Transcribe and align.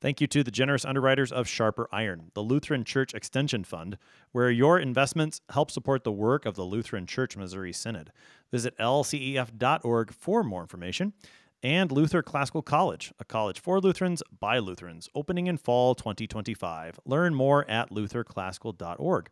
Thank 0.00 0.20
you 0.20 0.28
to 0.28 0.44
the 0.44 0.52
generous 0.52 0.84
underwriters 0.84 1.32
of 1.32 1.48
Sharper 1.48 1.88
Iron, 1.90 2.30
the 2.34 2.42
Lutheran 2.42 2.84
Church 2.84 3.14
Extension 3.14 3.64
Fund, 3.64 3.98
where 4.30 4.48
your 4.48 4.78
investments 4.78 5.40
help 5.50 5.72
support 5.72 6.04
the 6.04 6.12
work 6.12 6.46
of 6.46 6.54
the 6.54 6.62
Lutheran 6.62 7.04
Church 7.04 7.36
Missouri 7.36 7.72
Synod. 7.72 8.12
Visit 8.52 8.78
lcef.org 8.78 10.12
for 10.12 10.44
more 10.44 10.60
information. 10.60 11.14
And 11.64 11.90
Luther 11.90 12.22
Classical 12.22 12.62
College, 12.62 13.12
a 13.18 13.24
college 13.24 13.58
for 13.58 13.80
Lutherans 13.80 14.22
by 14.38 14.60
Lutherans, 14.60 15.08
opening 15.16 15.48
in 15.48 15.56
fall 15.56 15.96
2025. 15.96 17.00
Learn 17.04 17.34
more 17.34 17.68
at 17.68 17.90
lutherclassical.org. 17.90 19.30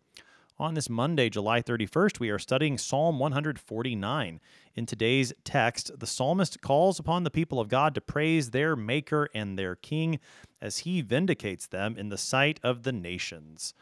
On 0.59 0.73
this 0.73 0.89
Monday, 0.89 1.29
July 1.29 1.61
31st, 1.61 2.19
we 2.19 2.31
are 2.31 2.39
studying 2.39 2.79
Psalm 2.79 3.19
149. 3.19 4.41
In 4.75 4.87
today's 4.87 5.35
text, 5.45 5.91
the 5.99 6.07
psalmist 6.07 6.63
calls 6.63 6.99
upon 6.99 7.25
the 7.25 7.31
people 7.31 7.61
of 7.61 7.69
God 7.69 7.95
to 7.95 8.01
praise 8.01 8.51
their 8.53 8.75
Maker 8.75 9.29
and 9.35 9.59
their 9.59 9.75
King 9.77 10.19
as 10.63 10.79
he 10.79 11.03
vindicates 11.03 11.67
them 11.67 11.99
in 11.99 12.09
the 12.09 12.17
sight 12.17 12.59
of 12.63 12.85
the 12.85 12.93
nations. 12.93 13.75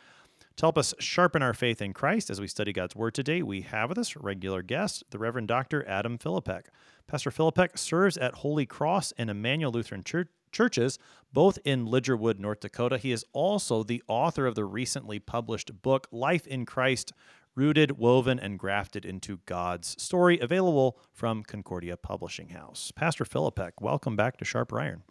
To 0.56 0.66
help 0.66 0.76
us 0.76 0.94
sharpen 0.98 1.42
our 1.42 1.54
faith 1.54 1.80
in 1.80 1.92
Christ 1.92 2.28
as 2.28 2.40
we 2.40 2.48
study 2.48 2.72
God's 2.72 2.96
Word 2.96 3.14
today, 3.14 3.40
we 3.40 3.60
have 3.60 3.90
with 3.90 3.98
us 3.98 4.16
regular 4.16 4.62
guest, 4.62 5.04
the 5.10 5.18
Reverend 5.18 5.46
Dr. 5.46 5.86
Adam 5.86 6.18
Filipek. 6.18 6.64
Pastor 7.06 7.30
Filipek 7.30 7.78
serves 7.78 8.16
at 8.16 8.34
Holy 8.34 8.66
Cross 8.66 9.12
and 9.16 9.30
Immanuel 9.30 9.70
Lutheran 9.70 10.02
Church 10.02 10.27
churches, 10.55 10.98
both 11.33 11.58
in 11.64 11.86
Lidgerwood, 11.86 12.38
North 12.38 12.60
Dakota. 12.60 12.97
He 12.97 13.12
is 13.12 13.24
also 13.33 13.83
the 13.83 14.02
author 14.08 14.47
of 14.47 14.55
the 14.55 14.64
recently 14.64 15.19
published 15.19 15.83
book, 15.83 16.06
Life 16.11 16.46
in 16.46 16.64
Christ 16.64 17.12
Rooted, 17.56 17.98
Woven, 17.98 18.41
and 18.41 18.58
Grafted 18.58 19.05
into 19.05 19.38
God's 19.46 20.00
Story, 20.02 20.41
available 20.41 20.98
from 21.12 21.42
Concordia 21.44 21.96
Publishing 21.96 22.48
House. 22.48 22.91
Pastor 22.96 23.24
Filipek, 23.24 23.72
welcome 23.80 24.16
back 24.16 24.36
to 24.38 24.44
Sharper 24.44 24.80
Iron. 24.80 25.02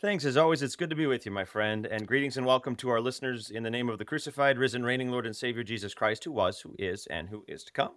Thanks. 0.00 0.24
As 0.24 0.36
always, 0.36 0.62
it's 0.62 0.76
good 0.76 0.90
to 0.90 0.96
be 0.96 1.06
with 1.06 1.26
you, 1.26 1.32
my 1.32 1.44
friend. 1.44 1.86
And 1.86 2.06
greetings 2.06 2.36
and 2.36 2.46
welcome 2.46 2.76
to 2.76 2.88
our 2.90 3.00
listeners 3.00 3.50
in 3.50 3.62
the 3.62 3.70
name 3.70 3.88
of 3.88 3.98
the 3.98 4.04
crucified, 4.04 4.56
risen, 4.56 4.84
reigning 4.84 5.10
Lord 5.10 5.26
and 5.26 5.34
Savior 5.34 5.64
Jesus 5.64 5.92
Christ, 5.92 6.24
who 6.24 6.32
was, 6.32 6.60
who 6.60 6.74
is, 6.78 7.06
and 7.06 7.28
who 7.28 7.44
is 7.48 7.64
to 7.64 7.72
come. 7.72 7.92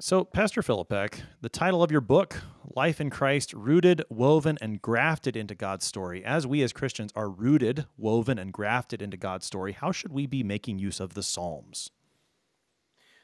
So, 0.00 0.24
Pastor 0.24 0.60
Filipek, 0.60 1.20
the 1.40 1.48
title 1.48 1.82
of 1.82 1.90
your 1.90 2.00
book, 2.00 2.42
Life 2.76 3.00
in 3.00 3.10
Christ, 3.10 3.52
Rooted, 3.52 4.02
Woven, 4.08 4.56
and 4.60 4.80
Grafted 4.80 5.36
into 5.36 5.56
God's 5.56 5.84
Story. 5.84 6.24
As 6.24 6.46
we 6.46 6.62
as 6.62 6.72
Christians 6.72 7.10
are 7.16 7.28
rooted, 7.28 7.86
woven, 7.98 8.38
and 8.38 8.52
grafted 8.52 9.02
into 9.02 9.16
God's 9.16 9.44
story, 9.44 9.72
how 9.72 9.90
should 9.90 10.12
we 10.12 10.26
be 10.26 10.44
making 10.44 10.78
use 10.78 11.00
of 11.00 11.14
the 11.14 11.22
Psalms? 11.24 11.90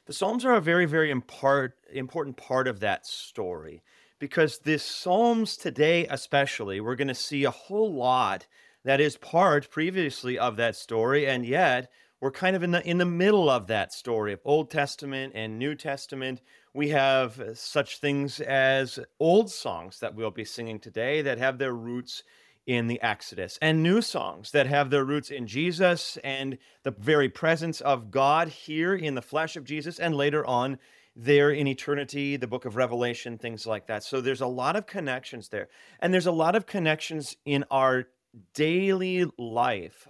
The 0.06 0.12
Psalms 0.12 0.44
are 0.44 0.55
a 0.55 0.61
very, 0.61 0.84
very 0.84 1.12
important 1.12 2.36
part 2.36 2.67
of 2.67 2.80
that 2.80 3.06
story 3.06 3.84
because 4.19 4.58
the 4.58 4.80
Psalms 4.80 5.56
today, 5.56 6.08
especially, 6.08 6.80
we're 6.80 6.97
going 6.97 7.06
to 7.06 7.14
see 7.14 7.44
a 7.44 7.50
whole 7.52 7.94
lot 7.94 8.48
that 8.84 9.00
is 9.00 9.17
part 9.17 9.70
previously 9.70 10.36
of 10.36 10.56
that 10.56 10.74
story, 10.74 11.24
and 11.24 11.47
yet 11.47 11.89
we're 12.20 12.33
kind 12.33 12.56
of 12.56 12.62
in 12.62 12.70
the 12.70 12.89
in 12.89 12.98
the 12.98 13.05
middle 13.05 13.51
of 13.51 13.67
that 13.67 13.92
story 13.92 14.33
of 14.33 14.40
Old 14.45 14.70
Testament 14.70 15.34
and 15.36 15.58
New 15.58 15.74
Testament 15.74 16.40
we 16.77 16.91
have 16.91 17.41
uh, 17.41 17.55
such 17.55 17.98
things 17.98 18.39
as 18.41 18.98
old 19.19 19.51
songs 19.51 20.01
that 20.01 20.14
we'll 20.14 20.31
be 20.31 20.45
singing 20.45 20.79
today 20.79 21.23
that 21.23 21.39
have 21.39 21.57
their 21.57 21.73
roots 21.73 22.23
in 22.67 22.87
the 22.89 23.01
Exodus, 23.01 23.59
and 23.63 23.83
new 23.83 24.03
songs 24.03 24.51
that 24.51 24.67
have 24.67 24.91
their 24.91 25.05
roots 25.05 25.31
in 25.31 25.47
Jesus 25.47 26.19
and 26.25 26.59
the 26.83 26.91
very 26.91 27.29
presence 27.29 27.81
of 27.81 28.11
God 28.11 28.48
here 28.48 28.95
in 28.95 29.14
the 29.14 29.23
flesh 29.23 29.57
of 29.57 29.64
Jesus, 29.64 30.01
and 30.01 30.17
later 30.17 30.45
on 30.45 30.79
there 31.14 31.51
in 31.51 31.67
eternity, 31.67 32.37
the 32.37 32.48
book 32.48 32.64
of 32.64 32.77
Revelation, 32.77 33.39
things 33.39 33.67
like 33.67 33.87
that. 33.87 34.03
So 34.03 34.20
there's 34.20 34.41
a 34.41 34.47
lot 34.47 34.77
of 34.77 34.87
connections 34.87 35.48
there. 35.48 35.69
And 36.01 36.13
there's 36.13 36.27
a 36.27 36.33
lot 36.33 36.57
of 36.57 36.67
connections 36.67 37.37
in 37.47 37.64
our 37.70 38.08
daily 38.53 39.25
life 39.39 40.08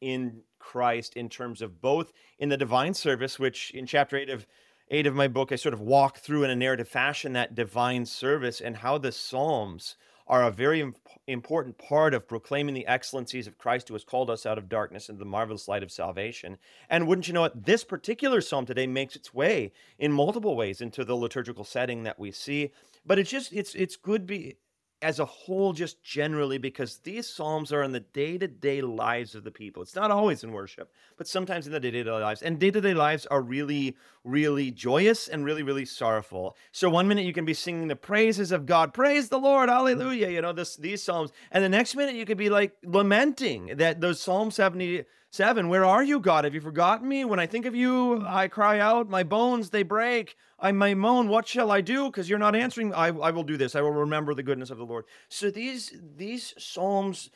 in 0.00 0.42
Christ 0.58 1.16
in 1.16 1.28
terms 1.28 1.62
of 1.62 1.80
both 1.80 2.12
in 2.38 2.48
the 2.48 2.56
divine 2.56 2.92
service, 2.92 3.38
which 3.38 3.70
in 3.70 3.86
chapter 3.86 4.16
8 4.16 4.28
of 4.28 4.46
eight 4.92 5.06
of 5.06 5.14
my 5.14 5.26
book, 5.26 5.50
I 5.50 5.56
sort 5.56 5.72
of 5.72 5.80
walk 5.80 6.18
through 6.18 6.44
in 6.44 6.50
a 6.50 6.56
narrative 6.56 6.86
fashion 6.86 7.32
that 7.32 7.54
divine 7.54 8.04
service 8.04 8.60
and 8.60 8.76
how 8.76 8.98
the 8.98 9.10
Psalms 9.10 9.96
are 10.28 10.44
a 10.44 10.50
very 10.50 10.80
imp- 10.80 10.98
important 11.26 11.78
part 11.78 12.14
of 12.14 12.28
proclaiming 12.28 12.74
the 12.74 12.86
excellencies 12.86 13.46
of 13.46 13.58
Christ 13.58 13.88
who 13.88 13.94
has 13.94 14.04
called 14.04 14.30
us 14.30 14.44
out 14.44 14.58
of 14.58 14.68
darkness 14.68 15.08
into 15.08 15.18
the 15.18 15.24
marvelous 15.24 15.66
light 15.66 15.82
of 15.82 15.90
salvation. 15.90 16.58
And 16.90 17.08
wouldn't 17.08 17.26
you 17.26 17.34
know 17.34 17.44
it, 17.44 17.64
this 17.64 17.84
particular 17.84 18.40
psalm 18.40 18.66
today 18.66 18.86
makes 18.86 19.16
its 19.16 19.32
way 19.34 19.72
in 19.98 20.12
multiple 20.12 20.56
ways 20.56 20.80
into 20.80 21.04
the 21.04 21.16
liturgical 21.16 21.64
setting 21.64 22.02
that 22.04 22.18
we 22.18 22.30
see. 22.30 22.70
But 23.04 23.18
it's 23.18 23.30
just 23.30 23.52
it's 23.52 23.74
it's 23.74 23.96
good 23.96 24.26
be 24.26 24.56
as 25.02 25.18
a 25.18 25.24
whole, 25.24 25.72
just 25.72 26.02
generally, 26.02 26.58
because 26.58 26.98
these 26.98 27.28
psalms 27.28 27.72
are 27.72 27.82
in 27.82 27.90
the 27.92 28.00
day 28.00 28.38
to 28.38 28.46
day 28.46 28.80
lives 28.80 29.34
of 29.34 29.42
the 29.42 29.50
people. 29.50 29.82
It's 29.82 29.96
not 29.96 30.12
always 30.12 30.44
in 30.44 30.52
worship, 30.52 30.92
but 31.16 31.26
sometimes 31.26 31.66
in 31.66 31.72
the 31.72 31.80
day 31.80 31.90
to 31.90 32.04
day 32.04 32.10
lives. 32.10 32.40
And 32.40 32.58
day 32.58 32.70
to 32.70 32.80
day 32.80 32.94
lives 32.94 33.26
are 33.26 33.42
really, 33.42 33.96
really 34.24 34.70
joyous 34.70 35.28
and 35.28 35.44
really, 35.44 35.62
really 35.62 35.84
sorrowful. 35.84 36.56
So 36.70 36.88
one 36.88 37.08
minute 37.08 37.24
you 37.24 37.32
can 37.32 37.44
be 37.44 37.54
singing 37.54 37.88
the 37.88 37.96
praises 37.96 38.52
of 38.52 38.66
God, 38.66 38.94
praise 38.94 39.28
the 39.28 39.38
Lord, 39.38 39.68
mm-hmm. 39.68 39.78
hallelujah, 39.78 40.28
you 40.28 40.40
know, 40.40 40.52
this, 40.52 40.76
these 40.76 41.02
psalms. 41.02 41.32
And 41.50 41.64
the 41.64 41.68
next 41.68 41.96
minute 41.96 42.14
you 42.14 42.24
could 42.24 42.38
be 42.38 42.50
like 42.50 42.76
lamenting 42.84 43.76
that 43.76 44.00
those 44.00 44.20
Psalm 44.20 44.50
70 44.50 45.04
Seven, 45.32 45.70
where 45.70 45.86
are 45.86 46.04
you, 46.04 46.20
God? 46.20 46.44
Have 46.44 46.54
you 46.54 46.60
forgotten 46.60 47.08
me? 47.08 47.24
When 47.24 47.40
I 47.40 47.46
think 47.46 47.64
of 47.64 47.74
you, 47.74 48.22
I 48.26 48.48
cry 48.48 48.80
out, 48.80 49.08
my 49.08 49.22
bones, 49.22 49.70
they 49.70 49.82
break. 49.82 50.36
I 50.58 50.72
may 50.72 50.92
moan, 50.92 51.26
what 51.28 51.48
shall 51.48 51.70
I 51.70 51.80
do? 51.80 52.04
Because 52.04 52.28
you're 52.28 52.38
not 52.38 52.54
answering. 52.54 52.92
I, 52.92 53.06
I 53.06 53.30
will 53.30 53.42
do 53.42 53.56
this. 53.56 53.74
I 53.74 53.80
will 53.80 53.92
remember 53.92 54.34
the 54.34 54.42
goodness 54.42 54.68
of 54.68 54.76
the 54.76 54.84
Lord. 54.84 55.06
So 55.30 55.50
these, 55.50 55.98
these 56.16 56.52
Psalms, 56.58 57.30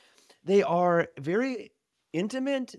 they 0.44 0.62
are 0.62 1.08
very 1.18 1.72
intimate 2.12 2.74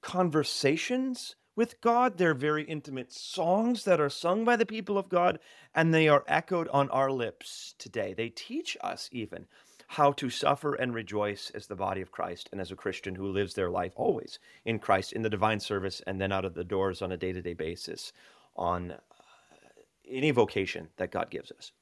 conversations 0.00 1.34
with 1.56 1.80
God. 1.80 2.18
They're 2.18 2.34
very 2.34 2.64
intimate 2.64 3.12
songs 3.12 3.84
that 3.84 4.00
are 4.00 4.10
sung 4.10 4.44
by 4.44 4.56
the 4.56 4.66
people 4.66 4.98
of 4.98 5.08
God, 5.08 5.38
and 5.74 5.92
they 5.92 6.08
are 6.08 6.24
echoed 6.26 6.68
on 6.68 6.88
our 6.90 7.10
lips 7.10 7.74
today. 7.78 8.14
They 8.14 8.28
teach 8.28 8.76
us 8.80 9.08
even 9.12 9.46
how 9.88 10.12
to 10.12 10.30
suffer 10.30 10.74
and 10.74 10.94
rejoice 10.94 11.50
as 11.54 11.66
the 11.66 11.76
body 11.76 12.00
of 12.00 12.10
Christ 12.10 12.48
and 12.50 12.60
as 12.60 12.70
a 12.70 12.76
Christian 12.76 13.14
who 13.14 13.26
lives 13.28 13.52
their 13.52 13.70
life 13.70 13.92
always 13.96 14.38
in 14.64 14.78
Christ, 14.78 15.12
in 15.12 15.20
the 15.20 15.28
divine 15.28 15.60
service, 15.60 16.00
and 16.06 16.20
then 16.20 16.32
out 16.32 16.46
of 16.46 16.54
the 16.54 16.64
doors 16.64 17.02
on 17.02 17.12
a 17.12 17.16
day 17.16 17.32
to 17.32 17.42
day 17.42 17.52
basis 17.52 18.12
on 18.56 18.92
uh, 18.92 18.96
any 20.08 20.30
vocation 20.30 20.88
that 20.96 21.10
God 21.10 21.30
gives 21.30 21.52
us. 21.52 21.72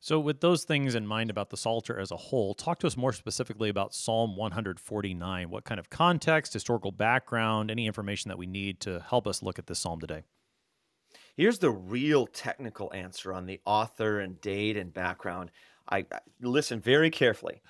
So, 0.00 0.20
with 0.20 0.40
those 0.40 0.62
things 0.62 0.94
in 0.94 1.06
mind 1.06 1.28
about 1.28 1.50
the 1.50 1.56
Psalter 1.56 1.98
as 1.98 2.12
a 2.12 2.16
whole, 2.16 2.54
talk 2.54 2.78
to 2.80 2.86
us 2.86 2.96
more 2.96 3.12
specifically 3.12 3.68
about 3.68 3.94
Psalm 3.94 4.36
149. 4.36 5.50
What 5.50 5.64
kind 5.64 5.80
of 5.80 5.90
context, 5.90 6.52
historical 6.52 6.92
background, 6.92 7.70
any 7.70 7.86
information 7.86 8.28
that 8.28 8.38
we 8.38 8.46
need 8.46 8.78
to 8.80 9.00
help 9.00 9.26
us 9.26 9.42
look 9.42 9.58
at 9.58 9.66
this 9.66 9.80
psalm 9.80 10.00
today? 10.00 10.22
Here's 11.36 11.58
the 11.58 11.70
real 11.70 12.26
technical 12.26 12.92
answer 12.94 13.32
on 13.32 13.46
the 13.46 13.60
author 13.64 14.20
and 14.20 14.40
date 14.40 14.76
and 14.76 14.94
background. 14.94 15.50
I, 15.88 15.98
I 15.98 16.20
listen 16.40 16.80
very 16.80 17.10
carefully. 17.10 17.60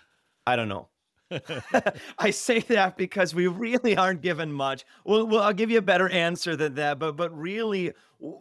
I 0.47 0.57
don't 0.57 0.69
know. 0.69 0.89
I 2.19 2.31
say 2.31 2.61
that 2.61 2.97
because 2.97 3.35
we 3.35 3.47
really 3.47 3.97
aren't 3.97 4.23
given 4.23 4.53
much. 4.53 4.85
Well, 5.05 5.27
well, 5.27 5.43
I'll 5.43 5.53
give 5.53 5.71
you 5.71 5.79
a 5.79 5.83
better 5.83 6.09
answer 6.09 6.57
than 6.57 6.75
that. 6.77 6.99
But 6.99 7.17
but 7.17 7.37
really, 7.37 7.93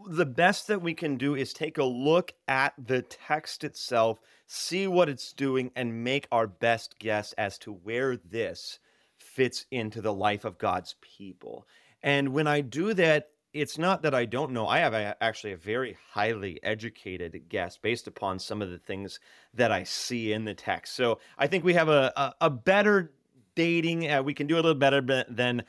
the 0.07 0.25
best 0.25 0.68
that 0.68 0.81
we 0.81 0.94
can 0.94 1.18
do 1.18 1.36
is 1.36 1.54
take 1.54 1.78
a 1.78 1.84
look 1.84 2.34
at 2.48 2.74
the 2.78 3.01
text 3.01 3.63
itself, 3.63 4.19
see 4.45 4.88
what 4.88 5.10
it's 5.10 5.34
doing, 5.34 5.72
and 5.75 6.04
make 6.04 6.28
our 6.31 6.48
best 6.48 6.98
guess 7.00 7.34
as 7.34 7.57
to 7.60 7.74
where 7.74 8.18
this 8.18 8.80
fits 9.18 9.66
into 9.72 10.01
the 10.01 10.13
life 10.13 10.45
of 10.45 10.57
God's 10.57 10.95
people. 11.01 11.68
And 12.01 12.30
when 12.30 12.48
I 12.48 12.62
do 12.62 12.94
that, 12.94 13.30
it's 13.59 13.77
not 13.77 14.04
that 14.04 14.13
I 14.13 14.25
don't 14.25 14.51
know. 14.51 14.68
I 14.68 14.80
have 14.80 14.94
a, 14.94 15.15
actually 15.21 15.54
a 15.54 15.57
very 15.57 15.98
highly 16.12 16.59
educated 16.63 17.42
guess 17.50 17.77
based 17.77 18.07
upon 18.07 18.39
some 18.39 18.62
of 18.62 18.69
the 18.69 18.77
things 18.77 19.19
that 19.54 19.71
I 19.71 19.83
see 19.83 20.31
in 20.31 20.45
the 20.45 20.54
text. 20.54 20.95
So 20.95 21.19
I 21.38 21.48
think 21.48 21.63
we 21.63 21.74
have 21.74 21.89
a, 21.89 22.13
a, 22.15 22.33
a 22.42 22.50
better 22.50 23.12
dating. 23.56 24.09
Uh, 24.09 24.21
we 24.24 24.33
can 24.33 24.48
do 24.48 24.56
a 24.56 24.57
little 24.57 24.75
better 24.75 25.01
than 25.30 25.63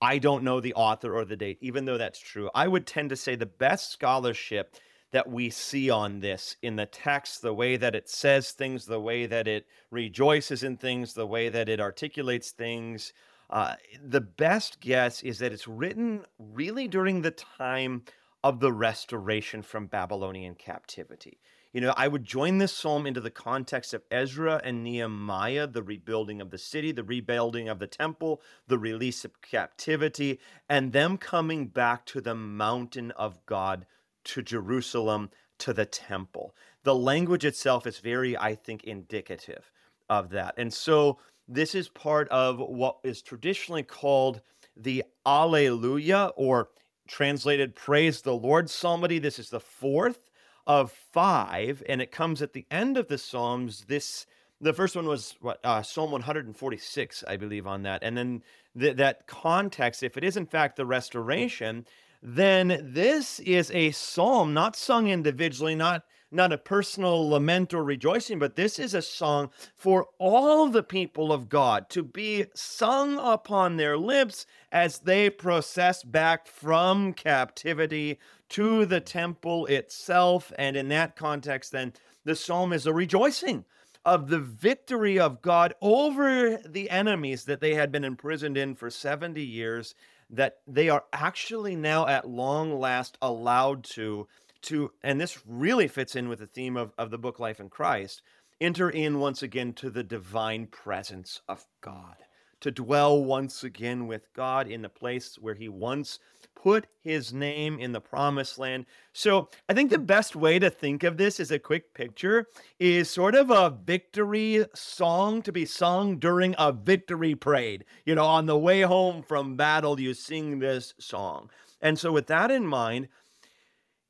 I 0.00 0.18
don't 0.18 0.44
know 0.44 0.60
the 0.60 0.74
author 0.74 1.14
or 1.14 1.24
the 1.24 1.36
date, 1.36 1.58
even 1.60 1.84
though 1.84 1.98
that's 1.98 2.18
true. 2.18 2.50
I 2.54 2.68
would 2.68 2.86
tend 2.86 3.10
to 3.10 3.16
say 3.16 3.36
the 3.36 3.46
best 3.46 3.90
scholarship 3.90 4.76
that 5.12 5.30
we 5.30 5.48
see 5.48 5.90
on 5.90 6.20
this 6.20 6.56
in 6.60 6.76
the 6.76 6.86
text, 6.86 7.40
the 7.40 7.54
way 7.54 7.76
that 7.76 7.94
it 7.94 8.08
says 8.08 8.50
things, 8.50 8.86
the 8.86 9.00
way 9.00 9.26
that 9.26 9.46
it 9.46 9.66
rejoices 9.90 10.62
in 10.62 10.76
things, 10.76 11.14
the 11.14 11.26
way 11.26 11.48
that 11.48 11.68
it 11.68 11.80
articulates 11.80 12.50
things. 12.50 13.12
Uh, 13.50 13.74
the 14.02 14.20
best 14.20 14.80
guess 14.80 15.22
is 15.22 15.38
that 15.38 15.52
it's 15.52 15.68
written 15.68 16.24
really 16.38 16.88
during 16.88 17.22
the 17.22 17.30
time 17.30 18.02
of 18.42 18.60
the 18.60 18.72
restoration 18.72 19.62
from 19.62 19.86
Babylonian 19.86 20.54
captivity. 20.54 21.38
You 21.72 21.80
know, 21.80 21.94
I 21.96 22.06
would 22.06 22.24
join 22.24 22.58
this 22.58 22.72
psalm 22.72 23.04
into 23.04 23.20
the 23.20 23.30
context 23.30 23.94
of 23.94 24.04
Ezra 24.08 24.60
and 24.62 24.84
Nehemiah, 24.84 25.66
the 25.66 25.82
rebuilding 25.82 26.40
of 26.40 26.50
the 26.50 26.58
city, 26.58 26.92
the 26.92 27.02
rebuilding 27.02 27.68
of 27.68 27.80
the 27.80 27.88
temple, 27.88 28.40
the 28.68 28.78
release 28.78 29.24
of 29.24 29.42
captivity, 29.42 30.38
and 30.68 30.92
them 30.92 31.18
coming 31.18 31.66
back 31.66 32.06
to 32.06 32.20
the 32.20 32.34
mountain 32.34 33.10
of 33.12 33.44
God, 33.44 33.86
to 34.24 34.40
Jerusalem, 34.40 35.30
to 35.58 35.72
the 35.72 35.86
temple. 35.86 36.54
The 36.84 36.94
language 36.94 37.44
itself 37.44 37.88
is 37.88 37.98
very, 37.98 38.38
I 38.38 38.54
think, 38.54 38.84
indicative 38.84 39.72
of 40.08 40.30
that. 40.30 40.54
And 40.56 40.72
so 40.72 41.18
this 41.48 41.74
is 41.74 41.88
part 41.88 42.28
of 42.28 42.58
what 42.58 42.98
is 43.04 43.22
traditionally 43.22 43.82
called 43.82 44.40
the 44.76 45.04
Alleluia, 45.26 46.32
or 46.36 46.70
translated 47.06 47.74
Praise 47.74 48.22
the 48.22 48.34
Lord 48.34 48.70
Psalmody. 48.70 49.18
This 49.18 49.38
is 49.38 49.50
the 49.50 49.60
fourth 49.60 50.30
of 50.66 50.90
five, 50.90 51.82
and 51.88 52.00
it 52.00 52.10
comes 52.10 52.42
at 52.42 52.52
the 52.52 52.66
end 52.70 52.96
of 52.96 53.08
the 53.08 53.18
Psalms. 53.18 53.84
This 53.88 54.26
the 54.60 54.72
first 54.72 54.96
one 54.96 55.06
was 55.06 55.34
what 55.40 55.60
uh, 55.64 55.82
Psalm 55.82 56.10
146, 56.10 57.24
I 57.28 57.36
believe, 57.36 57.66
on 57.66 57.82
that, 57.82 58.02
and 58.02 58.16
then 58.16 58.42
th- 58.78 58.96
that 58.96 59.26
context. 59.26 60.02
If 60.02 60.16
it 60.16 60.24
is 60.24 60.36
in 60.36 60.46
fact 60.46 60.76
the 60.76 60.86
restoration, 60.86 61.84
then 62.22 62.80
this 62.82 63.40
is 63.40 63.70
a 63.72 63.90
psalm 63.90 64.54
not 64.54 64.76
sung 64.76 65.08
individually, 65.08 65.74
not 65.74 66.04
not 66.34 66.52
a 66.52 66.58
personal 66.58 67.28
lament 67.28 67.72
or 67.72 67.84
rejoicing, 67.84 68.38
but 68.38 68.56
this 68.56 68.78
is 68.78 68.94
a 68.94 69.02
song 69.02 69.50
for 69.74 70.06
all 70.18 70.68
the 70.68 70.82
people 70.82 71.32
of 71.32 71.48
God 71.48 71.88
to 71.90 72.02
be 72.02 72.46
sung 72.54 73.18
upon 73.18 73.76
their 73.76 73.96
lips 73.96 74.46
as 74.72 74.98
they 74.98 75.30
process 75.30 76.02
back 76.02 76.46
from 76.46 77.12
captivity 77.12 78.18
to 78.50 78.84
the 78.84 79.00
temple 79.00 79.66
itself. 79.66 80.52
And 80.58 80.76
in 80.76 80.88
that 80.88 81.16
context, 81.16 81.72
then 81.72 81.92
the 82.24 82.36
psalm 82.36 82.72
is 82.72 82.86
a 82.86 82.92
rejoicing 82.92 83.64
of 84.04 84.28
the 84.28 84.38
victory 84.38 85.18
of 85.18 85.40
God 85.40 85.74
over 85.80 86.58
the 86.58 86.90
enemies 86.90 87.44
that 87.44 87.60
they 87.60 87.74
had 87.74 87.90
been 87.90 88.04
imprisoned 88.04 88.56
in 88.56 88.74
for 88.74 88.90
70 88.90 89.42
years, 89.42 89.94
that 90.28 90.58
they 90.66 90.88
are 90.88 91.04
actually 91.12 91.76
now 91.76 92.06
at 92.06 92.28
long 92.28 92.78
last 92.78 93.16
allowed 93.22 93.84
to 93.84 94.26
to, 94.64 94.92
and 95.02 95.20
this 95.20 95.38
really 95.46 95.88
fits 95.88 96.16
in 96.16 96.28
with 96.28 96.40
the 96.40 96.46
theme 96.46 96.76
of, 96.76 96.92
of 96.98 97.10
the 97.10 97.18
book 97.18 97.38
Life 97.38 97.60
in 97.60 97.68
Christ, 97.68 98.22
enter 98.60 98.90
in 98.90 99.18
once 99.18 99.42
again 99.42 99.72
to 99.74 99.90
the 99.90 100.02
divine 100.02 100.66
presence 100.66 101.40
of 101.48 101.66
God, 101.80 102.16
to 102.60 102.70
dwell 102.70 103.22
once 103.22 103.64
again 103.64 104.06
with 104.06 104.32
God 104.34 104.68
in 104.68 104.82
the 104.82 104.88
place 104.88 105.36
where 105.38 105.54
He 105.54 105.68
once 105.68 106.18
put 106.54 106.86
His 107.02 107.32
name 107.32 107.78
in 107.78 107.92
the 107.92 108.00
promised 108.00 108.58
land. 108.58 108.86
So 109.12 109.50
I 109.68 109.74
think 109.74 109.90
the 109.90 109.98
best 109.98 110.34
way 110.34 110.58
to 110.58 110.70
think 110.70 111.02
of 111.02 111.16
this 111.16 111.40
as 111.40 111.50
a 111.50 111.58
quick 111.58 111.92
picture 111.92 112.48
is 112.78 113.10
sort 113.10 113.34
of 113.34 113.50
a 113.50 113.76
victory 113.84 114.64
song 114.74 115.42
to 115.42 115.52
be 115.52 115.66
sung 115.66 116.18
during 116.18 116.54
a 116.58 116.72
victory 116.72 117.34
parade. 117.34 117.84
You 118.06 118.14
know, 118.14 118.24
on 118.24 118.46
the 118.46 118.58
way 118.58 118.80
home 118.80 119.22
from 119.22 119.56
battle, 119.56 120.00
you 120.00 120.14
sing 120.14 120.58
this 120.58 120.94
song. 120.98 121.50
And 121.82 121.98
so, 121.98 122.12
with 122.12 122.28
that 122.28 122.50
in 122.50 122.66
mind, 122.66 123.08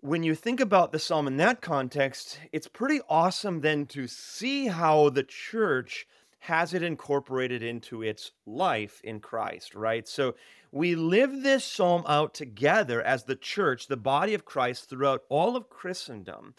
when 0.04 0.22
you 0.22 0.34
think 0.34 0.60
about 0.60 0.92
the 0.92 0.98
psalm 0.98 1.26
in 1.26 1.38
that 1.38 1.62
context, 1.62 2.38
it's 2.52 2.68
pretty 2.68 3.00
awesome 3.08 3.62
then 3.62 3.86
to 3.86 4.06
see 4.06 4.66
how 4.66 5.08
the 5.08 5.22
church 5.22 6.06
has 6.40 6.74
it 6.74 6.82
incorporated 6.82 7.62
into 7.62 8.02
its 8.02 8.32
life 8.44 9.00
in 9.02 9.18
Christ, 9.18 9.74
right? 9.74 10.06
So 10.06 10.34
we 10.70 10.94
live 10.94 11.42
this 11.42 11.64
psalm 11.64 12.04
out 12.06 12.34
together 12.34 13.00
as 13.00 13.24
the 13.24 13.34
church, 13.34 13.86
the 13.86 13.96
body 13.96 14.34
of 14.34 14.44
Christ, 14.44 14.90
throughout 14.90 15.22
all 15.30 15.56
of 15.56 15.70
Christendom, 15.70 16.54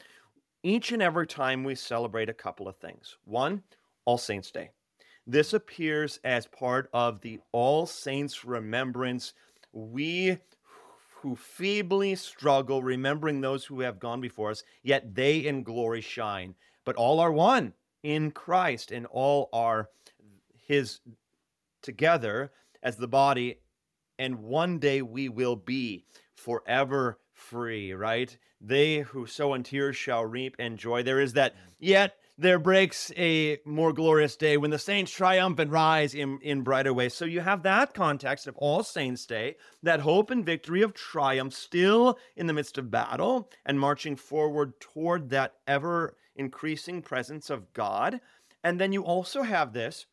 each 0.64 0.92
and 0.92 1.04
every 1.04 1.28
time 1.28 1.64
we 1.64 1.76
celebrate 1.76 2.30
a 2.30 2.34
couple 2.34 2.68
of 2.68 2.78
things. 2.78 3.16
One, 3.26 3.62
All 4.06 4.18
Saints' 4.18 4.50
Day. 4.50 4.72
This 5.28 5.54
appears 5.54 6.20
as 6.24 6.48
part 6.48 6.90
of 6.94 7.22
the 7.22 7.40
All 7.52 7.86
Saints 7.86 8.44
remembrance. 8.44 9.34
We 9.72 10.40
who 11.26 11.36
feebly 11.36 12.14
struggle, 12.14 12.84
remembering 12.84 13.42
those 13.42 13.66
who 13.66 13.80
have 13.80 14.00
gone 14.00 14.22
before 14.22 14.52
us, 14.52 14.62
yet 14.84 15.16
they 15.16 15.38
in 15.38 15.64
glory 15.64 16.00
shine. 16.00 16.54
But 16.84 16.96
all 16.98 17.20
are 17.20 17.32
one 17.32 17.74
in 18.04 18.30
Christ, 18.30 18.92
and 18.92 19.08
all 19.08 19.50
are 19.52 19.90
his 20.68 21.00
together 21.82 22.52
as 22.84 22.98
the 22.98 23.08
body, 23.08 23.58
and 24.20 24.44
one 24.44 24.78
day 24.78 25.02
we 25.02 25.28
will 25.28 25.56
be 25.56 26.06
forever 26.36 27.18
free, 27.34 27.92
right? 27.92 28.38
They 28.62 29.00
who 29.00 29.26
sow 29.26 29.56
in 29.56 29.64
tears 29.64 29.98
shall 29.98 30.28
reap 30.28 30.56
in 30.60 30.78
joy. 30.78 31.02
There 31.02 31.20
is 31.20 31.34
that 31.34 31.56
yet 31.80 32.18
there 32.38 32.60
breaks 32.60 33.12
a 33.16 33.60
more 33.66 33.94
glorious 33.94 34.36
day 34.36 34.58
when 34.58 34.72
the 34.72 34.80
saints 34.80 35.12
triumph 35.12 35.58
and 35.58 35.72
rise 35.72 36.14
in, 36.14 36.40
in 36.42 36.64
brighter 36.64 36.94
ways. 36.94 37.14
So 37.14 37.24
you 37.24 37.40
have 37.40 37.64
that 37.64 37.94
context 37.94 38.46
of 38.48 38.58
All 38.58 38.84
Saints' 38.84 39.26
Day, 39.26 39.56
that 39.84 40.02
hope 40.02 40.32
and 40.32 40.46
victory 40.46 40.82
of 40.82 40.94
triumph 40.94 41.54
still 41.54 42.20
in 42.36 42.48
the 42.48 42.54
midst 42.54 42.78
of 42.78 42.92
battle 42.92 43.50
and 43.66 43.80
marching 43.80 44.18
forward 44.18 44.80
toward 44.82 45.30
that 45.30 45.54
ever 45.66 46.18
increasing 46.36 47.02
presence 47.02 47.50
of 47.50 47.72
God. 47.72 48.20
And 48.64 48.82
then 48.82 48.92
you 48.92 49.04
also 49.04 49.44
have 49.44 49.72
this 49.72 50.06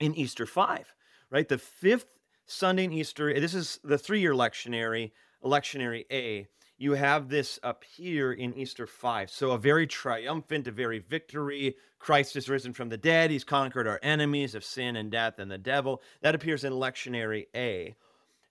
in 0.00 0.14
Easter 0.16 0.46
5, 0.46 0.92
right? 1.30 1.48
The 1.48 1.58
fifth 1.58 2.18
Sunday 2.46 2.84
in 2.84 2.92
Easter, 2.92 3.32
this 3.38 3.54
is 3.54 3.78
the 3.84 3.98
three 3.98 4.20
year 4.20 4.32
lectionary, 4.32 5.12
lectionary 5.44 6.04
A 6.10 6.48
you 6.78 6.92
have 6.92 7.28
this 7.28 7.58
up 7.64 7.82
here 7.84 8.32
in 8.32 8.54
Easter 8.54 8.86
5. 8.86 9.30
So, 9.30 9.50
a 9.50 9.58
very 9.58 9.86
triumphant, 9.86 10.68
a 10.68 10.72
very 10.72 11.00
victory. 11.00 11.76
Christ 11.98 12.36
is 12.36 12.48
risen 12.48 12.72
from 12.72 12.88
the 12.88 12.96
dead. 12.96 13.32
He's 13.32 13.44
conquered 13.44 13.88
our 13.88 13.98
enemies 14.02 14.54
of 14.54 14.64
sin 14.64 14.94
and 14.94 15.10
death 15.10 15.40
and 15.40 15.50
the 15.50 15.58
devil. 15.58 16.00
That 16.22 16.36
appears 16.36 16.62
in 16.62 16.72
lectionary 16.72 17.46
A. 17.54 17.96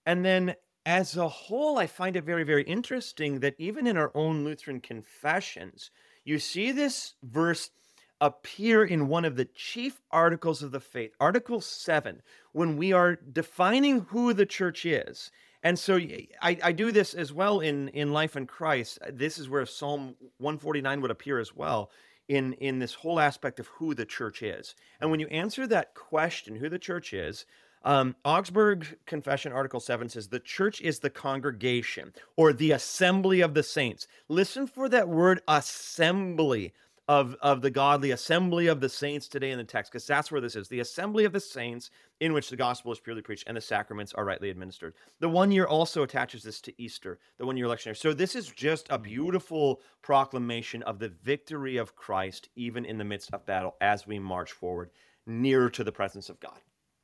And 0.06 0.26
then, 0.26 0.56
as 0.86 1.16
a 1.16 1.30
whole, 1.30 1.78
I 1.78 1.88
find 1.88 2.18
it 2.18 2.26
very, 2.26 2.44
very 2.44 2.64
interesting 2.64 3.40
that 3.40 3.56
even 3.58 3.88
in 3.88 3.98
our 3.98 4.12
own 4.14 4.44
Lutheran 4.44 4.82
confessions, 4.82 5.90
you 6.26 6.38
see 6.38 6.74
this 6.74 7.14
verse 7.24 7.72
appear 8.20 8.84
in 8.84 9.08
one 9.08 9.26
of 9.26 9.36
the 9.36 9.46
chief 9.46 10.02
articles 10.12 10.64
of 10.64 10.72
the 10.72 10.80
faith, 10.80 11.14
Article 11.20 11.62
7, 11.62 12.22
when 12.52 12.76
we 12.76 12.92
are 12.92 13.16
defining 13.16 14.02
who 14.10 14.34
the 14.34 14.46
church 14.46 14.86
is 14.86 15.32
and 15.68 15.78
so 15.78 15.98
I, 16.42 16.58
I 16.64 16.72
do 16.72 16.94
this 16.94 17.14
as 17.14 17.34
well 17.34 17.60
in 17.60 17.90
in 17.90 18.14
life 18.14 18.38
in 18.38 18.48
christ. 18.48 19.00
This 19.12 19.38
is 19.38 19.50
where 19.50 19.66
psalm 19.66 20.16
149 20.38 21.02
would 21.02 21.12
appear 21.12 21.40
as 21.40 21.54
well 21.54 21.92
in 22.30 22.54
in 22.54 22.80
this 22.80 22.94
whole 22.94 23.20
aspect 23.20 23.60
of 23.60 23.68
who 23.68 23.94
the 23.94 24.06
church 24.06 24.42
is. 24.42 24.76
And 25.02 25.12
when 25.12 25.20
you 25.20 25.28
answer 25.28 25.68
that 25.68 25.94
question 25.94 26.56
who 26.56 26.70
the 26.70 26.80
church 26.80 27.12
is 27.12 27.46
um, 27.84 28.16
augsburg 28.24 28.98
confession 29.06 29.52
article 29.52 29.82
7 29.82 30.08
says 30.08 30.30
the 30.30 30.40
church 30.40 30.80
is 30.80 31.00
the 31.00 31.10
congregation 31.10 32.14
or 32.38 32.54
the 32.54 32.72
assembly 32.72 33.42
of 33.42 33.54
the 33.54 33.64
saints. 33.64 34.08
Listen 34.30 34.68
for 34.68 34.88
that 34.88 35.10
word 35.10 35.42
assembly 35.50 36.74
of, 37.08 37.36
of 37.42 37.62
the 37.62 37.70
godly 37.70 38.12
assembly 38.12 38.68
of 38.68 38.82
the 38.82 38.90
saints 38.90 39.28
today 39.28 39.52
in 39.52 39.58
the 39.58 39.64
text, 39.64 39.92
because 39.92 40.06
that's 40.06 40.32
where 40.32 40.42
this 40.42 40.56
is 40.56 40.68
the 40.68 40.82
assembly 40.82 41.24
of 41.26 41.32
the 41.32 41.40
saints 41.40 41.90
in 42.20 42.34
which 42.34 42.50
the 42.50 42.56
gospel 42.56 42.92
is 42.92 43.00
purely 43.00 43.22
preached 43.22 43.46
and 43.48 43.56
the 43.56 43.62
sacraments 43.62 44.14
are 44.14 44.26
rightly 44.26 44.50
administered. 44.50 44.94
The 45.20 45.30
one 45.30 45.52
year 45.52 45.66
also 45.66 46.04
attaches 46.04 46.44
this 46.44 46.60
to 46.62 46.82
Easter, 46.82 47.20
the 47.38 47.46
one 47.46 47.56
year 47.56 47.68
lectionary. 47.68 47.98
So 47.98 48.14
this 48.14 48.36
is 48.36 48.48
just 48.48 48.90
a 48.90 48.94
mm-hmm. 48.94 49.04
beautiful 49.04 49.82
proclamation 50.02 50.84
of 50.84 51.00
the 51.00 51.10
victory 51.24 51.78
of 51.78 51.96
Christ, 51.96 52.50
even 52.56 52.84
in 52.86 52.98
the 52.98 53.06
midst 53.06 53.34
of 53.34 53.46
battle, 53.46 53.76
as 53.80 54.06
we 54.06 54.20
march 54.20 54.52
forward 54.52 54.90
nearer 55.26 55.70
to 55.70 55.84
the 55.84 55.92
presence 55.92 56.30
of 56.30 56.40
God. 56.40 56.58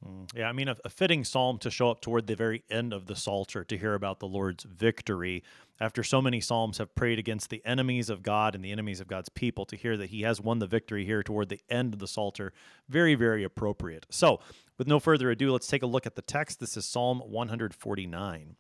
Mm. 0.06 0.28
Yeah, 0.36 0.50
I 0.50 0.52
mean, 0.52 0.68
a, 0.68 0.78
a, 0.84 0.90
fitting 0.90 1.24
psalm 1.24 1.58
to 1.60 1.72
show 1.72 1.90
up 1.90 2.02
toward 2.02 2.28
the 2.28 2.36
very 2.36 2.64
end 2.70 2.94
of 2.94 3.06
the 3.06 3.16
Psalter 3.16 3.64
to 3.64 3.78
hear 3.78 3.94
about 3.94 4.20
the 4.20 4.28
Lord's 4.28 4.64
victory. 4.64 5.44
After 5.80 6.04
so 6.04 6.22
many 6.22 6.42
psalms 6.42 6.78
have 6.78 6.96
prayed 6.96 7.20
against 7.20 7.50
the 7.50 7.62
enemies 7.66 8.10
of 8.10 8.24
God 8.24 8.56
and 8.56 8.64
the 8.64 8.72
enemies 8.72 9.00
of 9.00 9.08
God's 9.08 9.30
people, 9.30 9.66
to 9.66 9.76
hear 9.76 9.98
that 9.98 10.10
He 10.10 10.22
has 10.22 10.42
won 10.42 10.60
the 10.60 10.68
victory 10.68 11.06
here 11.06 11.24
toward 11.24 11.50
the 11.50 11.62
end 11.70 11.94
of 11.94 12.00
the 12.00 12.08
Psalter, 12.08 12.54
very, 12.90 13.16
very 13.16 13.44
appropriate. 13.44 14.06
So, 14.10 14.40
with 14.78 14.88
no 14.88 15.00
further 15.00 15.30
ado, 15.30 15.52
let's 15.52 15.68
take 15.68 15.84
a 15.84 15.88
look 15.88 16.06
at 16.06 16.16
the 16.16 16.22
text. 16.22 16.60
This 16.60 16.78
is 16.78 16.86
Psalm 16.86 17.20
149. 17.20 18.56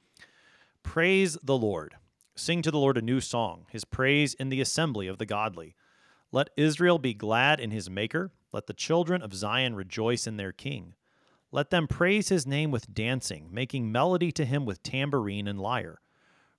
Praise 0.83 1.37
the 1.43 1.57
Lord. 1.57 1.95
Sing 2.35 2.61
to 2.61 2.71
the 2.71 2.79
Lord 2.79 2.97
a 2.97 3.01
new 3.01 3.21
song, 3.21 3.65
His 3.69 3.85
praise 3.85 4.33
in 4.33 4.49
the 4.49 4.61
assembly 4.61 5.07
of 5.07 5.17
the 5.17 5.25
godly. 5.25 5.75
Let 6.31 6.49
Israel 6.57 6.97
be 6.97 7.13
glad 7.13 7.59
in 7.59 7.71
His 7.71 7.89
Maker. 7.89 8.31
Let 8.51 8.67
the 8.67 8.73
children 8.73 9.21
of 9.21 9.33
Zion 9.33 9.75
rejoice 9.75 10.25
in 10.25 10.37
their 10.37 10.51
King. 10.51 10.95
Let 11.53 11.69
them 11.69 11.87
praise 11.87 12.29
his 12.29 12.47
name 12.47 12.71
with 12.71 12.95
dancing, 12.95 13.47
making 13.51 13.91
melody 13.91 14.31
to 14.31 14.43
him 14.43 14.65
with 14.65 14.81
tambourine 14.81 15.47
and 15.47 15.61
lyre. 15.61 16.01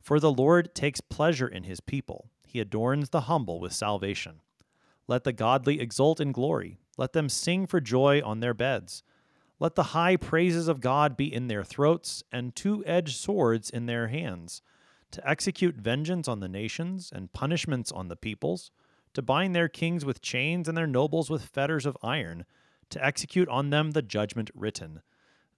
For 0.01 0.21
the 0.21 0.31
Lord 0.31 0.73
takes 0.73 1.01
pleasure 1.01 1.49
in 1.49 1.65
his 1.65 1.81
people, 1.81 2.31
he 2.47 2.61
adorns 2.61 3.11
the 3.11 3.23
humble 3.23 3.59
with 3.59 3.73
salvation. 3.73 4.41
Let 5.09 5.25
the 5.25 5.33
godly 5.33 5.81
exult 5.81 6.21
in 6.21 6.31
glory, 6.31 6.79
let 6.97 7.13
them 7.13 7.29
sing 7.29 7.67
for 7.67 7.81
joy 7.81 8.23
on 8.25 8.39
their 8.39 8.55
beds. 8.55 9.03
Let 9.59 9.75
the 9.75 9.95
high 9.95 10.15
praises 10.15 10.69
of 10.69 10.81
God 10.81 11.17
be 11.17 11.33
in 11.33 11.49
their 11.49 11.65
throats, 11.65 12.23
and 12.31 12.55
two 12.55 12.85
edged 12.87 13.17
swords 13.17 13.71
in 13.71 13.87
their 13.87 14.07
hands, 14.07 14.63
to 15.11 15.29
execute 15.29 15.75
vengeance 15.75 16.29
on 16.29 16.39
the 16.39 16.49
nations 16.49 17.11
and 17.13 17.33
punishments 17.33 17.91
on 17.91 18.07
the 18.07 18.15
peoples, 18.15 18.71
to 19.15 19.23
bind 19.23 19.57
their 19.57 19.69
kings 19.69 20.05
with 20.05 20.23
chains 20.23 20.69
and 20.69 20.79
their 20.79 20.87
nobles 20.87 21.31
with 21.31 21.47
fetters 21.47 21.85
of 21.85 21.97
iron, 22.01 22.45
to 22.91 23.05
execute 23.05 23.49
on 23.49 23.71
them 23.71 23.93
the 23.93 24.03
judgment 24.03 24.51
written. 24.55 25.03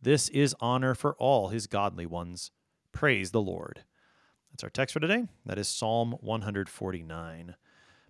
This 0.01 0.29
is 0.29 0.55
honor 0.61 0.95
for 0.95 1.15
all 1.17 1.49
his 1.49 1.67
godly 1.67 2.07
ones. 2.07 2.51
Praise 2.93 3.31
the 3.31 3.41
Lord. 3.41 3.85
That's 4.51 4.65
our 4.65 4.71
text 4.71 4.93
for 4.93 5.01
today. 5.01 5.25
That 5.45 5.59
is 5.59 5.69
Psalm 5.69 6.17
149. 6.21 7.57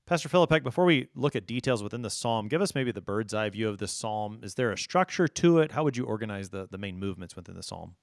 Pastor 0.06 0.28
Filipek, 0.28 0.62
before 0.62 0.84
we 0.84 1.08
look 1.16 1.34
at 1.34 1.46
details 1.46 1.82
within 1.82 2.02
the 2.02 2.10
psalm, 2.10 2.46
give 2.46 2.62
us 2.62 2.76
maybe 2.76 2.92
the 2.92 3.00
bird's 3.00 3.34
eye 3.34 3.50
view 3.50 3.68
of 3.68 3.78
the 3.78 3.88
psalm. 3.88 4.38
Is 4.44 4.54
there 4.54 4.70
a 4.70 4.78
structure 4.78 5.26
to 5.26 5.58
it? 5.58 5.72
How 5.72 5.82
would 5.82 5.96
you 5.96 6.04
organize 6.04 6.50
the, 6.50 6.68
the 6.70 6.78
main 6.78 6.98
movements 6.98 7.34
within 7.34 7.56
the 7.56 7.62
psalm? 7.64 7.96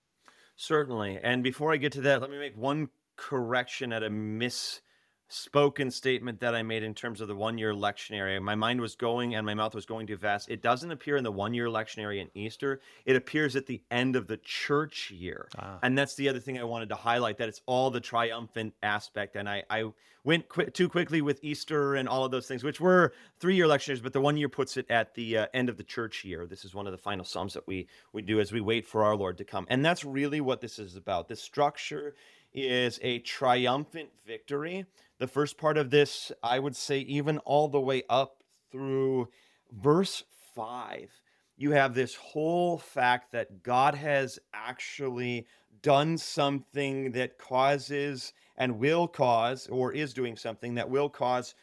Certainly. 0.58 1.20
And 1.24 1.42
before 1.44 1.72
I 1.72 1.78
get 1.78 1.94
to 1.94 2.02
that, 2.02 2.20
let 2.20 2.30
me 2.30 2.38
make 2.38 2.58
one 2.58 2.90
correction 3.16 3.94
at 3.94 4.04
a 4.04 4.10
miss 4.10 4.82
spoken 5.30 5.90
statement 5.90 6.40
that 6.42 6.54
I 6.54 6.62
made 6.62 6.84
in 6.84 6.94
terms 6.94 7.22
of 7.22 7.28
the 7.28 7.36
one 7.36 7.58
year 7.58 7.74
lectionary. 7.74 8.40
My 8.42 8.56
mind 8.56 8.80
was 8.80 8.96
going 8.96 9.36
and 9.36 9.46
my 9.46 9.54
mouth 9.54 9.74
was 9.74 9.86
going 9.86 10.06
too 10.08 10.18
fast. 10.18 10.50
It 10.50 10.62
doesn't 10.62 10.92
appear 10.92 11.18
in 11.18 11.24
the 11.24 11.32
one 11.32 11.54
year 11.54 11.68
lectionary 11.68 12.22
in 12.22 12.30
Easter, 12.36 12.82
it 13.06 13.16
appears 13.16 13.56
at 13.56 13.66
the 13.66 13.82
end 13.90 14.16
of 14.16 14.28
the 14.28 14.38
church 14.38 15.12
year. 15.12 15.48
Ah. 15.58 15.80
And 15.82 15.98
that's 15.98 16.16
the 16.16 16.30
other 16.30 16.40
thing 16.40 16.60
I 16.60 16.64
wanted 16.64 16.90
to 16.90 16.96
highlight 16.96 17.38
that 17.38 17.50
it's 17.50 17.62
all 17.66 17.90
the 17.90 18.00
triumphant 18.00 18.74
aspect. 18.84 19.36
And 19.36 19.50
I, 19.50 19.64
I 19.70 19.86
went 20.24 20.48
qu- 20.50 20.70
too 20.70 20.88
quickly 20.88 21.22
with 21.22 21.40
Easter 21.44 21.96
and 21.96 22.08
all 22.08 22.24
of 22.24 22.32
those 22.32 22.48
things, 22.48 22.64
which 22.64 22.80
were 22.80 23.14
three 23.40 23.56
year 23.56 23.66
lectionaries, 23.66 24.04
but 24.04 24.14
the 24.14 24.22
one 24.22 24.38
year 24.38 24.50
puts 24.50 24.78
it 24.78 24.90
at 24.90 25.14
the 25.16 25.38
uh, 25.40 25.48
end 25.54 25.70
of 25.70 25.78
the 25.78 25.84
church 25.84 26.24
year. 26.24 26.46
This 26.46 26.64
is 26.66 26.74
one 26.74 26.86
of 26.86 26.92
the 26.92 26.98
final 26.98 27.26
Psalms 27.26 27.54
that 27.54 27.68
we, 27.68 27.88
we 28.12 28.22
do 28.22 28.40
as 28.40 28.52
we 28.52 28.62
wait 28.62 28.86
for 28.86 29.04
our 29.04 29.16
Lord 29.16 29.38
to 29.40 29.44
come. 29.44 29.66
And 29.70 29.84
that's 29.84 30.06
really 30.06 30.42
what 30.42 30.62
this 30.62 30.80
is 30.80 30.96
about. 30.96 31.28
This 31.28 31.42
structure 31.42 32.16
is 32.54 33.00
a 33.02 33.20
triumphant 33.20 34.10
victory. 34.26 34.86
The 35.24 35.28
first 35.28 35.58
part 35.58 35.78
of 35.78 35.90
this, 35.90 36.34
I 36.44 36.60
would 36.60 36.76
say, 36.76 37.00
even 37.00 37.38
all 37.46 37.70
the 37.70 37.80
way 37.80 38.04
up 38.10 38.44
through 38.74 39.30
verse 39.72 40.26
5, 40.54 41.10
you 41.56 41.72
have 41.72 41.94
this 41.94 42.16
whole 42.16 42.78
fact 42.78 43.32
that 43.32 43.64
God 43.64 43.96
has 43.96 44.38
actually 44.54 45.48
done 45.82 46.18
something 46.18 47.14
that 47.14 47.38
causes 47.38 48.34
and 48.58 48.80
will 48.80 49.08
cause, 49.08 49.66
or 49.68 49.94
is 49.94 50.14
doing 50.14 50.36
something 50.36 50.76
that 50.76 50.90
will 50.90 51.08
cause 51.08 51.56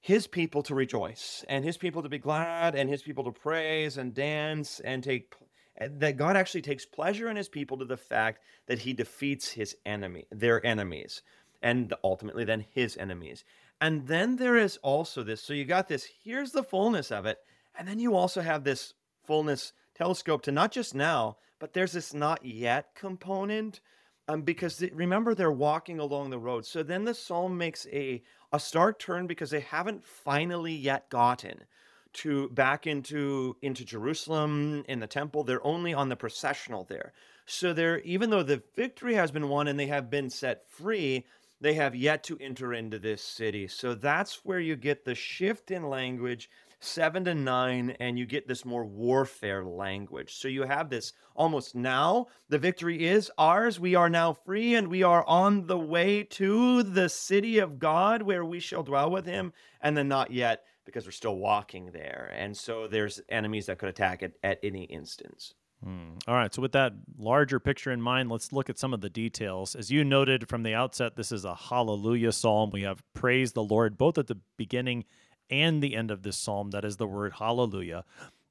his 0.00 0.26
people 0.26 0.64
to 0.64 0.74
rejoice 0.74 1.44
and 1.48 1.64
his 1.64 1.76
people 1.76 2.02
to 2.02 2.08
be 2.08 2.18
glad 2.18 2.74
and 2.74 2.90
his 2.90 3.02
people 3.02 3.22
to 3.22 3.30
praise 3.30 3.96
and 3.96 4.12
dance 4.12 4.80
and 4.80 5.04
take 5.04 5.32
that 5.80 6.16
God 6.16 6.36
actually 6.36 6.62
takes 6.62 6.84
pleasure 6.84 7.30
in 7.30 7.36
his 7.36 7.48
people 7.48 7.78
to 7.78 7.84
the 7.84 7.96
fact 7.96 8.42
that 8.66 8.80
he 8.80 8.92
defeats 8.92 9.50
his 9.50 9.76
enemy, 9.86 10.26
their 10.30 10.64
enemies, 10.66 11.22
and 11.62 11.94
ultimately 12.02 12.44
then 12.44 12.64
his 12.74 12.96
enemies. 12.96 13.44
And 13.80 14.06
then 14.06 14.36
there 14.36 14.56
is 14.56 14.76
also 14.78 15.22
this. 15.22 15.42
So 15.42 15.52
you 15.52 15.64
got 15.64 15.88
this, 15.88 16.06
here's 16.22 16.52
the 16.52 16.62
fullness 16.62 17.10
of 17.10 17.26
it. 17.26 17.38
And 17.76 17.88
then 17.88 17.98
you 17.98 18.14
also 18.14 18.40
have 18.40 18.64
this 18.64 18.94
fullness 19.24 19.72
telescope 19.94 20.42
to 20.42 20.52
not 20.52 20.72
just 20.72 20.94
now, 20.94 21.36
but 21.58 21.72
there's 21.72 21.92
this 21.92 22.12
not 22.12 22.44
yet 22.44 22.94
component. 22.94 23.80
Um, 24.28 24.42
because 24.42 24.78
they, 24.78 24.90
remember 24.94 25.34
they're 25.34 25.50
walking 25.50 25.98
along 25.98 26.30
the 26.30 26.38
road. 26.38 26.64
So 26.64 26.82
then 26.82 27.04
the 27.04 27.14
psalm 27.14 27.58
makes 27.58 27.86
a 27.92 28.22
a 28.52 28.60
stark 28.60 28.98
turn 28.98 29.26
because 29.26 29.50
they 29.50 29.60
haven't 29.60 30.04
finally 30.04 30.74
yet 30.74 31.08
gotten 31.08 31.64
to 32.12 32.48
back 32.50 32.86
into 32.86 33.56
into 33.62 33.84
Jerusalem 33.84 34.84
in 34.86 35.00
the 35.00 35.06
temple. 35.06 35.42
They're 35.42 35.66
only 35.66 35.92
on 35.92 36.08
the 36.08 36.16
processional 36.16 36.84
there. 36.84 37.12
So 37.46 37.72
they're 37.72 38.00
even 38.00 38.30
though 38.30 38.42
the 38.42 38.62
victory 38.76 39.14
has 39.14 39.30
been 39.30 39.48
won 39.48 39.66
and 39.66 39.78
they 39.78 39.86
have 39.86 40.08
been 40.08 40.30
set 40.30 40.70
free, 40.70 41.26
they 41.62 41.74
have 41.74 41.94
yet 41.94 42.24
to 42.24 42.36
enter 42.40 42.74
into 42.74 42.98
this 42.98 43.22
city. 43.22 43.68
So 43.68 43.94
that's 43.94 44.44
where 44.44 44.58
you 44.58 44.74
get 44.74 45.04
the 45.04 45.14
shift 45.14 45.70
in 45.70 45.88
language. 45.88 46.50
7 46.80 47.24
to 47.26 47.34
9 47.36 47.90
and 48.00 48.18
you 48.18 48.26
get 48.26 48.48
this 48.48 48.64
more 48.64 48.84
warfare 48.84 49.64
language. 49.64 50.34
So 50.34 50.48
you 50.48 50.64
have 50.64 50.90
this 50.90 51.12
almost 51.36 51.76
now 51.76 52.26
the 52.48 52.58
victory 52.58 53.06
is 53.06 53.30
ours. 53.38 53.78
We 53.78 53.94
are 53.94 54.10
now 54.10 54.32
free 54.32 54.74
and 54.74 54.88
we 54.88 55.04
are 55.04 55.24
on 55.28 55.68
the 55.68 55.78
way 55.78 56.24
to 56.24 56.82
the 56.82 57.08
city 57.08 57.60
of 57.60 57.78
God 57.78 58.22
where 58.22 58.44
we 58.44 58.58
shall 58.58 58.82
dwell 58.82 59.12
with 59.12 59.26
him 59.26 59.52
and 59.80 59.96
then 59.96 60.08
not 60.08 60.32
yet 60.32 60.64
because 60.84 61.06
we're 61.06 61.12
still 61.12 61.36
walking 61.36 61.92
there. 61.92 62.34
And 62.36 62.56
so 62.56 62.88
there's 62.88 63.20
enemies 63.28 63.66
that 63.66 63.78
could 63.78 63.88
attack 63.88 64.24
it 64.24 64.36
at 64.42 64.58
any 64.64 64.82
instance. 64.82 65.54
Hmm. 65.82 66.14
All 66.28 66.34
right. 66.34 66.54
So, 66.54 66.62
with 66.62 66.72
that 66.72 66.92
larger 67.18 67.58
picture 67.58 67.90
in 67.90 68.00
mind, 68.00 68.30
let's 68.30 68.52
look 68.52 68.70
at 68.70 68.78
some 68.78 68.94
of 68.94 69.00
the 69.00 69.10
details. 69.10 69.74
As 69.74 69.90
you 69.90 70.04
noted 70.04 70.48
from 70.48 70.62
the 70.62 70.74
outset, 70.74 71.16
this 71.16 71.32
is 71.32 71.44
a 71.44 71.54
hallelujah 71.54 72.32
psalm. 72.32 72.70
We 72.70 72.82
have 72.82 73.02
praise 73.14 73.52
the 73.52 73.64
Lord 73.64 73.98
both 73.98 74.16
at 74.16 74.28
the 74.28 74.38
beginning 74.56 75.04
and 75.50 75.82
the 75.82 75.96
end 75.96 76.10
of 76.10 76.22
this 76.22 76.36
psalm. 76.36 76.70
That 76.70 76.84
is 76.84 76.98
the 76.98 77.06
word 77.06 77.34
hallelujah. 77.38 78.04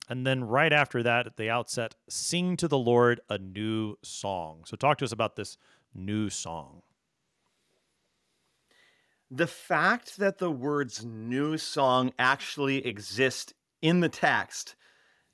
And 0.10 0.28
then 0.28 0.44
right 0.44 0.74
after 0.74 1.02
that, 1.04 1.26
at 1.26 1.38
the 1.38 1.50
outset, 1.50 1.96
sing 2.10 2.58
to 2.58 2.68
the 2.68 2.78
Lord 2.78 3.22
a 3.30 3.38
new 3.38 3.96
song. 4.04 4.64
So, 4.66 4.76
talk 4.76 4.98
to 4.98 5.06
us 5.06 5.14
about 5.14 5.38
this 5.38 5.58
new 5.94 6.30
song 6.30 6.82
the 9.34 9.48
fact 9.48 10.18
that 10.18 10.40
the 10.40 10.52
words 10.52 11.06
new 11.06 11.58
song 11.58 12.12
actually 12.20 12.86
exist 12.86 13.54
in 13.82 14.02
the 14.02 14.10
text 14.10 14.76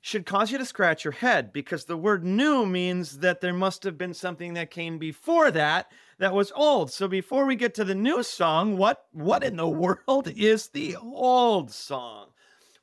should 0.00 0.26
cause 0.26 0.50
you 0.50 0.58
to 0.58 0.64
scratch 0.64 1.04
your 1.04 1.12
head 1.12 1.52
because 1.52 1.84
the 1.84 1.96
word 1.96 2.24
new 2.24 2.64
means 2.64 3.18
that 3.18 3.40
there 3.40 3.52
must 3.52 3.82
have 3.82 3.98
been 3.98 4.14
something 4.14 4.54
that 4.54 4.70
came 4.70 4.98
before 4.98 5.50
that 5.50 5.90
that 6.18 6.34
was 6.34 6.52
old. 6.54 6.90
So 6.90 7.08
before 7.08 7.46
we 7.46 7.56
get 7.56 7.74
to 7.74 7.84
the 7.84 7.94
new 7.94 8.22
song, 8.22 8.76
what 8.76 9.06
what 9.12 9.42
in 9.42 9.56
the 9.56 9.68
world 10.06 10.28
is 10.36 10.68
the 10.68 10.96
old 10.96 11.70
song? 11.70 12.28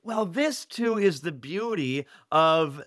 Well, 0.03 0.25
this 0.25 0.65
too 0.65 0.97
is 0.97 1.21
the 1.21 1.31
beauty 1.31 2.05
of 2.31 2.83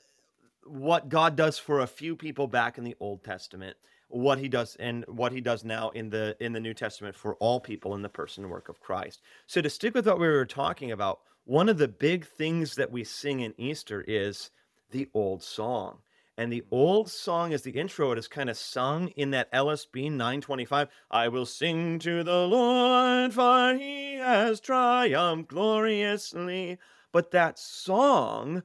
what 0.65 1.09
God 1.09 1.35
does 1.35 1.59
for 1.59 1.81
a 1.81 1.87
few 1.87 2.15
people 2.15 2.47
back 2.47 2.79
in 2.79 2.85
the 2.85 2.97
Old 3.01 3.25
Testament 3.25 3.77
what 4.09 4.39
he 4.39 4.49
does 4.49 4.75
and 4.77 5.05
what 5.07 5.33
he 5.33 5.41
does 5.41 5.65
now 5.65 5.91
in 5.91 6.11
the 6.11 6.37
in 6.41 6.53
the 6.53 6.61
New 6.61 6.75
Testament 6.75 7.15
for 7.15 7.35
all 7.37 7.61
people 7.61 7.95
in 7.95 8.03
the 8.03 8.09
person 8.09 8.45
and 8.45 8.51
work 8.51 8.69
of 8.69 8.81
Christ. 8.81 9.23
So 9.47 9.61
to 9.61 9.71
stick 9.71 9.95
with 9.95 10.07
what 10.07 10.19
we 10.19 10.27
were 10.27 10.47
talking 10.47 10.93
about, 10.93 11.21
one 11.49 11.71
of 11.71 11.79
the 11.79 11.89
big 11.89 12.27
things 12.27 12.75
that 12.75 12.93
we 12.93 13.03
sing 13.03 13.41
in 13.41 13.55
Easter 13.57 14.05
is 14.07 14.51
the 14.91 15.09
old 15.15 15.43
song. 15.43 15.97
And 16.37 16.53
the 16.53 16.63
old 16.71 17.11
song 17.11 17.53
is 17.53 17.63
the 17.63 17.71
intro. 17.71 18.13
It 18.13 18.19
is 18.19 18.29
kind 18.29 18.51
of 18.51 18.57
sung 18.59 19.09
in 19.17 19.31
that 19.31 19.51
LSB 19.51 20.11
925. 20.13 20.89
I 21.11 21.29
will 21.29 21.47
sing 21.47 22.01
to 22.01 22.23
the 22.23 22.47
Lord, 22.47 23.33
for 23.33 23.73
he 23.73 24.17
has 24.17 24.61
triumphed 24.61 25.49
gloriously. 25.49 26.77
But 27.13 27.31
that 27.31 27.59
song 27.59 28.63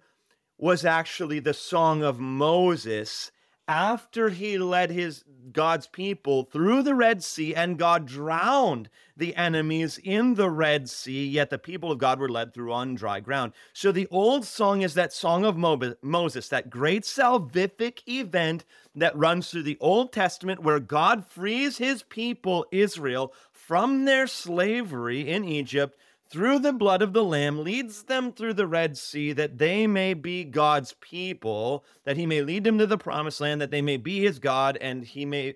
was 0.57 0.83
actually 0.83 1.39
the 1.39 1.53
song 1.53 2.03
of 2.03 2.19
Moses 2.19 3.31
after 3.67 4.29
he 4.29 4.57
led 4.57 4.89
his 4.91 5.23
God's 5.51 5.87
people 5.87 6.43
through 6.43 6.83
the 6.83 6.95
Red 6.95 7.23
Sea 7.23 7.53
and 7.53 7.77
God 7.77 8.05
drowned 8.05 8.89
the 9.15 9.35
enemies 9.35 9.99
in 10.03 10.33
the 10.33 10.49
Red 10.49 10.89
Sea, 10.89 11.27
yet 11.27 11.49
the 11.49 11.57
people 11.57 11.91
of 11.91 11.97
God 11.97 12.19
were 12.19 12.29
led 12.29 12.53
through 12.53 12.73
on 12.73 12.95
dry 12.95 13.19
ground. 13.19 13.53
So 13.73 13.91
the 13.91 14.07
old 14.09 14.45
song 14.45 14.81
is 14.81 14.95
that 14.95 15.13
song 15.13 15.45
of 15.45 15.57
Moses, 15.57 16.49
that 16.49 16.69
great 16.69 17.03
salvific 17.03 18.07
event 18.07 18.65
that 18.95 19.17
runs 19.17 19.49
through 19.49 19.63
the 19.63 19.77
Old 19.79 20.11
Testament 20.11 20.63
where 20.63 20.79
God 20.79 21.25
frees 21.25 21.77
his 21.77 22.03
people, 22.03 22.65
Israel, 22.71 23.33
from 23.51 24.05
their 24.05 24.27
slavery 24.27 25.29
in 25.29 25.45
Egypt 25.45 25.97
through 26.33 26.57
the 26.57 26.73
blood 26.73 27.03
of 27.03 27.13
the 27.13 27.23
Lamb, 27.23 27.63
leads 27.63 28.05
them 28.05 28.31
through 28.31 28.55
the 28.55 28.65
Red 28.65 28.97
Sea, 28.97 29.33
that 29.33 29.59
they 29.59 29.85
may 29.85 30.15
be 30.15 30.43
God's 30.43 30.95
people, 30.99 31.85
that 32.05 32.17
he 32.17 32.25
may 32.25 32.41
lead 32.41 32.63
them 32.63 32.79
to 32.79 32.87
the 32.87 32.97
promised 32.97 33.39
land, 33.39 33.61
that 33.61 33.69
they 33.69 33.83
may 33.83 33.97
be 33.97 34.21
his 34.21 34.39
God, 34.39 34.75
and 34.81 35.03
he 35.03 35.27
may 35.27 35.53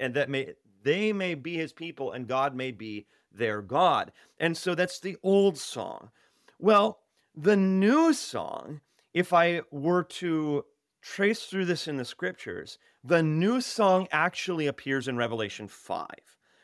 and 0.00 0.14
that 0.14 0.30
may 0.30 0.54
they 0.82 1.12
may 1.12 1.34
be 1.34 1.58
his 1.58 1.74
people, 1.74 2.12
and 2.12 2.26
God 2.26 2.54
may 2.54 2.70
be 2.70 3.06
their 3.30 3.60
God. 3.60 4.10
And 4.40 4.56
so 4.56 4.74
that's 4.74 4.98
the 4.98 5.18
old 5.22 5.58
song. 5.58 6.08
Well, 6.58 7.00
the 7.34 7.56
new 7.56 8.14
song, 8.14 8.80
if 9.12 9.34
I 9.34 9.60
were 9.70 10.04
to 10.04 10.64
trace 11.02 11.42
through 11.42 11.66
this 11.66 11.86
in 11.86 11.98
the 11.98 12.06
scriptures, 12.06 12.78
the 13.04 13.22
new 13.22 13.60
song 13.60 14.08
actually 14.10 14.66
appears 14.66 15.08
in 15.08 15.18
Revelation 15.18 15.68
5. 15.68 16.06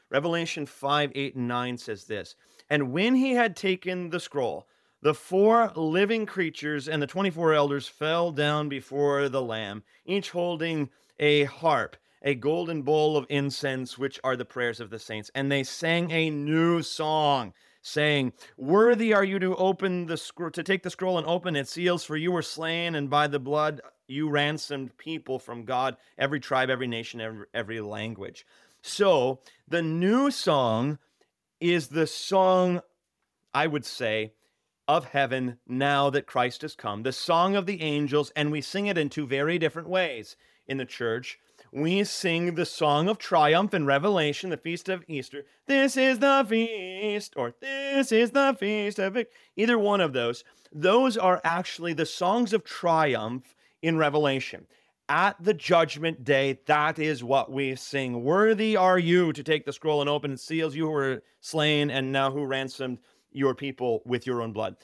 Revelation 0.09 0.65
5, 0.65 1.13
8, 1.15 1.35
and 1.35 1.49
9 1.49 1.77
says 1.77 2.05
this 2.05 2.35
And 2.73 2.91
when 2.91 3.17
he 3.17 3.33
had 3.33 3.55
taken 3.55 4.09
the 4.09 4.19
scroll, 4.19 4.67
the 5.03 5.13
four 5.13 5.71
living 5.77 6.25
creatures 6.25 6.89
and 6.89 7.03
the 7.03 7.07
24 7.07 7.53
elders 7.53 7.87
fell 7.87 8.33
down 8.33 8.71
before 8.71 9.29
the 9.29 9.43
Lamb, 9.43 9.83
each 10.07 10.31
holding 10.31 10.89
a 11.21 11.45
harp, 11.45 11.99
a 12.23 12.35
golden 12.35 12.81
bowl 12.81 13.19
of 13.19 13.27
incense, 13.29 13.99
which 13.99 14.19
are 14.25 14.37
the 14.37 14.47
prayers 14.47 14.81
of 14.81 14.89
the 14.89 14.99
saints. 14.99 15.31
And 15.35 15.53
they 15.53 15.65
sang 15.65 16.11
a 16.13 16.31
new 16.31 16.81
song, 16.81 17.53
saying, 17.83 18.33
Worthy 18.57 19.13
are 19.13 19.23
you 19.23 19.39
to 19.41 19.55
open 19.57 20.07
the 20.07 20.17
scroll, 20.17 20.51
to 20.53 20.63
take 20.63 20.83
the 20.83 20.89
scroll 20.89 21.19
and 21.19 21.27
open 21.27 21.57
its 21.57 21.73
seals, 21.73 22.05
for 22.05 22.17
you 22.17 22.33
were 22.33 22.41
slain, 22.41 22.95
and 22.95 23.11
by 23.11 23.27
the 23.27 23.39
blood 23.39 23.83
you 24.09 24.31
ransomed 24.31 24.97
people 24.97 25.39
from 25.39 25.67
God, 25.67 25.99
every 26.17 26.41
tribe, 26.41 26.71
every 26.71 26.87
nation, 26.87 27.21
every, 27.21 27.45
every 27.53 27.83
language. 27.83 28.47
So 28.81 29.41
the 29.69 29.83
new 29.83 30.31
song 30.31 30.99
is 31.63 31.89
the 31.89 32.07
song, 32.07 32.83
I 33.55 33.69
would 33.69 33.85
say, 33.85 34.33
of 34.89 35.07
heaven 35.07 35.59
now 35.67 36.11
that 36.11 36.27
Christ 36.27 36.63
has 36.63 36.75
come, 36.75 37.05
the 37.05 37.13
song 37.13 37.55
of 37.55 37.67
the 37.67 37.81
angels, 37.81 38.33
and 38.35 38.51
we 38.51 38.61
sing 38.61 38.87
it 38.87 38.99
in 38.99 39.09
two 39.09 39.27
very 39.27 39.59
different 39.59 39.89
ways 39.89 40.37
in 40.67 40.77
the 40.77 40.85
church. 40.85 41.39
We 41.71 42.05
sing 42.05 42.57
the 42.57 42.67
song 42.67 43.09
of 43.09 43.17
triumph 43.17 43.73
in 43.73 43.87
Revelation, 43.87 44.51
the 44.51 44.57
feast 44.57 44.89
of 44.89 45.05
Easter. 45.07 45.45
This 45.67 45.97
is 45.97 46.19
the 46.19 46.45
feast, 46.47 47.35
or 47.37 47.55
this 47.61 48.11
is 48.11 48.33
the 48.33 48.57
feast 48.59 48.99
of 48.99 49.17
it. 49.17 49.31
Either 49.57 49.79
one 49.79 50.01
of 50.01 50.13
those. 50.13 50.45
Those 50.73 51.17
are 51.17 51.41
actually 51.45 51.93
the 51.93 52.05
songs 52.05 52.53
of 52.53 52.65
triumph 52.65 53.55
in 53.81 53.97
Revelation. 53.97 54.67
At 55.13 55.37
the 55.45 55.53
judgment 55.53 56.25
day, 56.25 56.59
that 56.65 56.99
is 56.99 57.23
what 57.23 57.53
we 57.53 57.77
sing. 57.77 58.25
Worthy 58.25 58.79
are 58.79 58.99
you 58.99 59.35
to 59.35 59.43
take 59.43 59.67
the 59.67 59.73
scroll 59.75 60.01
and 60.01 60.09
open 60.09 60.33
its 60.33 60.43
seals, 60.43 60.75
you 60.75 60.87
who 60.87 60.91
were 60.91 61.23
slain 61.43 61.91
and 61.91 62.11
now 62.11 62.31
who 62.31 62.47
ransomed 62.47 62.97
your 63.31 63.55
people 63.55 64.01
with 64.07 64.27
your 64.27 64.41
own 64.41 64.55
blood. 64.55 64.77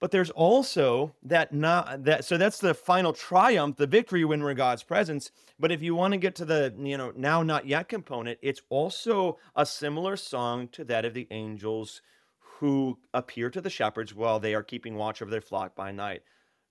But 0.00 0.10
there's 0.10 0.28
also 0.28 1.14
that 1.22 1.54
not 1.54 2.04
that 2.04 2.26
so 2.26 2.36
that's 2.36 2.58
the 2.58 2.74
final 2.74 3.14
triumph, 3.14 3.78
the 3.78 3.86
victory 3.86 4.22
when 4.26 4.42
we're 4.42 4.52
God's 4.52 4.82
presence. 4.82 5.30
But 5.58 5.72
if 5.72 5.80
you 5.80 5.94
want 5.94 6.12
to 6.12 6.18
get 6.18 6.34
to 6.34 6.44
the 6.44 6.74
you 6.78 6.98
know 6.98 7.14
now 7.16 7.42
not 7.42 7.66
yet 7.66 7.88
component, 7.88 8.38
it's 8.42 8.60
also 8.68 9.38
a 9.56 9.64
similar 9.64 10.18
song 10.18 10.68
to 10.72 10.84
that 10.84 11.06
of 11.06 11.14
the 11.14 11.26
angels 11.30 12.02
who 12.38 12.98
appear 13.14 13.48
to 13.48 13.62
the 13.62 13.70
shepherds 13.70 14.14
while 14.14 14.38
they 14.38 14.54
are 14.54 14.62
keeping 14.62 14.94
watch 14.94 15.22
over 15.22 15.30
their 15.30 15.40
flock 15.40 15.74
by 15.74 15.90
night. 15.90 16.22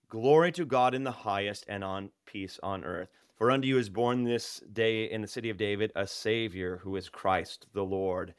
Glory 0.09 0.53
to 0.53 0.65
God 0.65 0.93
in 0.93 1.03
the 1.03 1.11
highest 1.11 1.65
and 1.67 1.83
on 1.83 2.11
peace 2.25 2.59
on 2.63 2.85
earth. 2.85 3.09
For 3.35 3.51
unto 3.51 3.67
you 3.67 3.77
is 3.77 3.89
born 3.89 4.23
this 4.23 4.61
day 4.71 5.03
in 5.03 5.21
the 5.21 5.27
city 5.27 5.49
of 5.49 5.57
David 5.57 5.91
a 5.95 6.07
Savior 6.07 6.77
who 6.77 6.95
is 6.95 7.09
Christ 7.09 7.67
the 7.73 7.83
Lord. 7.83 8.33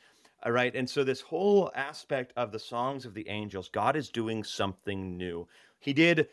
All 0.44 0.52
right. 0.52 0.74
And 0.74 0.88
so, 0.88 1.04
this 1.04 1.20
whole 1.20 1.70
aspect 1.74 2.32
of 2.36 2.52
the 2.52 2.58
songs 2.58 3.04
of 3.04 3.12
the 3.14 3.28
angels, 3.28 3.68
God 3.68 3.96
is 3.96 4.08
doing 4.08 4.44
something 4.44 5.16
new. 5.16 5.46
He 5.78 5.92
did, 5.92 6.28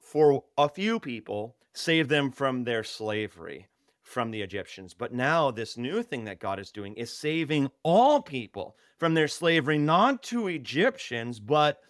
for 0.00 0.44
a 0.58 0.68
few 0.68 0.98
people, 0.98 1.56
save 1.72 2.08
them 2.08 2.32
from 2.32 2.64
their 2.64 2.82
slavery 2.82 3.68
from 4.02 4.30
the 4.30 4.42
Egyptians. 4.42 4.94
But 4.94 5.12
now, 5.12 5.50
this 5.50 5.76
new 5.76 6.02
thing 6.02 6.24
that 6.24 6.40
God 6.40 6.58
is 6.58 6.70
doing 6.70 6.94
is 6.94 7.12
saving 7.12 7.70
all 7.82 8.22
people 8.22 8.76
from 8.98 9.14
their 9.14 9.28
slavery, 9.28 9.78
not 9.78 10.22
to 10.24 10.48
Egyptians, 10.48 11.40
but 11.40 11.80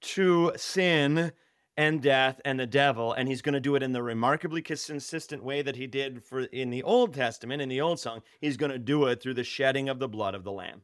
to 0.00 0.52
sin 0.56 1.32
and 1.76 2.02
death 2.02 2.40
and 2.44 2.58
the 2.58 2.66
devil 2.66 3.12
and 3.12 3.28
he's 3.28 3.42
going 3.42 3.52
to 3.52 3.60
do 3.60 3.76
it 3.76 3.82
in 3.82 3.92
the 3.92 4.02
remarkably 4.02 4.60
consistent 4.60 5.44
way 5.44 5.62
that 5.62 5.76
he 5.76 5.86
did 5.86 6.24
for 6.24 6.40
in 6.40 6.70
the 6.70 6.82
old 6.82 7.14
testament 7.14 7.62
in 7.62 7.68
the 7.68 7.80
old 7.80 8.00
song. 8.00 8.22
He's 8.40 8.56
going 8.56 8.72
to 8.72 8.78
do 8.78 9.06
it 9.06 9.22
through 9.22 9.34
the 9.34 9.44
shedding 9.44 9.88
of 9.88 9.98
the 9.98 10.08
blood 10.08 10.34
of 10.34 10.44
the 10.44 10.52
lamb. 10.52 10.82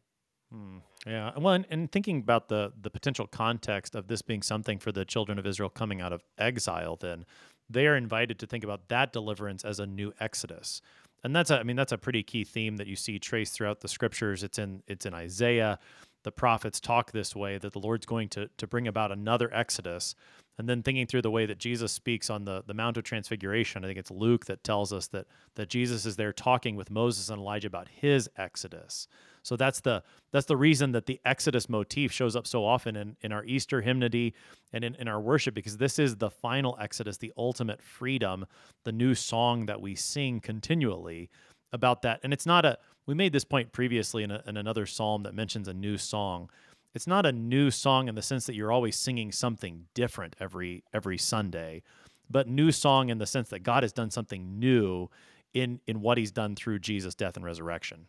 Hmm. 0.53 0.79
yeah 1.07 1.33
well 1.37 1.55
and, 1.55 1.67
and, 1.71 1.91
thinking 1.91 2.19
about 2.19 2.49
the 2.49 2.73
the 2.81 2.91
potential 2.91 3.27
context 3.27 3.95
of 3.97 4.07
this 4.07 4.23
being 4.23 4.43
something 4.43 4.79
for 4.79 4.93
the 4.93 5.05
children 5.05 5.39
of 5.39 5.47
israel 5.47 5.71
coming 5.71 6.03
out 6.03 6.13
of 6.13 6.23
exile 6.39 6.97
then 6.97 7.25
they 7.69 7.87
are 7.87 7.97
invited 7.97 8.39
to 8.39 8.47
think 8.47 8.65
about 8.65 8.89
that 8.89 9.13
deliverance 9.13 9.65
as 9.65 9.81
a 9.81 9.87
new 9.87 10.13
exodus. 10.21 10.83
And 11.23 11.35
that's 11.35 11.51
a, 11.51 11.59
I 11.59 11.63
mean 11.63 11.77
that's 11.77 11.93
a 11.93 11.99
pretty 11.99 12.23
key 12.23 12.45
theme 12.45 12.77
that 12.77 12.87
you 12.87 12.97
see 12.97 13.19
traced 13.19 13.55
throughout 13.55 13.81
the 13.81 13.89
scriptures. 13.89 14.43
It's 14.43 14.59
in 14.59 14.83
it's 14.87 15.07
in 15.07 15.15
isaiah 15.15 15.79
the 16.25 16.33
prophets 16.33 16.81
talk 16.81 17.13
this 17.13 17.37
way 17.37 17.57
that 17.59 17.73
the 17.73 17.79
lord's 17.79 18.07
going 18.07 18.29
to 18.29 18.49
to 18.57 18.67
bring 18.67 18.89
about 18.89 19.13
another 19.13 19.53
exodus 19.55 20.15
and 20.59 20.69
then 20.69 20.83
thinking 20.83 21.07
through 21.07 21.23
the 21.23 21.31
way 21.31 21.47
that 21.47 21.59
Jesus 21.59 21.91
speaks 21.91 22.31
on 22.31 22.45
the, 22.45 22.63
the 22.65 22.75
Mount 22.75 22.97
of 22.97 23.03
Transfiguration, 23.03 23.85
I 23.85 23.89
think 23.89 23.99
it's 23.99 24.11
Luke 24.11 24.47
that 24.47 24.63
tells 24.63 24.93
us 24.93 25.09
that 25.09 25.27
that 25.57 25.69
Jesus 25.69 26.07
is 26.07 26.17
there 26.17 26.33
talking 26.33 26.77
with 26.77 26.91
Moses 26.91 27.29
and 27.29 27.41
Elijah 27.41 27.67
about 27.67 27.89
his 27.89 28.31
exodus. 28.37 29.09
So 29.43 29.57
that's 29.57 29.81
the 29.81 30.03
that's 30.33 30.47
the 30.47 30.57
reason 30.57 30.93
that 30.93 31.07
the 31.07 31.21
Exodus 31.25 31.69
motif 31.69 32.13
shows 32.13 32.37
up 32.37 32.47
so 32.47 32.65
often 32.65 32.97
in, 32.97 33.17
in 33.21 33.33
our 33.33 33.45
Easter 33.45 33.81
hymnody 33.81 34.35
and 34.73 34.85
in, 34.85 34.95
in 34.95 35.09
our 35.09 35.21
worship, 35.21 35.55
because 35.55 35.77
this 35.77 35.99
is 35.99 36.17
the 36.17 36.31
final 36.31 36.77
Exodus, 36.81 37.19
the 37.19 37.33
ultimate 37.37 37.83
freedom, 37.83 38.47
the 38.85 38.93
new 38.93 39.15
song 39.15 39.67
that 39.67 39.81
we 39.81 39.95
sing 39.95 40.41
continually 40.41 41.31
about 41.75 42.03
that. 42.03 42.21
And 42.23 42.33
it's 42.33 42.47
not 42.47 42.65
a 42.65 42.79
we 43.07 43.15
made 43.15 43.35
this 43.35 43.45
point 43.45 43.73
previously 43.73 44.23
in, 44.23 44.31
a, 44.31 44.43
in 44.47 44.57
another 44.57 44.87
psalm 44.87 45.25
that 45.25 45.35
mentions 45.35 45.69
a 45.69 45.75
new 45.75 45.99
song 45.99 46.49
it's 46.95 47.09
not 47.09 47.27
a 47.27 47.33
new 47.33 47.73
song 47.73 48.09
in 48.09 48.15
the 48.15 48.23
sense 48.23 48.47
that 48.47 48.55
you're 48.55 48.71
always 48.71 48.95
singing 48.95 49.33
something 49.33 49.87
different 49.95 50.37
every 50.39 50.85
every 50.95 51.19
Sunday, 51.19 51.83
but 52.31 52.49
new 52.49 52.71
song 52.71 53.09
in 53.09 53.19
the 53.19 53.27
sense 53.27 53.49
that 53.49 53.65
God 53.65 53.83
has 53.83 53.93
done 53.93 54.11
something 54.11 54.61
new 54.61 55.11
in 55.53 55.81
in 55.89 56.01
what 56.01 56.19
he's 56.19 56.31
done 56.31 56.55
through 56.55 56.79
Jesus 56.79 57.17
death 57.17 57.37
and 57.37 57.45
resurrection. 57.45 58.07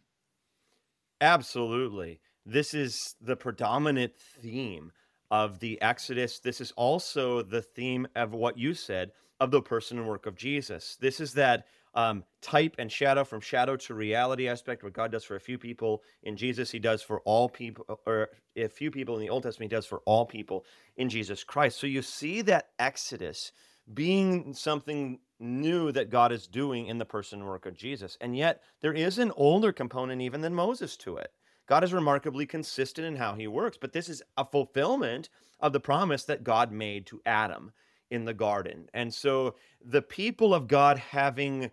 Absolutely. 1.19 2.19
This 2.45 2.75
is 2.75 3.15
the 3.19 3.35
predominant 3.35 4.15
theme 4.15 4.91
of 5.31 5.59
the 5.59 5.81
Exodus. 5.81 6.37
This 6.37 6.61
is 6.61 6.71
also 6.73 7.41
the 7.41 7.63
theme 7.63 8.07
of 8.15 8.33
what 8.33 8.59
you 8.59 8.75
said 8.75 9.11
of 9.39 9.49
the 9.49 9.61
person 9.61 9.97
and 9.97 10.07
work 10.07 10.27
of 10.27 10.35
Jesus. 10.35 10.95
This 11.01 11.19
is 11.19 11.33
that 11.33 11.65
um, 11.95 12.23
type 12.41 12.75
and 12.77 12.91
shadow 12.91 13.23
from 13.23 13.41
shadow 13.41 13.75
to 13.77 13.93
reality 13.93 14.47
aspect. 14.47 14.83
What 14.83 14.93
God 14.93 15.11
does 15.11 15.23
for 15.23 15.35
a 15.35 15.39
few 15.39 15.57
people 15.57 16.03
in 16.23 16.35
Jesus, 16.35 16.71
He 16.71 16.79
does 16.79 17.01
for 17.01 17.21
all 17.21 17.49
people, 17.49 17.99
or 18.05 18.29
a 18.55 18.67
few 18.67 18.91
people 18.91 19.15
in 19.15 19.21
the 19.21 19.29
Old 19.29 19.43
Testament, 19.43 19.71
He 19.71 19.75
does 19.75 19.85
for 19.85 20.01
all 20.05 20.25
people 20.25 20.65
in 20.97 21.09
Jesus 21.09 21.43
Christ. 21.43 21.79
So 21.79 21.87
you 21.87 22.01
see 22.01 22.41
that 22.43 22.69
Exodus 22.77 23.51
being 23.93 24.53
something 24.53 25.19
new 25.39 25.91
that 25.91 26.09
God 26.09 26.31
is 26.31 26.47
doing 26.47 26.87
in 26.87 26.97
the 26.97 27.05
person 27.05 27.39
and 27.39 27.47
work 27.47 27.65
of 27.65 27.75
Jesus. 27.75 28.17
And 28.21 28.35
yet 28.35 28.61
there 28.81 28.93
is 28.93 29.19
an 29.19 29.31
older 29.35 29.71
component 29.71 30.21
even 30.21 30.41
than 30.41 30.53
Moses 30.53 30.97
to 30.97 31.17
it. 31.17 31.31
God 31.67 31.83
is 31.83 31.93
remarkably 31.93 32.45
consistent 32.45 33.07
in 33.07 33.15
how 33.15 33.33
he 33.33 33.47
works, 33.47 33.77
but 33.79 33.91
this 33.91 34.07
is 34.07 34.21
a 34.37 34.45
fulfillment 34.45 35.29
of 35.59 35.73
the 35.73 35.79
promise 35.79 36.23
that 36.25 36.43
God 36.43 36.71
made 36.71 37.05
to 37.07 37.21
Adam 37.25 37.71
in 38.11 38.25
the 38.25 38.33
garden. 38.33 38.87
And 38.93 39.13
so 39.13 39.55
the 39.83 40.01
people 40.01 40.53
of 40.53 40.67
God 40.67 40.97
having 40.97 41.71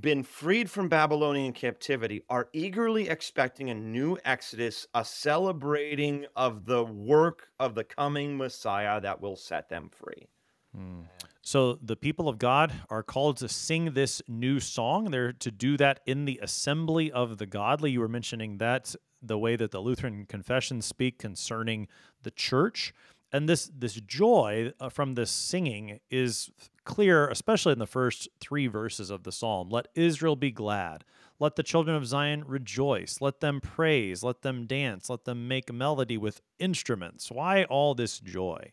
been 0.00 0.22
freed 0.22 0.70
from 0.70 0.88
Babylonian 0.88 1.52
captivity 1.52 2.22
are 2.28 2.48
eagerly 2.52 3.08
expecting 3.08 3.70
a 3.70 3.74
new 3.74 4.18
exodus, 4.24 4.86
a 4.94 5.04
celebrating 5.04 6.26
of 6.36 6.66
the 6.66 6.84
work 6.84 7.48
of 7.58 7.74
the 7.74 7.84
coming 7.84 8.36
Messiah 8.36 9.00
that 9.00 9.20
will 9.20 9.36
set 9.36 9.68
them 9.68 9.90
free. 9.90 10.28
Hmm. 10.74 11.02
So 11.42 11.78
the 11.82 11.96
people 11.96 12.28
of 12.28 12.38
God 12.38 12.72
are 12.90 13.02
called 13.02 13.38
to 13.38 13.48
sing 13.48 13.92
this 13.94 14.20
new 14.28 14.60
song. 14.60 15.10
They're 15.10 15.32
to 15.32 15.50
do 15.50 15.78
that 15.78 16.00
in 16.04 16.26
the 16.26 16.38
assembly 16.42 17.10
of 17.10 17.38
the 17.38 17.46
godly. 17.46 17.92
You 17.92 18.00
were 18.00 18.08
mentioning 18.08 18.58
that 18.58 18.94
the 19.22 19.38
way 19.38 19.56
that 19.56 19.70
the 19.70 19.80
Lutheran 19.80 20.26
confessions 20.26 20.84
speak 20.84 21.18
concerning 21.18 21.88
the 22.22 22.30
church 22.30 22.92
and 23.32 23.48
this 23.48 23.70
this 23.76 23.94
joy 23.94 24.72
uh, 24.80 24.88
from 24.88 25.14
this 25.14 25.30
singing 25.30 26.00
is 26.10 26.50
clear 26.84 27.28
especially 27.28 27.72
in 27.72 27.78
the 27.78 27.86
first 27.86 28.28
3 28.40 28.66
verses 28.66 29.10
of 29.10 29.22
the 29.22 29.32
psalm. 29.32 29.68
Let 29.68 29.88
israel 29.94 30.36
be 30.36 30.50
glad. 30.50 31.04
Let 31.40 31.56
the 31.56 31.62
children 31.62 31.96
of 31.96 32.06
zion 32.06 32.44
rejoice. 32.46 33.20
Let 33.20 33.40
them 33.40 33.60
praise. 33.60 34.22
Let 34.22 34.42
them 34.42 34.66
dance. 34.66 35.08
Let 35.08 35.24
them 35.24 35.46
make 35.46 35.72
melody 35.72 36.16
with 36.16 36.40
instruments. 36.58 37.30
Why 37.30 37.64
all 37.64 37.94
this 37.94 38.18
joy? 38.18 38.72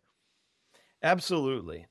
Absolutely. 1.04 1.86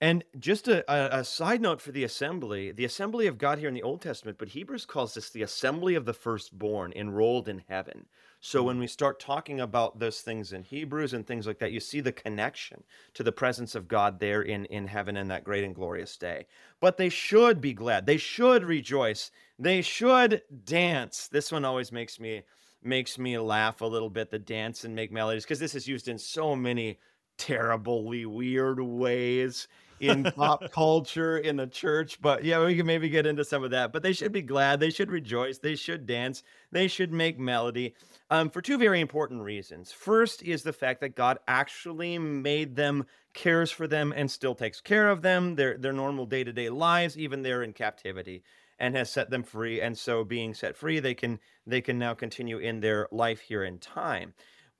And 0.00 0.24
just 0.38 0.68
a, 0.68 0.90
a, 0.92 1.20
a, 1.20 1.24
side 1.24 1.60
note 1.60 1.80
for 1.80 1.90
the 1.90 2.04
assembly, 2.04 2.70
the 2.70 2.84
assembly 2.84 3.26
of 3.26 3.38
God 3.38 3.58
here 3.58 3.68
in 3.68 3.74
the 3.74 3.82
Old 3.82 4.02
Testament, 4.02 4.36
but 4.38 4.48
Hebrews 4.48 4.84
calls 4.84 5.14
this 5.14 5.30
the 5.30 5.42
assembly 5.42 5.94
of 5.94 6.04
the 6.04 6.12
firstborn 6.12 6.92
enrolled 6.94 7.48
in 7.48 7.62
heaven. 7.68 8.06
So 8.40 8.62
when 8.62 8.78
we 8.78 8.86
start 8.86 9.18
talking 9.18 9.60
about 9.60 9.98
those 9.98 10.20
things 10.20 10.52
in 10.52 10.62
Hebrews 10.62 11.14
and 11.14 11.26
things 11.26 11.46
like 11.46 11.58
that, 11.58 11.72
you 11.72 11.80
see 11.80 12.00
the 12.00 12.12
connection 12.12 12.82
to 13.14 13.22
the 13.22 13.32
presence 13.32 13.74
of 13.74 13.88
God 13.88 14.20
there 14.20 14.42
in, 14.42 14.66
in 14.66 14.86
heaven 14.86 15.16
in 15.16 15.28
that 15.28 15.44
great 15.44 15.64
and 15.64 15.74
glorious 15.74 16.16
day. 16.16 16.46
But 16.80 16.96
they 16.96 17.08
should 17.08 17.60
be 17.60 17.72
glad. 17.72 18.06
They 18.06 18.18
should 18.18 18.62
rejoice. 18.64 19.30
They 19.58 19.82
should 19.82 20.42
dance. 20.64 21.28
This 21.28 21.50
one 21.50 21.64
always 21.64 21.92
makes 21.92 22.20
me 22.20 22.42
makes 22.82 23.18
me 23.18 23.36
laugh 23.36 23.80
a 23.80 23.86
little 23.86 24.10
bit, 24.10 24.30
the 24.30 24.38
dance 24.38 24.84
and 24.84 24.94
make 24.94 25.10
melodies, 25.10 25.42
because 25.42 25.58
this 25.58 25.74
is 25.74 25.88
used 25.88 26.06
in 26.06 26.18
so 26.18 26.54
many 26.54 27.00
terribly 27.36 28.26
weird 28.26 28.80
ways 28.80 29.66
in 30.00 30.24
pop 30.24 30.70
culture 30.72 31.38
in 31.38 31.56
the 31.56 31.66
church 31.66 32.20
but 32.20 32.44
yeah 32.44 32.64
we 32.64 32.76
can 32.76 32.86
maybe 32.86 33.08
get 33.08 33.26
into 33.26 33.44
some 33.44 33.64
of 33.64 33.70
that 33.70 33.92
but 33.92 34.02
they 34.02 34.12
should 34.12 34.32
be 34.32 34.42
glad 34.42 34.78
they 34.78 34.90
should 34.90 35.10
rejoice 35.10 35.58
they 35.58 35.74
should 35.74 36.06
dance 36.06 36.42
they 36.70 36.88
should 36.88 37.12
make 37.12 37.38
melody 37.38 37.94
um, 38.28 38.50
for 38.50 38.60
two 38.60 38.76
very 38.76 39.00
important 39.00 39.40
reasons. 39.42 39.92
First 39.92 40.42
is 40.42 40.62
the 40.62 40.72
fact 40.72 41.00
that 41.00 41.16
god 41.16 41.38
actually 41.46 42.18
made 42.18 42.76
them 42.76 43.06
cares 43.34 43.70
for 43.70 43.86
them 43.86 44.12
and 44.16 44.30
still 44.30 44.54
takes 44.54 44.80
care 44.80 45.08
of 45.08 45.22
them 45.22 45.54
their 45.54 45.78
their 45.78 45.92
normal 45.92 46.26
day-to-day 46.26 46.68
lives 46.68 47.16
even 47.18 47.42
they're 47.42 47.62
in 47.62 47.72
captivity 47.72 48.42
and 48.78 48.94
has 48.94 49.10
set 49.10 49.30
them 49.30 49.42
free 49.42 49.80
and 49.80 49.96
so 49.96 50.24
being 50.24 50.54
set 50.54 50.76
free 50.76 50.98
they 51.00 51.14
can 51.14 51.38
they 51.66 51.80
can 51.80 51.98
now 51.98 52.14
continue 52.14 52.58
in 52.58 52.80
their 52.80 53.08
life 53.10 53.40
here 53.40 53.64
in 53.64 53.78
time. 53.78 54.34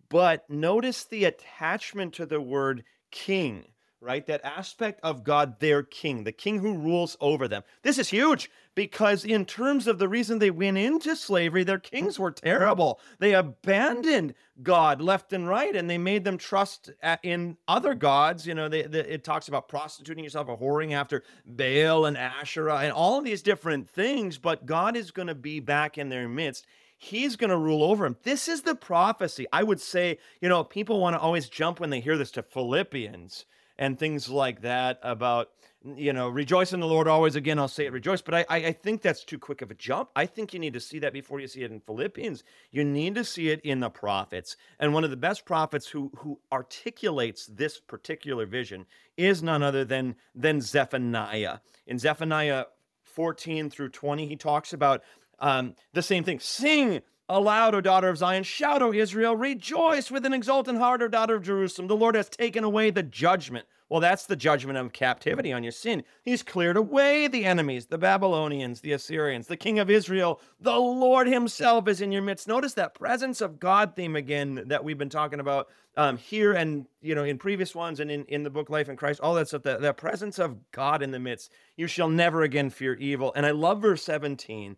But 0.08 0.48
notice 0.48 1.04
the 1.04 1.24
attachment 1.24 2.14
to 2.14 2.26
the 2.26 2.40
word 2.40 2.84
king 3.10 3.64
right? 4.00 4.26
That 4.26 4.44
aspect 4.44 5.00
of 5.02 5.24
God, 5.24 5.58
their 5.60 5.82
king, 5.82 6.24
the 6.24 6.32
king 6.32 6.58
who 6.58 6.76
rules 6.76 7.16
over 7.20 7.48
them. 7.48 7.62
This 7.82 7.98
is 7.98 8.08
huge 8.08 8.50
because, 8.74 9.24
in 9.24 9.44
terms 9.46 9.86
of 9.86 9.98
the 9.98 10.08
reason 10.08 10.38
they 10.38 10.50
went 10.50 10.76
into 10.76 11.16
slavery, 11.16 11.64
their 11.64 11.78
kings 11.78 12.18
were 12.18 12.30
terrible. 12.30 13.00
They 13.18 13.34
abandoned 13.34 14.34
God 14.62 15.00
left 15.00 15.32
and 15.32 15.48
right 15.48 15.74
and 15.74 15.88
they 15.88 15.98
made 15.98 16.24
them 16.24 16.38
trust 16.38 16.90
in 17.22 17.56
other 17.66 17.94
gods. 17.94 18.46
You 18.46 18.54
know, 18.54 18.68
they, 18.68 18.82
they, 18.82 19.00
it 19.00 19.24
talks 19.24 19.48
about 19.48 19.68
prostituting 19.68 20.24
yourself 20.24 20.48
or 20.48 20.58
whoring 20.58 20.92
after 20.92 21.22
Baal 21.46 22.04
and 22.04 22.16
Asherah 22.16 22.78
and 22.78 22.92
all 22.92 23.18
of 23.18 23.24
these 23.24 23.42
different 23.42 23.88
things, 23.88 24.38
but 24.38 24.66
God 24.66 24.96
is 24.96 25.10
going 25.10 25.28
to 25.28 25.34
be 25.34 25.60
back 25.60 25.98
in 25.98 26.08
their 26.08 26.28
midst 26.28 26.66
he's 26.98 27.36
going 27.36 27.50
to 27.50 27.56
rule 27.58 27.82
over 27.82 28.06
him. 28.06 28.16
This 28.22 28.48
is 28.48 28.62
the 28.62 28.74
prophecy. 28.74 29.46
I 29.52 29.62
would 29.62 29.82
say, 29.82 30.16
you 30.40 30.48
know, 30.48 30.64
people 30.64 30.98
want 30.98 31.14
to 31.14 31.20
always 31.20 31.46
jump 31.46 31.78
when 31.78 31.90
they 31.90 32.00
hear 32.00 32.16
this 32.16 32.30
to 32.32 32.42
Philippians 32.42 33.44
and 33.78 33.98
things 33.98 34.28
like 34.28 34.62
that 34.62 34.98
about, 35.02 35.50
you 35.84 36.12
know, 36.12 36.28
rejoice 36.28 36.72
in 36.72 36.80
the 36.80 36.86
Lord 36.86 37.08
always. 37.08 37.36
Again, 37.36 37.58
I'll 37.58 37.68
say 37.68 37.86
it, 37.86 37.92
rejoice. 37.92 38.22
But 38.22 38.34
I, 38.34 38.44
I 38.48 38.72
think 38.72 39.02
that's 39.02 39.24
too 39.24 39.38
quick 39.38 39.62
of 39.62 39.70
a 39.70 39.74
jump. 39.74 40.10
I 40.16 40.26
think 40.26 40.52
you 40.52 40.58
need 40.58 40.72
to 40.74 40.80
see 40.80 40.98
that 41.00 41.12
before 41.12 41.40
you 41.40 41.48
see 41.48 41.62
it 41.62 41.70
in 41.70 41.80
Philippians. 41.80 42.42
You 42.70 42.84
need 42.84 43.14
to 43.16 43.24
see 43.24 43.50
it 43.50 43.60
in 43.60 43.80
the 43.80 43.90
prophets. 43.90 44.56
And 44.78 44.94
one 44.94 45.04
of 45.04 45.10
the 45.10 45.16
best 45.16 45.44
prophets 45.44 45.88
who 45.88 46.10
who 46.16 46.40
articulates 46.52 47.46
this 47.46 47.78
particular 47.78 48.46
vision 48.46 48.86
is 49.16 49.42
none 49.42 49.62
other 49.62 49.84
than 49.84 50.16
than 50.34 50.60
Zephaniah. 50.60 51.58
In 51.86 51.98
Zephaniah 51.98 52.64
14 53.04 53.70
through 53.70 53.88
20, 53.88 54.26
he 54.26 54.36
talks 54.36 54.72
about 54.72 55.02
um, 55.38 55.74
the 55.92 56.02
same 56.02 56.24
thing. 56.24 56.40
Sing 56.40 57.02
aloud, 57.28 57.74
O 57.74 57.80
daughter 57.80 58.08
of 58.08 58.18
Zion. 58.18 58.42
Shout, 58.42 58.82
O 58.82 58.92
Israel. 58.92 59.36
Rejoice 59.36 60.10
with 60.10 60.24
an 60.26 60.32
exultant 60.32 60.78
heart, 60.78 61.02
O 61.02 61.08
daughter 61.08 61.34
of 61.34 61.42
Jerusalem. 61.42 61.88
The 61.88 61.96
Lord 61.96 62.14
has 62.14 62.28
taken 62.28 62.64
away 62.64 62.90
the 62.90 63.02
judgment. 63.02 63.66
Well, 63.88 64.00
that's 64.00 64.26
the 64.26 64.34
judgment 64.34 64.78
of 64.78 64.92
captivity 64.92 65.52
on 65.52 65.62
your 65.62 65.72
sin. 65.72 66.02
He's 66.24 66.42
cleared 66.42 66.76
away 66.76 67.28
the 67.28 67.44
enemies, 67.44 67.86
the 67.86 67.98
Babylonians, 67.98 68.80
the 68.80 68.92
Assyrians, 68.92 69.46
the 69.46 69.56
king 69.56 69.78
of 69.78 69.88
Israel. 69.88 70.40
The 70.60 70.76
Lord 70.76 71.28
himself 71.28 71.86
is 71.86 72.00
in 72.00 72.10
your 72.10 72.22
midst. 72.22 72.48
Notice 72.48 72.74
that 72.74 72.94
presence 72.94 73.40
of 73.40 73.60
God 73.60 73.94
theme 73.94 74.16
again 74.16 74.64
that 74.66 74.82
we've 74.82 74.98
been 74.98 75.08
talking 75.08 75.38
about 75.38 75.68
um, 75.96 76.16
here 76.16 76.52
and, 76.52 76.86
you 77.00 77.14
know, 77.14 77.24
in 77.24 77.38
previous 77.38 77.74
ones 77.76 78.00
and 78.00 78.10
in, 78.10 78.24
in 78.24 78.42
the 78.42 78.50
book 78.50 78.70
Life 78.70 78.88
in 78.88 78.96
Christ, 78.96 79.20
all 79.20 79.34
that 79.34 79.48
stuff, 79.48 79.62
the, 79.62 79.78
the 79.78 79.94
presence 79.94 80.40
of 80.40 80.56
God 80.72 81.00
in 81.00 81.12
the 81.12 81.20
midst. 81.20 81.52
You 81.76 81.86
shall 81.86 82.08
never 82.08 82.42
again 82.42 82.70
fear 82.70 82.94
evil. 82.94 83.32
And 83.36 83.46
I 83.46 83.52
love 83.52 83.82
verse 83.82 84.02
17 84.02 84.76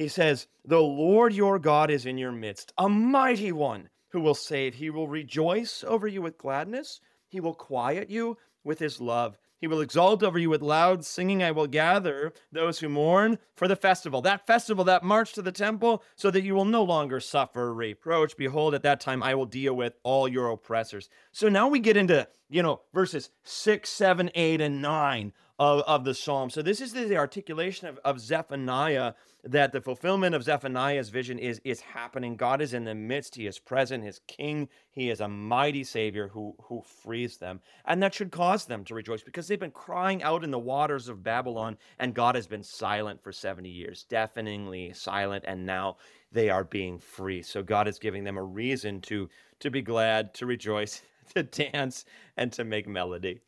he 0.00 0.08
says, 0.08 0.46
The 0.64 0.80
Lord 0.80 1.34
your 1.34 1.58
God 1.58 1.90
is 1.90 2.06
in 2.06 2.16
your 2.16 2.32
midst, 2.32 2.72
a 2.78 2.88
mighty 2.88 3.52
one 3.52 3.90
who 4.08 4.22
will 4.22 4.34
save. 4.34 4.72
He 4.72 4.88
will 4.88 5.06
rejoice 5.06 5.84
over 5.86 6.08
you 6.08 6.22
with 6.22 6.38
gladness. 6.38 7.02
He 7.28 7.38
will 7.38 7.52
quiet 7.52 8.08
you 8.08 8.38
with 8.64 8.78
his 8.78 8.98
love. 8.98 9.36
He 9.58 9.66
will 9.66 9.82
exalt 9.82 10.22
over 10.22 10.38
you 10.38 10.48
with 10.48 10.62
loud 10.62 11.04
singing. 11.04 11.42
I 11.42 11.50
will 11.50 11.66
gather 11.66 12.32
those 12.50 12.78
who 12.78 12.88
mourn 12.88 13.38
for 13.56 13.68
the 13.68 13.76
festival, 13.76 14.22
that 14.22 14.46
festival, 14.46 14.84
that 14.84 15.04
march 15.04 15.34
to 15.34 15.42
the 15.42 15.52
temple, 15.52 16.02
so 16.16 16.30
that 16.30 16.44
you 16.44 16.54
will 16.54 16.64
no 16.64 16.82
longer 16.82 17.20
suffer 17.20 17.74
reproach. 17.74 18.38
Behold, 18.38 18.74
at 18.74 18.82
that 18.84 19.00
time 19.00 19.22
I 19.22 19.34
will 19.34 19.44
deal 19.44 19.74
with 19.74 19.98
all 20.02 20.26
your 20.26 20.48
oppressors. 20.48 21.10
So 21.30 21.50
now 21.50 21.68
we 21.68 21.78
get 21.78 21.98
into, 21.98 22.26
you 22.50 22.62
know, 22.62 22.80
verses 22.92 23.30
six, 23.44 23.88
seven, 23.88 24.30
eight, 24.34 24.60
and 24.60 24.82
nine 24.82 25.32
of, 25.60 25.80
of 25.82 26.04
the 26.04 26.14
psalm. 26.14 26.50
So 26.50 26.62
this 26.62 26.80
is 26.80 26.92
the 26.92 27.16
articulation 27.16 27.86
of, 27.86 27.98
of 28.04 28.18
Zephaniah 28.18 29.12
that 29.44 29.72
the 29.72 29.80
fulfillment 29.80 30.34
of 30.34 30.42
Zephaniah's 30.42 31.10
vision 31.10 31.38
is, 31.38 31.60
is 31.64 31.80
happening. 31.80 32.36
God 32.36 32.60
is 32.60 32.74
in 32.74 32.84
the 32.84 32.94
midst. 32.94 33.34
He 33.34 33.46
is 33.46 33.58
present. 33.58 34.04
His 34.04 34.20
king. 34.26 34.68
He 34.90 35.10
is 35.10 35.20
a 35.20 35.28
mighty 35.28 35.84
savior 35.84 36.28
who, 36.28 36.54
who 36.64 36.82
frees 36.82 37.36
them. 37.36 37.60
And 37.84 38.02
that 38.02 38.14
should 38.14 38.32
cause 38.32 38.64
them 38.64 38.84
to 38.84 38.94
rejoice 38.94 39.22
because 39.22 39.48
they've 39.48 39.60
been 39.60 39.70
crying 39.70 40.22
out 40.22 40.44
in 40.44 40.50
the 40.50 40.58
waters 40.58 41.08
of 41.08 41.22
Babylon 41.22 41.78
and 41.98 42.14
God 42.14 42.34
has 42.34 42.46
been 42.46 42.62
silent 42.62 43.22
for 43.22 43.32
70 43.32 43.68
years, 43.68 44.04
deafeningly 44.08 44.92
silent. 44.92 45.44
And 45.46 45.64
now 45.64 45.96
they 46.32 46.48
are 46.48 46.64
being 46.64 46.98
free. 46.98 47.42
So 47.42 47.62
God 47.62 47.88
is 47.88 47.98
giving 47.98 48.24
them 48.24 48.36
a 48.36 48.42
reason 48.42 49.00
to, 49.02 49.28
to 49.60 49.70
be 49.70 49.82
glad, 49.82 50.34
to 50.34 50.46
rejoice, 50.46 51.02
to 51.34 51.42
dance, 51.42 52.04
and 52.36 52.52
to 52.52 52.64
make 52.64 52.88
melody. 52.88 53.40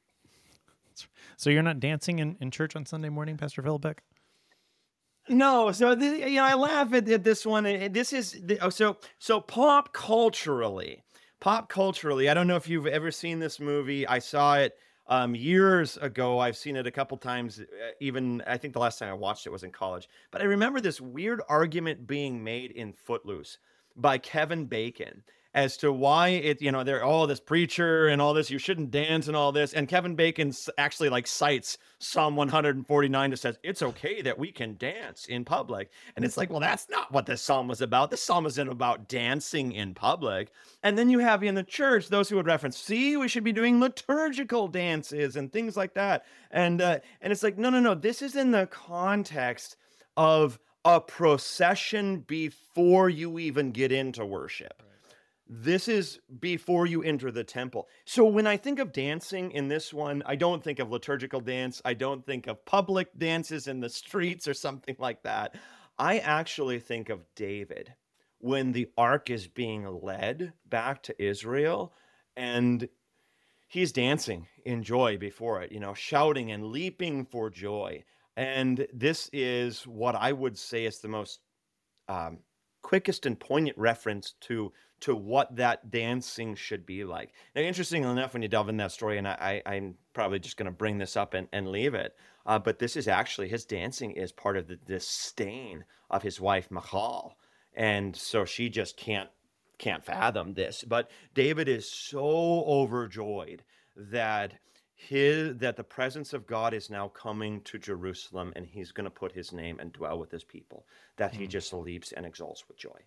So 1.37 1.51
you're 1.51 1.63
not 1.63 1.81
dancing 1.81 2.19
in, 2.19 2.37
in 2.41 2.51
church 2.51 2.77
on 2.77 2.87
Sunday 2.87 3.09
morning, 3.09 3.37
Pastor 3.37 3.63
Philip 3.63 4.01
No, 5.29 5.73
so 5.73 5.95
the, 5.95 6.07
you 6.31 6.37
know 6.37 6.45
I 6.45 6.55
laugh 6.55 6.93
at, 6.93 7.09
at 7.09 7.25
this 7.25 7.47
one. 7.47 7.65
This 7.93 8.13
is 8.13 8.39
the, 8.43 8.59
oh, 8.61 8.71
so 8.71 8.99
so 9.19 9.41
pop 9.41 9.93
culturally, 9.93 11.03
pop 11.41 11.69
culturally. 11.69 12.29
I 12.29 12.35
don't 12.35 12.47
know 12.47 12.57
if 12.57 12.69
you've 12.69 12.87
ever 12.87 13.11
seen 13.11 13.39
this 13.39 13.59
movie. 13.59 14.07
I 14.07 14.19
saw 14.19 14.57
it 14.57 14.77
um, 15.07 15.35
years 15.35 15.97
ago. 15.99 16.39
I've 16.39 16.57
seen 16.57 16.77
it 16.77 16.87
a 16.87 16.91
couple 16.91 17.17
times. 17.17 17.61
Uh, 17.61 17.65
even 18.01 18.43
I 18.47 18.57
think 18.57 18.75
the 18.75 18.81
last 18.81 18.99
time 18.99 19.11
I 19.11 19.15
watched 19.15 19.47
it 19.47 19.51
was 19.51 19.63
in 19.63 19.71
college. 19.71 20.09
But 20.31 20.43
I 20.43 20.45
remember 20.45 20.81
this 20.81 21.01
weird 21.01 21.41
argument 21.49 22.07
being 22.07 22.43
made 22.43 22.73
in 22.73 22.93
Footloose 22.93 23.59
by 23.97 24.19
Kevin 24.19 24.67
Bacon 24.67 25.23
as 25.55 25.77
to 25.79 25.93
why 25.93 26.29
it, 26.29 26.63
you 26.63 26.73
know, 26.73 26.83
they're 26.83 27.05
all 27.05 27.25
oh, 27.25 27.27
this 27.27 27.41
preacher 27.41 28.09
and 28.09 28.23
all 28.23 28.33
this, 28.33 28.51
you 28.51 28.59
shouldn't 28.59 28.91
dance 28.91 29.29
and 29.29 29.37
all 29.37 29.53
this. 29.53 29.75
And 29.75 29.87
Kevin 29.87 30.15
Bacon 30.15 30.53
actually 30.79 31.11
like 31.11 31.27
cites 31.27 31.77
Psalm 31.99 32.37
149 32.37 33.31
that 33.31 33.37
says 33.37 33.59
it's 33.63 33.83
okay 33.83 34.23
that 34.23 34.39
we 34.39 34.51
can 34.51 34.77
dance 34.79 35.27
in 35.27 35.45
public. 35.45 35.91
And 36.17 36.25
it's 36.25 36.39
like, 36.39 36.51
well, 36.51 36.61
that's 36.61 36.89
not 36.89 37.13
what 37.13 37.27
this 37.27 37.43
psalm 37.43 37.69
was 37.69 37.83
about. 37.83 38.11
This 38.11 38.23
psalm 38.23 38.47
isn't 38.47 38.69
about 38.69 39.09
dancing 39.09 39.73
in 39.73 39.95
public. 39.95 40.51
And 40.83 40.97
then 40.97 41.11
you 41.11 41.19
have 41.19 41.43
in 41.43 41.55
the 41.55 41.63
church 41.63 42.09
those 42.09 42.31
who 42.31 42.37
would 42.37 42.47
reference, 42.47 42.79
see, 42.79 43.17
we 43.19 43.29
should 43.29 43.45
be 43.45 43.53
doing 43.53 43.79
liturgical 43.79 44.69
dances 44.69 45.37
and 45.37 45.53
things 45.53 45.77
like 45.77 45.95
that. 45.95 46.25
And 46.51 46.81
uh, 46.81 47.01
and 47.21 47.31
it's 47.31 47.43
like, 47.43 47.59
no, 47.59 47.69
no, 47.69 47.81
no. 47.81 47.95
This 47.95 48.23
is 48.23 48.37
in 48.37 48.53
the 48.53 48.67
context 48.67 49.77
of 50.17 50.59
a 50.85 51.01
procession 51.01 52.21
before 52.21 53.09
you 53.09 53.39
even 53.39 53.71
get 53.71 53.93
into 53.93 54.25
worship. 54.25 54.83
This 55.55 55.87
is 55.87 56.19
before 56.41 56.87
you 56.87 57.03
enter 57.03 57.31
the 57.31 57.45
temple. 57.45 57.87
So 58.07 58.25
when 58.25 58.47
I 58.47 58.57
think 58.57 58.79
of 58.79 58.91
dancing 58.91 59.51
in 59.51 59.69
this 59.69 59.93
one, 59.93 60.23
I 60.25 60.35
don't 60.35 60.65
think 60.65 60.79
of 60.79 60.91
liturgical 60.91 61.41
dance. 61.41 61.83
I 61.85 61.93
don't 61.93 62.25
think 62.25 62.47
of 62.47 62.65
public 62.65 63.19
dances 63.19 63.69
in 63.69 63.79
the 63.79 63.91
streets 63.91 64.49
or 64.49 64.55
something 64.55 64.97
like 64.99 65.23
that. 65.25 65.57
I 65.99 66.21
actually 66.21 66.81
think 66.81 67.11
of 67.11 67.27
David 67.37 67.93
when 68.39 68.73
the 68.73 68.89
ark 68.97 69.29
is 69.29 69.47
being 69.47 69.85
led 69.85 70.55
back 70.65 71.03
to 71.03 71.23
Israel 71.23 71.93
and 72.35 72.89
he's 73.69 73.93
dancing 73.93 74.47
in 74.65 74.83
joy 74.83 75.19
before 75.19 75.61
it, 75.61 75.71
you 75.71 75.81
know, 75.81 75.93
shouting 75.93 76.51
and 76.51 76.69
leaping 76.69 77.27
for 77.27 77.51
joy. 77.51 78.03
And 78.39 78.87
this 78.91 79.29
is 79.35 79.87
what 79.87 80.15
I 80.15 80.33
would 80.33 80.57
say 80.57 80.87
is 80.87 81.01
the 81.01 81.09
most 81.09 81.41
um, 82.09 82.39
quickest 82.83 83.27
and 83.27 83.39
poignant 83.39 83.79
reference 83.79 84.35
to 84.43 84.73
to 85.01 85.17
what 85.17 85.57
that 85.57 85.91
dancing 85.91 86.55
should 86.55 86.87
be 86.87 87.03
like. 87.03 87.33
Now, 87.57 87.63
interestingly 87.63 88.09
enough, 88.09 88.35
when 88.35 88.43
you 88.43 88.49
delve 88.49 88.69
in 88.69 88.77
that 88.77 88.93
story, 88.93 89.19
and 89.19 89.27
I, 89.27 89.61
I 89.67 89.75
am 89.75 89.97
probably 90.13 90.39
just 90.39 90.57
going 90.57 90.67
to 90.67 90.71
bring 90.71 90.99
this 90.99 91.17
up 91.17 91.35
and, 91.35 91.49
and 91.53 91.73
leave 91.73 91.95
it, 91.95 92.15
uh, 92.47 92.61
but 92.61 92.79
this 92.79 92.97
is 92.97 93.09
actually 93.09 93.49
his 93.49 93.65
dancing 93.65 94.13
is 94.13 94.31
part 94.31 94.57
of 94.57 94.69
the 94.69 94.77
disdain 94.77 95.85
of 96.09 96.23
his 96.23 96.41
wife 96.41 96.71
Michal, 96.71 97.37
and 97.75 98.15
so 98.15 98.45
she 98.45 98.69
just 98.69 98.97
can't 98.97 99.31
can't 99.79 100.05
fathom 100.05 100.55
this. 100.55 100.85
But 100.87 101.11
David 101.35 101.69
is 101.69 101.91
so 101.91 102.65
overjoyed 102.65 103.65
that 103.97 104.55
his 105.09 105.57
that 105.57 105.77
the 105.77 105.85
presence 105.85 106.33
of 106.33 106.47
God 106.47 106.75
is 106.75 106.91
now 106.91 107.09
coming 107.09 107.61
to 107.63 107.79
Jerusalem, 107.79 108.53
and 108.57 108.67
he's 108.67 108.93
going 108.93 109.05
to 109.05 109.11
put 109.11 109.33
his 109.33 109.53
name 109.53 109.79
and 109.81 109.93
dwell 109.93 110.19
with 110.19 110.31
his 110.31 110.45
people. 110.45 110.87
That 111.17 111.35
he 111.35 111.45
mm. 111.45 111.49
just 111.49 111.73
leaps 111.73 112.13
and 112.13 112.25
exalts 112.25 112.65
with 112.69 112.77
joy. 112.77 113.01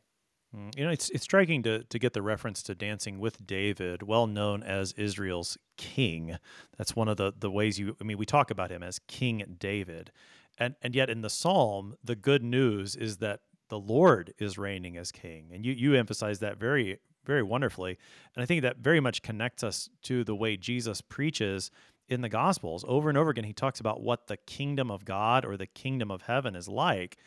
Mm, 0.55 0.77
you 0.77 0.86
know, 0.86 0.91
it's 0.91 1.10
it's 1.10 1.23
striking 1.23 1.63
to 1.63 1.84
to 1.84 1.99
get 1.99 2.13
the 2.13 2.21
reference 2.21 2.62
to 2.63 2.75
dancing 2.75 3.19
with 3.19 3.45
David, 3.45 4.03
well 4.03 4.27
known 4.27 4.63
as 4.63 4.93
Israel's 4.93 5.58
king. 5.77 6.38
That's 6.77 6.95
one 6.95 7.08
of 7.08 7.17
the 7.17 7.34
the 7.38 7.51
ways 7.51 7.79
you. 7.79 7.95
I 7.99 8.03
mean, 8.03 8.17
we 8.17 8.25
talk 8.25 8.51
about 8.51 8.71
him 8.71 8.84
as 8.84 8.99
King 9.08 9.58
David, 9.58 10.12
and 10.58 10.75
and 10.81 10.95
yet 10.95 11.10
in 11.10 11.21
the 11.21 11.29
psalm, 11.29 11.95
the 12.03 12.15
good 12.15 12.43
news 12.43 12.95
is 12.95 13.17
that 13.17 13.41
the 13.69 13.79
Lord 13.79 14.34
is 14.38 14.58
reigning 14.58 14.97
as 14.97 15.12
king, 15.12 15.49
and 15.53 15.65
you 15.65 15.73
you 15.73 15.95
emphasize 15.95 16.39
that 16.39 16.58
very 16.58 16.99
very 17.25 17.43
wonderfully, 17.43 17.97
and 18.35 18.43
I 18.43 18.45
think 18.45 18.61
that 18.61 18.77
very 18.77 18.99
much 18.99 19.21
connects 19.21 19.63
us 19.63 19.89
to 20.03 20.23
the 20.23 20.35
way 20.35 20.57
Jesus 20.57 21.01
preaches 21.01 21.71
in 22.07 22.21
the 22.21 22.29
Gospels 22.29 22.85
over 22.88 23.09
and 23.09 23.17
over 23.17 23.31
again. 23.31 23.43
He 23.45 23.53
talks 23.53 23.79
about 23.79 24.01
what 24.01 24.27
the 24.27 24.38
kingdom 24.38 24.91
of 24.91 25.05
God 25.05 25.43
or 25.43 25.57
the 25.57 25.65
kingdom 25.65 26.11
of 26.11 26.23
heaven 26.23 26.55
is 26.55 26.67
like 26.67 27.17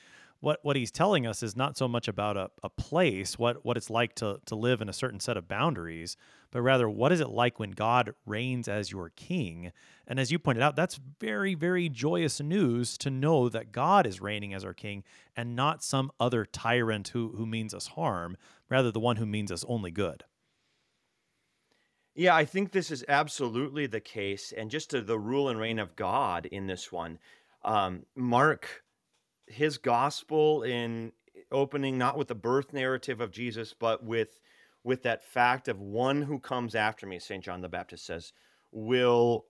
what 0.41 0.61
what 0.63 0.77
he's 0.77 0.91
telling 0.91 1.27
us 1.27 1.43
is 1.43 1.57
not 1.57 1.77
so 1.77 1.89
much 1.89 2.07
about 2.07 2.37
a, 2.37 2.51
a 2.63 2.69
place, 2.69 3.39
what 3.39 3.65
what 3.65 3.77
it's 3.77 3.91
like 3.91 4.15
to 4.17 4.41
to 4.47 4.55
live 4.55 4.81
in 4.81 4.89
a 4.89 4.93
certain 4.93 5.21
set 5.21 5.37
of 5.37 5.49
boundaries, 5.49 6.17
but 6.51 6.63
rather 6.63 6.89
what 6.89 7.13
is 7.13 7.21
it 7.21 7.31
like 7.31 7.59
when 7.59 7.73
God 7.73 8.15
reigns 8.25 8.69
as 8.69 8.93
your 8.93 9.11
king? 9.11 9.73
And 10.07 10.21
as 10.21 10.31
you 10.31 10.39
pointed 10.39 10.63
out, 10.63 10.77
that's 10.77 11.01
very, 11.21 11.55
very 11.55 11.89
joyous 11.89 12.41
news 12.41 12.97
to 12.99 13.11
know 13.11 13.49
that 13.49 13.73
God 13.73 14.07
is 14.07 14.21
reigning 14.21 14.55
as 14.55 14.65
our 14.65 14.75
king 14.75 15.03
and 15.37 15.57
not 15.57 15.83
some 15.83 16.11
other 16.21 16.45
tyrant 16.45 17.09
who 17.09 17.33
who 17.37 17.45
means 17.45 17.75
us 17.75 17.89
harm, 17.89 18.37
rather 18.69 18.91
the 18.91 19.01
one 19.01 19.17
who 19.17 19.27
means 19.27 19.53
us 19.53 19.65
only 19.69 19.91
good. 19.91 20.25
Yeah, 22.15 22.35
I 22.35 22.45
think 22.45 22.73
this 22.73 22.91
is 22.91 23.05
absolutely 23.09 23.87
the 23.87 24.01
case. 24.01 24.53
And 24.57 24.71
just 24.71 24.91
to 24.91 25.01
the 25.01 25.19
rule 25.19 25.49
and 25.49 25.59
reign 25.59 25.79
of 25.79 25.95
God 25.95 26.47
in 26.47 26.67
this 26.67 26.91
one, 26.91 27.19
um, 27.65 28.07
Mark, 28.17 28.83
his 29.47 29.79
gospel 29.79 30.63
in 30.63 31.13
opening 31.53 31.97
not 31.97 32.19
with 32.19 32.29
the 32.29 32.35
birth 32.35 32.73
narrative 32.73 33.21
of 33.21 33.31
Jesus, 33.31 33.75
but 33.79 34.03
with 34.05 34.41
with 34.85 35.03
that 35.03 35.23
fact 35.23 35.69
of 35.69 35.81
one 35.81 36.23
who 36.23 36.39
comes 36.39 36.75
after 36.75 37.07
me, 37.07 37.19
St. 37.19 37.45
John 37.45 37.61
the 37.61 37.69
Baptist 37.69 38.07
says, 38.07 38.33
will 38.73 39.47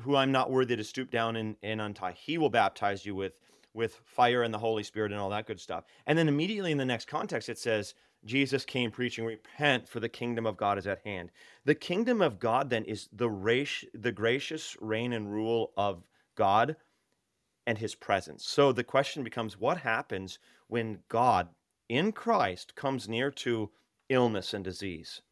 who 0.00 0.16
I'm 0.16 0.32
not 0.32 0.50
worthy 0.50 0.76
to 0.76 0.84
stoop 0.84 1.10
down 1.10 1.36
and, 1.36 1.56
and 1.62 1.80
untie. 1.80 2.12
He 2.12 2.38
will 2.38 2.50
baptize 2.50 3.04
you 3.06 3.14
with 3.14 3.34
with 3.74 4.00
fire 4.04 4.42
and 4.42 4.54
the 4.54 4.58
Holy 4.58 4.82
Spirit 4.82 5.12
and 5.12 5.20
all 5.20 5.28
that 5.30 5.46
good 5.46 5.60
stuff. 5.60 5.84
And 6.06 6.16
then 6.16 6.28
immediately 6.28 6.72
in 6.72 6.78
the 6.78 6.84
next 6.84 7.08
context, 7.08 7.50
it 7.50 7.58
says, 7.58 7.94
Jesus 8.26 8.64
came 8.64 8.90
preaching, 8.90 9.24
repent 9.24 9.88
for 9.88 10.00
the 10.00 10.08
kingdom 10.08 10.46
of 10.46 10.56
God 10.56 10.78
is 10.78 10.86
at 10.86 11.00
hand. 11.04 11.30
The 11.64 11.74
kingdom 11.74 12.20
of 12.20 12.38
God 12.38 12.70
then 12.70 12.84
is 12.84 13.08
the, 13.12 13.30
race, 13.30 13.84
the 13.94 14.12
gracious 14.12 14.76
reign 14.80 15.12
and 15.12 15.32
rule 15.32 15.72
of 15.76 16.08
God 16.34 16.76
and 17.66 17.78
his 17.78 17.94
presence. 17.94 18.46
So 18.46 18.72
the 18.72 18.84
question 18.84 19.24
becomes 19.24 19.58
what 19.58 19.78
happens 19.78 20.38
when 20.68 20.98
God 21.08 21.48
in 21.88 22.12
Christ 22.12 22.74
comes 22.74 23.08
near 23.08 23.30
to 23.30 23.70
illness 24.08 24.54
and 24.54 24.64
disease? 24.64 25.22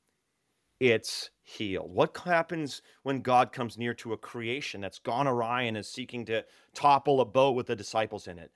It's 0.81 1.31
healed. 1.43 1.93
What 1.93 2.17
happens 2.17 2.83
when 3.03 3.23
God 3.23 3.53
comes 3.53 3.79
near 3.79 3.95
to 3.95 4.13
a 4.13 4.19
creation 4.19 4.81
that's 4.81 4.99
gone 4.99 5.27
awry 5.27 5.63
and 5.63 5.77
is 5.77 5.89
seeking 5.89 6.25
to 6.27 6.45
topple 6.75 7.21
a 7.21 7.25
boat 7.25 7.53
with 7.53 7.67
the 7.67 7.77
disciples 7.77 8.27
in 8.27 8.39
it? 8.39 8.51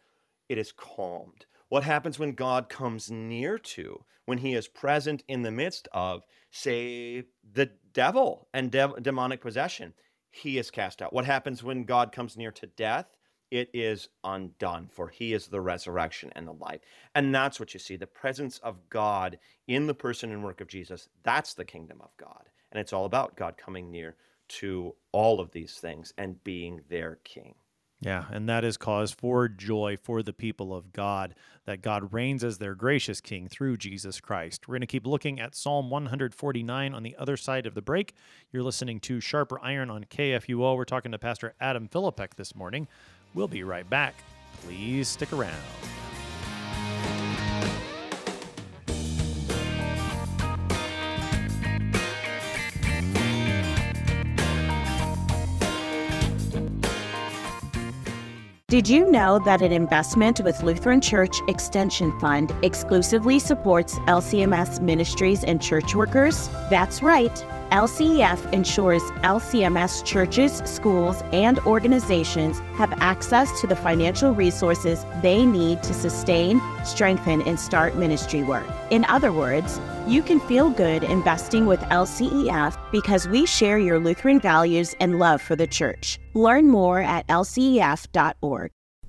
It 0.48 0.58
is 0.58 0.72
calmed. 0.72 1.46
What 1.68 1.84
happens 1.84 2.18
when 2.18 2.32
God 2.32 2.68
comes 2.68 3.10
near 3.10 3.58
to, 3.58 4.04
when 4.24 4.38
he 4.38 4.54
is 4.54 4.68
present 4.68 5.22
in 5.28 5.42
the 5.42 5.50
midst 5.50 5.88
of, 5.92 6.22
say, 6.50 7.24
the 7.52 7.70
devil 7.92 8.48
and 8.54 8.70
de- 8.70 9.00
demonic 9.02 9.40
possession? 9.40 9.94
He 10.30 10.58
is 10.58 10.70
cast 10.70 11.02
out. 11.02 11.12
What 11.12 11.24
happens 11.24 11.62
when 11.62 11.84
God 11.84 12.12
comes 12.12 12.36
near 12.36 12.52
to 12.52 12.66
death? 12.66 13.06
It 13.50 13.70
is 13.72 14.08
undone, 14.24 14.88
for 14.92 15.08
he 15.08 15.32
is 15.32 15.46
the 15.46 15.60
resurrection 15.60 16.30
and 16.34 16.46
the 16.46 16.52
life. 16.52 16.80
And 17.14 17.34
that's 17.34 17.58
what 17.58 17.72
you 17.72 17.80
see 17.80 17.96
the 17.96 18.06
presence 18.06 18.58
of 18.58 18.88
God 18.90 19.38
in 19.66 19.86
the 19.86 19.94
person 19.94 20.32
and 20.32 20.44
work 20.44 20.60
of 20.60 20.68
Jesus. 20.68 21.08
That's 21.22 21.54
the 21.54 21.64
kingdom 21.64 22.00
of 22.02 22.16
God. 22.18 22.44
And 22.70 22.80
it's 22.80 22.92
all 22.92 23.06
about 23.06 23.36
God 23.36 23.56
coming 23.56 23.90
near 23.90 24.16
to 24.48 24.94
all 25.12 25.40
of 25.40 25.50
these 25.50 25.74
things 25.74 26.12
and 26.18 26.42
being 26.44 26.82
their 26.88 27.18
king. 27.24 27.54
Yeah, 28.00 28.26
and 28.30 28.48
that 28.48 28.64
is 28.64 28.76
cause 28.76 29.10
for 29.10 29.48
joy 29.48 29.96
for 30.00 30.22
the 30.22 30.32
people 30.32 30.72
of 30.72 30.92
God, 30.92 31.34
that 31.64 31.82
God 31.82 32.12
reigns 32.12 32.44
as 32.44 32.58
their 32.58 32.76
gracious 32.76 33.20
King 33.20 33.48
through 33.48 33.76
Jesus 33.76 34.20
Christ. 34.20 34.68
We're 34.68 34.74
going 34.74 34.82
to 34.82 34.86
keep 34.86 35.06
looking 35.06 35.40
at 35.40 35.56
Psalm 35.56 35.90
149 35.90 36.94
on 36.94 37.02
the 37.02 37.16
other 37.16 37.36
side 37.36 37.66
of 37.66 37.74
the 37.74 37.82
break. 37.82 38.14
You're 38.52 38.62
listening 38.62 39.00
to 39.00 39.20
Sharper 39.20 39.58
Iron 39.62 39.90
on 39.90 40.04
KFUO. 40.04 40.76
We're 40.76 40.84
talking 40.84 41.10
to 41.10 41.18
Pastor 41.18 41.54
Adam 41.60 41.88
Filipek 41.88 42.34
this 42.34 42.54
morning. 42.54 42.86
We'll 43.34 43.48
be 43.48 43.64
right 43.64 43.88
back. 43.90 44.14
Please 44.62 45.08
stick 45.08 45.32
around. 45.32 45.56
Did 58.70 58.86
you 58.86 59.10
know 59.10 59.38
that 59.46 59.62
an 59.62 59.72
investment 59.72 60.42
with 60.44 60.62
Lutheran 60.62 61.00
Church 61.00 61.40
Extension 61.48 62.12
Fund 62.20 62.54
exclusively 62.62 63.38
supports 63.38 63.94
LCMS 64.00 64.82
ministries 64.82 65.42
and 65.42 65.62
church 65.62 65.94
workers? 65.94 66.50
That's 66.68 67.02
right. 67.02 67.32
LCEF 67.70 68.52
ensures 68.52 69.02
LCMS 69.22 70.04
churches, 70.04 70.62
schools, 70.64 71.22
and 71.32 71.58
organizations 71.60 72.60
have 72.76 72.92
access 73.00 73.60
to 73.60 73.66
the 73.66 73.76
financial 73.76 74.34
resources 74.34 75.04
they 75.22 75.44
need 75.44 75.82
to 75.82 75.92
sustain, 75.92 76.62
strengthen, 76.84 77.42
and 77.42 77.60
start 77.60 77.96
ministry 77.96 78.42
work. 78.42 78.66
In 78.90 79.04
other 79.04 79.32
words, 79.32 79.80
you 80.06 80.22
can 80.22 80.40
feel 80.40 80.70
good 80.70 81.04
investing 81.04 81.66
with 81.66 81.80
LCEF 81.80 82.78
because 82.90 83.28
we 83.28 83.44
share 83.44 83.78
your 83.78 83.98
Lutheran 83.98 84.40
values 84.40 84.94
and 85.00 85.18
love 85.18 85.42
for 85.42 85.54
the 85.54 85.66
church. 85.66 86.18
Learn 86.32 86.68
more 86.68 87.00
at 87.00 87.26
lcef.org. 87.28 88.70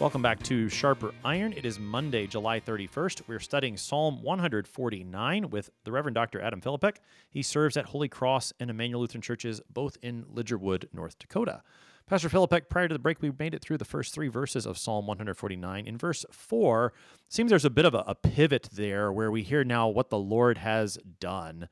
Welcome 0.00 0.22
back 0.22 0.42
to 0.44 0.70
Sharper 0.70 1.12
Iron. 1.26 1.52
It 1.52 1.66
is 1.66 1.78
Monday, 1.78 2.26
July 2.26 2.58
31st. 2.58 3.20
We're 3.26 3.38
studying 3.38 3.76
Psalm 3.76 4.22
149 4.22 5.50
with 5.50 5.68
the 5.84 5.92
Reverend 5.92 6.14
Dr. 6.14 6.40
Adam 6.40 6.62
Filipek. 6.62 6.96
He 7.28 7.42
serves 7.42 7.76
at 7.76 7.84
Holy 7.84 8.08
Cross 8.08 8.54
and 8.58 8.70
Immanuel 8.70 9.02
Lutheran 9.02 9.20
Churches, 9.20 9.60
both 9.70 9.98
in 10.00 10.24
Lidgerwood, 10.24 10.86
North 10.94 11.18
Dakota. 11.18 11.62
Pastor 12.06 12.30
Filipek, 12.30 12.70
prior 12.70 12.88
to 12.88 12.94
the 12.94 12.98
break, 12.98 13.20
we 13.20 13.30
made 13.38 13.52
it 13.52 13.60
through 13.60 13.76
the 13.76 13.84
first 13.84 14.14
three 14.14 14.28
verses 14.28 14.64
of 14.64 14.78
Psalm 14.78 15.06
149. 15.06 15.86
In 15.86 15.98
verse 15.98 16.24
4, 16.30 16.94
seems 17.28 17.50
there's 17.50 17.66
a 17.66 17.70
bit 17.70 17.84
of 17.84 17.94
a, 17.94 18.02
a 18.06 18.14
pivot 18.14 18.70
there 18.72 19.12
where 19.12 19.30
we 19.30 19.42
hear 19.42 19.64
now 19.64 19.86
what 19.86 20.08
the 20.08 20.16
Lord 20.16 20.56
has 20.56 20.96
done. 21.20 21.68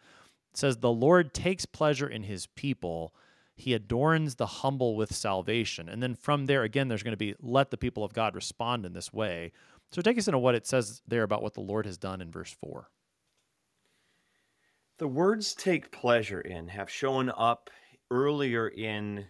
It 0.50 0.58
says, 0.58 0.76
The 0.76 0.92
Lord 0.92 1.32
takes 1.32 1.64
pleasure 1.64 2.06
in 2.06 2.24
his 2.24 2.46
people 2.46 3.14
he 3.59 3.75
adorns 3.75 4.37
the 4.37 4.47
humble 4.47 4.97
with 4.97 5.12
salvation. 5.12 5.88
And 5.88 6.01
then 6.01 6.14
from 6.14 6.47
there, 6.47 6.62
again, 6.62 6.87
there's 6.87 7.03
going 7.03 7.12
to 7.12 7.16
be 7.16 7.35
let 7.40 7.71
the 7.71 7.77
people 7.77 8.05
of 8.05 8.14
God 8.14 8.37
respond 8.37 8.87
in 8.87 8.92
this 8.92 9.12
way. 9.12 9.51
So 9.90 10.01
take 10.01 10.16
us 10.16 10.29
into 10.29 10.38
what 10.38 10.55
it 10.55 10.66
says 10.66 11.03
there 11.09 11.25
about 11.25 11.42
what 11.42 11.55
the 11.55 11.61
Lord 11.61 11.85
has 11.85 11.99
done 11.99 12.21
in 12.21 12.31
verse 12.31 12.55
4. 12.61 12.88
The 14.99 15.09
words 15.09 15.55
take 15.55 15.90
pleasure 15.90 16.40
in 16.40 16.68
have 16.68 16.88
shown 16.88 17.31
up 17.31 17.68
earlier 18.11 18.68
in 18.68 19.27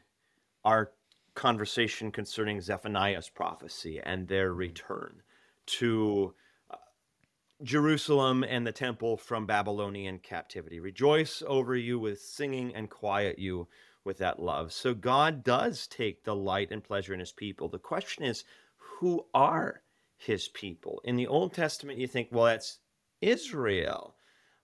our 0.64 0.92
conversation 1.34 2.12
concerning 2.12 2.60
Zephaniah's 2.60 3.30
prophecy 3.30 4.00
and 4.02 4.28
their 4.28 4.52
return 4.52 5.22
to 5.66 6.34
uh, 6.70 6.76
Jerusalem 7.62 8.44
and 8.44 8.66
the 8.66 8.72
temple 8.72 9.16
from 9.16 9.46
Babylonian 9.46 10.18
captivity. 10.18 10.80
Rejoice 10.80 11.42
over 11.46 11.76
you 11.76 11.98
with 11.98 12.20
singing 12.20 12.74
and 12.74 12.90
quiet 12.90 13.38
you 13.38 13.68
with 14.08 14.18
that 14.18 14.40
love. 14.40 14.72
So 14.72 14.94
God 14.94 15.44
does 15.44 15.86
take 15.86 16.24
delight 16.24 16.72
and 16.72 16.82
pleasure 16.82 17.12
in 17.12 17.20
his 17.20 17.30
people. 17.30 17.68
The 17.68 17.78
question 17.78 18.24
is, 18.24 18.44
who 18.76 19.26
are 19.34 19.82
his 20.16 20.48
people? 20.48 21.02
In 21.04 21.14
the 21.14 21.26
Old 21.26 21.52
Testament, 21.52 21.98
you 21.98 22.06
think, 22.06 22.28
well, 22.32 22.46
that's 22.46 22.78
Israel. 23.20 24.16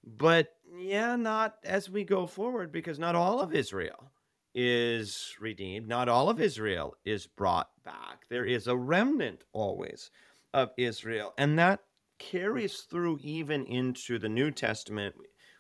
But 0.03 0.49
yeah, 0.79 1.15
not 1.17 1.57
as 1.63 1.91
we 1.91 2.05
go 2.05 2.27
forward, 2.27 2.73
because 2.73 2.99
not 2.99 3.15
all 3.15 3.39
of 3.39 3.55
Israel 3.55 4.11
is 4.55 5.35
redeemed. 5.39 5.89
Not 5.89 6.09
all 6.09 6.31
of 6.31 6.41
Israel 6.41 6.97
is 7.05 7.27
brought 7.27 7.69
back. 7.85 8.25
There 8.31 8.47
is 8.47 8.67
a 8.67 8.77
remnant 8.77 9.45
always 9.53 10.11
of 10.55 10.71
Israel. 10.79 11.35
And 11.37 11.59
that 11.59 11.81
carries 12.19 12.81
through 12.81 13.19
even 13.23 13.67
into 13.67 14.19
the 14.19 14.29
New 14.29 14.51
Testament 14.51 15.17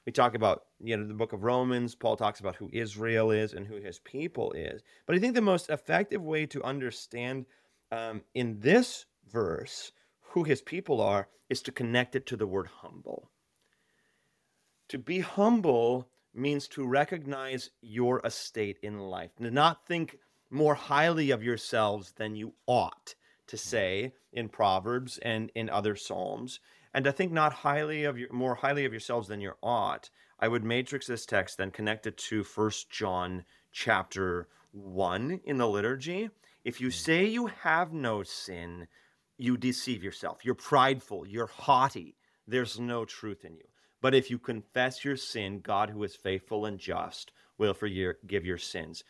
we 0.07 0.12
talk 0.12 0.35
about 0.35 0.64
you 0.81 0.97
know 0.97 1.07
the 1.07 1.14
book 1.14 1.33
of 1.33 1.45
romans. 1.45 1.95
Paul 1.95 2.17
talks 2.17 2.40
about 2.40 2.57
who 2.57 2.71
israel 2.73 3.31
is 3.31 3.53
and 3.53 3.67
who 3.67 3.77
his 3.77 3.99
people 4.01 4.53
is. 4.53 4.83
But 5.07 5.17
i 5.17 5.19
think 5.19 5.35
the 5.35 5.40
most 5.40 5.71
effective 5.71 6.23
way 6.23 6.47
to 6.47 6.62
understand 6.62 7.47
um, 7.90 8.23
in 8.35 8.61
this 8.61 9.07
verse 9.31 9.93
who 10.21 10.45
his 10.45 10.62
people 10.62 11.01
are 11.01 11.29
is 11.49 11.62
to 11.62 11.73
connect 11.73 12.17
it 12.17 12.27
to 12.27 12.37
the 12.37 12.47
word 12.47 12.67
humble. 12.67 13.31
To 14.88 14.99
be 14.99 15.21
humble 15.21 16.09
means 16.35 16.67
to 16.69 16.87
recognize 16.87 17.71
your 17.81 18.21
estate 18.25 18.79
in 18.83 18.99
life. 18.99 19.31
To 19.37 19.51
not 19.51 19.87
think 19.87 20.19
more 20.51 20.75
highly 20.75 21.31
of 21.31 21.43
yourselves 21.43 22.12
than 22.17 22.35
you 22.35 22.55
ought 22.67 23.14
to 23.47 23.57
say 23.57 24.12
in 24.33 24.49
proverbs 24.49 25.19
and 25.19 25.51
in 25.55 25.71
other 25.71 25.95
psalms 25.95 26.61
and 26.94 27.04
to 27.04 27.12
think 27.12 27.33
not 27.33 27.52
highly 27.52 28.04
of 28.04 28.16
your 28.16 28.33
more 28.33 28.54
highly 28.54 28.85
of 28.85 28.92
yourselves 28.92 29.26
than 29.28 29.40
you 29.40 29.52
ought, 29.62 30.09
I 30.38 30.46
would 30.48 30.64
matrix 30.64 31.09
this 31.09 31.26
text, 31.26 31.59
then 31.59 31.72
connect 31.72 32.07
it 32.07 32.16
to 32.16 32.44
First 32.44 32.88
John 32.88 33.44
chapter 33.72 34.48
one 34.70 35.40
in 35.44 35.59
the 35.59 35.68
liturgy. 35.68 36.30
If 36.64 36.80
you 36.80 36.88
hmm. 36.88 36.92
say 36.92 37.24
you 37.26 37.46
have 37.46 37.92
no 37.92 38.22
sin, 38.22 38.87
you 39.37 39.57
deceive 39.57 40.04
yourself. 40.04 40.44
You're 40.44 40.54
prideful, 40.54 41.26
you're 41.26 41.48
haughty. 41.48 42.16
There's 42.46 42.78
no 42.78 43.04
truth 43.04 43.44
in 43.44 43.57
you. 43.57 43.64
But 44.00 44.14
if 44.14 44.30
you 44.30 44.38
confess 44.38 45.04
your 45.04 45.16
sin, 45.16 45.61
God, 45.61 45.90
who 45.90 46.04
is 46.04 46.14
faithful 46.14 46.66
and 46.66 46.78
just, 46.78 47.33
will 47.59 47.74
forgive 47.74 48.44
your 48.44 48.59
sins. 48.59 49.02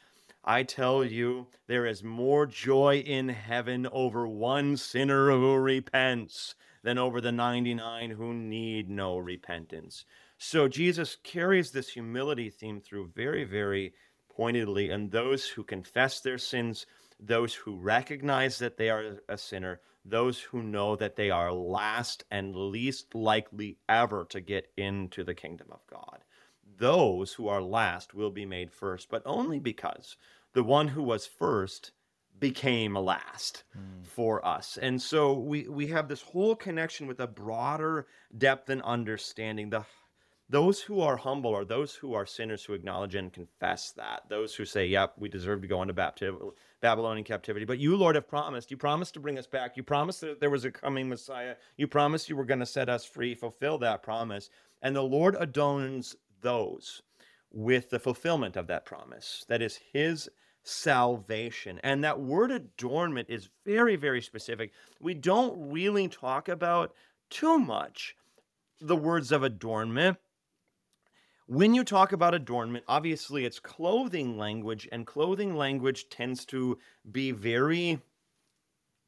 I 0.45 0.63
tell 0.63 1.05
you, 1.05 1.49
there 1.67 1.85
is 1.85 2.05
more 2.05 2.47
joy 2.47 2.99
in 2.99 3.29
heaven 3.29 3.89
over 3.91 4.27
one 4.27 4.77
sinner 4.77 5.31
who 5.31 5.57
repents 5.57 6.55
than 6.85 6.99
over 6.99 7.21
the 7.21 7.33
99 7.33 8.11
who 8.11 8.35
need 8.35 8.91
no 8.91 9.17
repentance. 9.17 10.05
So 10.37 10.69
Jesus 10.69 11.17
carries 11.25 11.71
this 11.71 11.89
humility 11.89 12.51
theme 12.51 12.83
through 12.83 13.13
very, 13.17 13.45
very 13.45 13.95
pointedly. 14.37 14.91
And 14.91 15.11
those 15.11 15.49
who 15.49 15.65
confess 15.65 16.21
their 16.21 16.37
sins, 16.37 16.85
those 17.19 17.55
who 17.55 17.77
recognize 17.77 18.59
that 18.59 18.77
they 18.77 18.91
are 18.91 19.17
a 19.31 19.39
sinner, 19.39 19.81
those 20.05 20.39
who 20.41 20.63
know 20.63 20.95
that 20.97 21.17
they 21.17 21.31
are 21.31 21.53
last 21.53 22.25
and 22.31 22.55
least 22.55 23.15
likely 23.15 23.79
ever 23.89 24.27
to 24.27 24.43
get 24.43 24.71
into 24.77 25.25
the 25.25 25.35
kingdom 25.35 25.69
of 25.71 25.81
God. 25.91 26.19
Those 26.77 27.33
who 27.33 27.49
are 27.49 27.63
last 27.63 28.13
will 28.13 28.31
be 28.31 28.45
made 28.45 28.71
first, 28.71 29.09
but 29.09 29.23
only 29.25 29.59
because 29.59 30.19
the 30.53 30.65
one 30.65 30.89
who 30.89 31.03
was 31.03 31.27
first 31.27 31.93
became 32.41 32.95
last 32.95 33.65
mm. 33.77 34.07
for 34.07 34.45
us. 34.45 34.79
And 34.81 35.01
so 35.01 35.33
we 35.33 35.69
we 35.69 35.87
have 35.89 36.09
this 36.09 36.23
whole 36.23 36.57
connection 36.57 37.07
with 37.07 37.21
a 37.21 37.27
broader 37.27 38.07
depth 38.37 38.71
and 38.71 38.83
understanding. 38.83 39.71
The 39.71 39.85
those 40.51 40.83
who 40.83 41.01
are 41.01 41.17
humble 41.17 41.55
are 41.55 41.65
those 41.65 41.95
who 41.95 42.13
are 42.13 42.27
sinners 42.27 42.65
who 42.65 42.75
acknowledge 42.75 43.15
and 43.15 43.33
confess 43.33 43.93
that. 43.93 44.29
Those 44.29 44.55
who 44.55 44.65
say, 44.65 44.87
"Yep, 44.87 45.15
we 45.19 45.29
deserve 45.29 45.63
to 45.63 45.69
go 45.69 45.81
into 45.81 45.95
baptism, 45.95 46.51
Babylonian 46.81 47.25
captivity." 47.25 47.65
But 47.65 47.79
you, 47.79 47.97
Lord, 47.97 48.15
have 48.15 48.29
promised. 48.29 48.71
You 48.71 48.77
promised 48.77 49.15
to 49.15 49.21
bring 49.21 49.39
us 49.39 49.47
back. 49.47 49.77
You 49.77 49.83
promised 49.83 50.21
that 50.21 50.41
there 50.41 50.51
was 50.51 50.65
a 50.65 50.71
coming 50.71 51.09
Messiah. 51.09 51.57
You 51.77 51.89
promised 51.89 52.29
you 52.29 52.37
were 52.37 52.45
going 52.45 52.61
to 52.61 52.67
set 52.67 52.89
us 52.89 53.05
free. 53.07 53.35
Fulfill 53.35 53.79
that 53.79 54.03
promise. 54.03 54.51
And 54.83 54.95
the 54.95 55.03
Lord 55.03 55.35
adorns 55.39 56.15
those 56.43 57.01
with 57.51 57.89
the 57.89 57.99
fulfillment 57.99 58.57
of 58.57 58.67
that 58.67 58.85
promise. 58.85 59.47
That 59.49 59.63
is 59.63 59.81
His 59.93 60.29
salvation. 60.65 61.79
And 61.85 62.03
that 62.03 62.21
word 62.21 62.51
adornment 62.51 63.29
is 63.31 63.49
very, 63.65 63.97
very 63.97 64.21
specific. 64.21 64.73
We 65.01 65.15
don't 65.15 65.71
really 65.71 66.09
talk 66.09 66.49
about 66.49 66.93
too 67.31 67.59
much 67.59 68.17
the 68.81 68.97
words 68.97 69.31
of 69.31 69.43
adornment. 69.43 70.19
When 71.47 71.75
you 71.75 71.85
talk 71.85 72.13
about 72.13 72.35
adornment, 72.35 72.85
obviously 72.89 73.45
it's 73.45 73.61
clothing 73.61 74.39
language, 74.39 74.89
and 74.91 75.07
clothing 75.07 75.55
language 75.55 76.09
tends 76.09 76.47
to 76.47 76.79
be 77.13 77.33
very, 77.33 78.01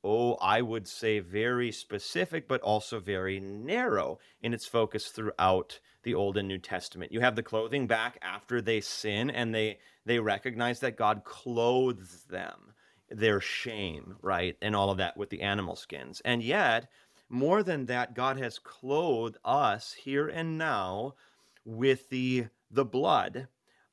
oh, 0.07 0.35
I 0.35 0.63
would 0.63 0.87
say 0.87 1.19
very 1.19 1.73
specific, 1.73 2.47
but 2.47 2.61
also 2.63 3.01
very 3.01 3.41
narrow 3.41 4.19
in 4.41 4.55
its 4.55 4.67
focus 4.67 5.09
throughout 5.09 5.81
the 6.05 6.15
Old 6.15 6.37
and 6.37 6.47
New 6.47 6.59
Testament. 6.59 7.11
You 7.11 7.21
have 7.21 7.35
the 7.35 7.43
clothing 7.43 7.89
back 7.89 8.17
after 8.23 8.63
they 8.63 8.81
sin, 8.81 9.29
and 9.29 9.55
they 9.55 9.79
they 10.05 10.21
recognize 10.21 10.81
that 10.81 10.97
God 10.97 11.25
clothes 11.25 12.25
them, 12.31 12.73
their 13.11 13.41
shame, 13.41 14.17
right? 14.23 14.57
And 14.63 14.77
all 14.77 14.91
of 14.91 14.99
that 14.99 15.17
with 15.17 15.31
the 15.31 15.43
animal 15.43 15.75
skins. 15.75 16.23
And 16.25 16.43
yet, 16.43 16.89
more 17.29 17.65
than 17.65 17.87
that, 17.87 18.15
God 18.15 18.39
has 18.39 18.61
clothed 18.61 19.37
us 19.45 19.93
here 19.93 20.29
and 20.29 20.57
now 20.57 21.15
with 21.65 22.09
the 22.09 22.47
the 22.71 22.85
blood 22.85 23.49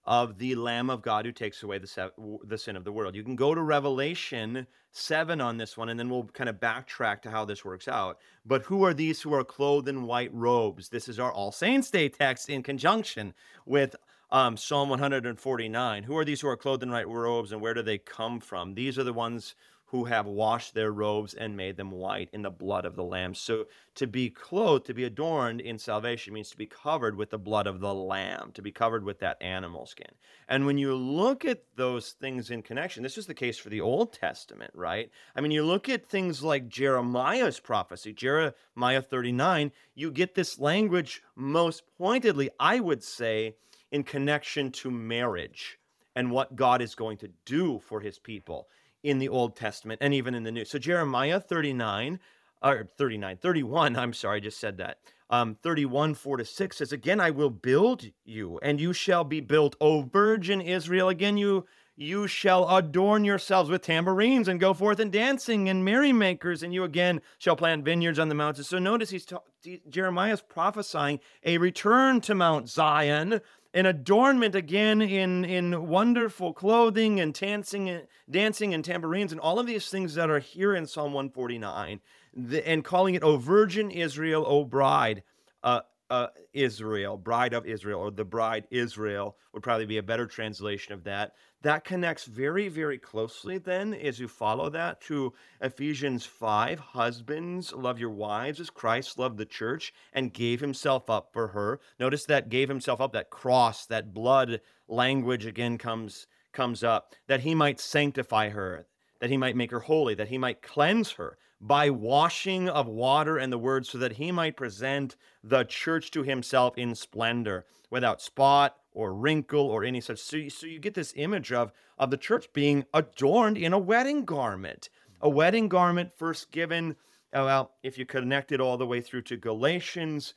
of 0.05 0.37
the 0.37 0.55
Lamb 0.55 0.89
of 0.89 1.01
God 1.01 1.25
who 1.25 1.31
takes 1.31 1.63
away 1.63 1.77
the, 1.77 2.11
the 2.43 2.57
sin 2.57 2.75
of 2.75 2.83
the 2.83 2.91
world. 2.91 3.15
You 3.15 3.23
can 3.23 3.35
go 3.35 3.55
to 3.55 3.61
Revelation 3.61 4.67
7 4.93 5.41
on 5.41 5.57
this 5.57 5.75
one, 5.75 5.89
and 5.89 5.99
then 5.99 6.09
we'll 6.09 6.23
kind 6.25 6.49
of 6.49 6.59
backtrack 6.59 7.21
to 7.23 7.31
how 7.31 7.43
this 7.43 7.65
works 7.65 7.87
out. 7.87 8.19
But 8.45 8.61
who 8.63 8.83
are 8.83 8.93
these 8.93 9.21
who 9.21 9.33
are 9.33 9.43
clothed 9.43 9.87
in 9.87 10.03
white 10.03 10.33
robes? 10.33 10.87
This 10.87 11.09
is 11.09 11.19
our 11.19 11.31
All 11.31 11.51
Saints' 11.51 11.89
Day 11.89 12.09
text 12.09 12.49
in 12.49 12.61
conjunction 12.61 13.33
with 13.65 13.95
um, 14.31 14.55
Psalm 14.55 14.89
149. 14.89 16.03
Who 16.03 16.17
are 16.17 16.23
these 16.23 16.41
who 16.41 16.47
are 16.47 16.57
clothed 16.57 16.83
in 16.83 16.91
white 16.91 17.07
robes 17.07 17.51
and 17.51 17.61
where 17.61 17.73
do 17.73 17.81
they 17.81 17.97
come 17.97 18.39
from? 18.39 18.75
These 18.75 18.99
are 18.99 19.03
the 19.03 19.13
ones 19.13 19.55
who 19.93 20.05
have 20.05 20.25
washed 20.25 20.73
their 20.73 20.91
robes 20.91 21.35
and 21.35 21.55
made 21.55 21.77
them 21.77 21.91
white 21.91 22.27
in 22.33 22.41
the 22.41 22.49
blood 22.49 22.83
of 22.83 22.95
the 22.95 23.03
Lamb. 23.03 23.35
So 23.35 23.67
to 23.93 24.07
be 24.07 24.27
clothed, 24.27 24.87
to 24.87 24.93
be 24.95 25.03
adorned 25.03 25.61
in 25.61 25.77
salvation 25.77 26.33
means 26.33 26.49
to 26.49 26.57
be 26.57 26.65
covered 26.65 27.15
with 27.15 27.29
the 27.29 27.37
blood 27.37 27.67
of 27.67 27.79
the 27.79 27.93
Lamb, 27.93 28.49
to 28.55 28.63
be 28.63 28.71
covered 28.71 29.03
with 29.03 29.19
that 29.19 29.39
animal 29.39 29.85
skin. 29.85 30.09
And 30.49 30.65
when 30.65 30.79
you 30.79 30.95
look 30.95 31.45
at 31.45 31.61
those 31.75 32.13
things 32.13 32.49
in 32.49 32.63
connection, 32.63 33.03
this 33.03 33.19
is 33.19 33.27
the 33.27 33.35
case 33.35 33.59
for 33.59 33.69
the 33.69 33.81
Old 33.81 34.13
Testament, 34.13 34.71
right? 34.73 35.11
I 35.35 35.41
mean, 35.41 35.51
you 35.51 35.63
look 35.63 35.87
at 35.87 36.09
things 36.09 36.41
like 36.41 36.69
Jeremiah's 36.69 37.59
prophecy, 37.59 38.13
Jeremiah 38.13 39.03
39, 39.03 39.71
you 39.93 40.09
get 40.09 40.33
this 40.33 40.57
language 40.57 41.21
most 41.35 41.83
pointedly, 41.99 42.49
I 42.59 42.79
would 42.79 43.03
say, 43.03 43.57
in 43.91 44.03
connection 44.03 44.71
to 44.71 44.89
marriage 44.89 45.77
and 46.15 46.31
what 46.31 46.55
God 46.55 46.81
is 46.81 46.95
going 46.95 47.17
to 47.17 47.29
do 47.45 47.79
for 47.85 47.99
his 47.99 48.17
people 48.17 48.69
in 49.03 49.19
the 49.19 49.29
Old 49.29 49.55
Testament 49.55 49.99
and 50.01 50.13
even 50.13 50.33
in 50.33 50.43
the 50.43 50.51
New. 50.51 50.65
So 50.65 50.79
Jeremiah 50.79 51.39
39, 51.39 52.19
or 52.63 52.89
39, 52.97 53.37
31, 53.37 53.95
I'm 53.97 54.13
sorry, 54.13 54.37
I 54.37 54.39
just 54.39 54.59
said 54.59 54.77
that. 54.77 54.97
Um, 55.29 55.57
31, 55.63 56.13
4 56.13 56.37
to 56.37 56.45
6 56.45 56.77
says, 56.77 56.91
Again, 56.91 57.19
I 57.19 57.31
will 57.31 57.49
build 57.49 58.05
you, 58.23 58.59
and 58.61 58.79
you 58.79 58.93
shall 58.93 59.23
be 59.23 59.39
built, 59.39 59.75
O 59.81 60.03
virgin 60.03 60.61
Israel. 60.61 61.09
Again, 61.09 61.37
you 61.37 61.65
you 61.95 62.27
shall 62.27 62.75
adorn 62.75 63.23
yourselves 63.23 63.69
with 63.69 63.83
tambourines 63.83 64.47
and 64.47 64.59
go 64.59 64.73
forth 64.73 64.99
in 64.99 65.11
dancing 65.11 65.69
and 65.69 65.85
merrymakers, 65.85 66.63
and 66.63 66.73
you 66.73 66.83
again 66.83 67.21
shall 67.37 67.55
plant 67.55 67.85
vineyards 67.85 68.17
on 68.17 68.29
the 68.29 68.35
mountains. 68.35 68.67
So 68.67 68.79
notice 68.79 69.11
he's 69.11 69.25
ta- 69.25 69.43
Jeremiah's 69.87 70.41
prophesying 70.41 71.19
a 71.43 71.59
return 71.59 72.19
to 72.21 72.33
Mount 72.33 72.67
Zion 72.67 73.41
an 73.73 73.85
adornment 73.85 74.55
again 74.55 75.01
in 75.01 75.43
in 75.45 75.87
wonderful 75.87 76.53
clothing 76.53 77.19
and 77.19 77.33
dancing 77.33 77.89
and 77.89 78.07
dancing 78.29 78.73
and 78.73 78.85
tambourines 78.85 79.31
and 79.31 79.41
all 79.41 79.59
of 79.59 79.65
these 79.65 79.89
things 79.89 80.15
that 80.15 80.29
are 80.29 80.39
here 80.39 80.75
in 80.75 80.85
Psalm 80.85 81.13
149 81.13 81.99
the, 82.35 82.67
and 82.67 82.83
calling 82.83 83.15
it 83.15 83.23
O 83.23 83.37
Virgin 83.37 83.89
Israel 83.91 84.43
O 84.47 84.63
Bride 84.63 85.23
uh, 85.63 85.81
uh, 86.09 86.27
Israel 86.53 87.17
bride 87.17 87.53
of 87.53 87.65
Israel 87.65 87.99
or 87.99 88.11
the 88.11 88.25
bride 88.25 88.67
Israel 88.69 89.35
would 89.53 89.63
probably 89.63 89.85
be 89.85 89.97
a 89.97 90.03
better 90.03 90.27
translation 90.27 90.93
of 90.93 91.03
that 91.05 91.33
that 91.63 91.85
connects 91.85 92.25
very, 92.25 92.67
very 92.67 92.97
closely 92.97 93.57
then 93.57 93.93
as 93.93 94.19
you 94.19 94.27
follow 94.27 94.69
that 94.69 94.99
to 95.01 95.33
Ephesians 95.61 96.25
5. 96.25 96.79
Husbands, 96.79 97.73
love 97.73 97.99
your 97.99 98.09
wives 98.09 98.59
as 98.59 98.69
Christ 98.69 99.17
loved 99.17 99.37
the 99.37 99.45
church 99.45 99.93
and 100.11 100.33
gave 100.33 100.59
himself 100.59 101.09
up 101.09 101.31
for 101.31 101.47
her. 101.49 101.79
Notice 101.99 102.25
that 102.25 102.49
gave 102.49 102.67
himself 102.67 102.99
up, 102.99 103.13
that 103.13 103.29
cross, 103.29 103.85
that 103.85 104.13
blood 104.13 104.59
language 104.87 105.45
again 105.45 105.77
comes 105.77 106.27
comes 106.51 106.83
up, 106.83 107.15
that 107.27 107.39
he 107.39 107.55
might 107.55 107.79
sanctify 107.79 108.49
her, 108.49 108.85
that 109.19 109.31
he 109.31 109.37
might 109.37 109.55
make 109.55 109.71
her 109.71 109.79
holy, 109.79 110.13
that 110.13 110.27
he 110.27 110.37
might 110.37 110.61
cleanse 110.61 111.11
her 111.13 111.35
by 111.59 111.89
washing 111.89 112.69
of 112.69 112.87
water 112.87 113.37
and 113.37 113.51
the 113.51 113.57
word, 113.57 113.87
so 113.87 113.97
that 113.97 114.11
he 114.13 114.31
might 114.31 114.55
present 114.55 115.15
the 115.43 115.63
church 115.63 116.11
to 116.11 116.21
himself 116.21 116.77
in 116.77 116.93
splendor, 116.93 117.65
without 117.89 118.21
spot 118.21 118.75
or 118.93 119.13
wrinkle 119.13 119.67
or 119.67 119.83
any 119.83 120.01
such. 120.01 120.19
So 120.19 120.37
you, 120.37 120.49
so 120.49 120.65
you 120.65 120.79
get 120.79 120.93
this 120.93 121.13
image 121.15 121.51
of, 121.51 121.71
of 121.97 122.11
the 122.11 122.17
church 122.17 122.51
being 122.53 122.85
adorned 122.93 123.57
in 123.57 123.73
a 123.73 123.79
wedding 123.79 124.25
garment. 124.25 124.89
A 125.21 125.29
wedding 125.29 125.69
garment 125.69 126.11
first 126.17 126.51
given, 126.51 126.95
uh, 127.33 127.43
well, 127.45 127.71
if 127.81 127.97
you 127.97 128.05
connect 128.05 128.51
it 128.51 128.59
all 128.59 128.77
the 128.77 128.85
way 128.85 129.01
through 129.01 129.21
to 129.23 129.37
Galatians, 129.37 130.33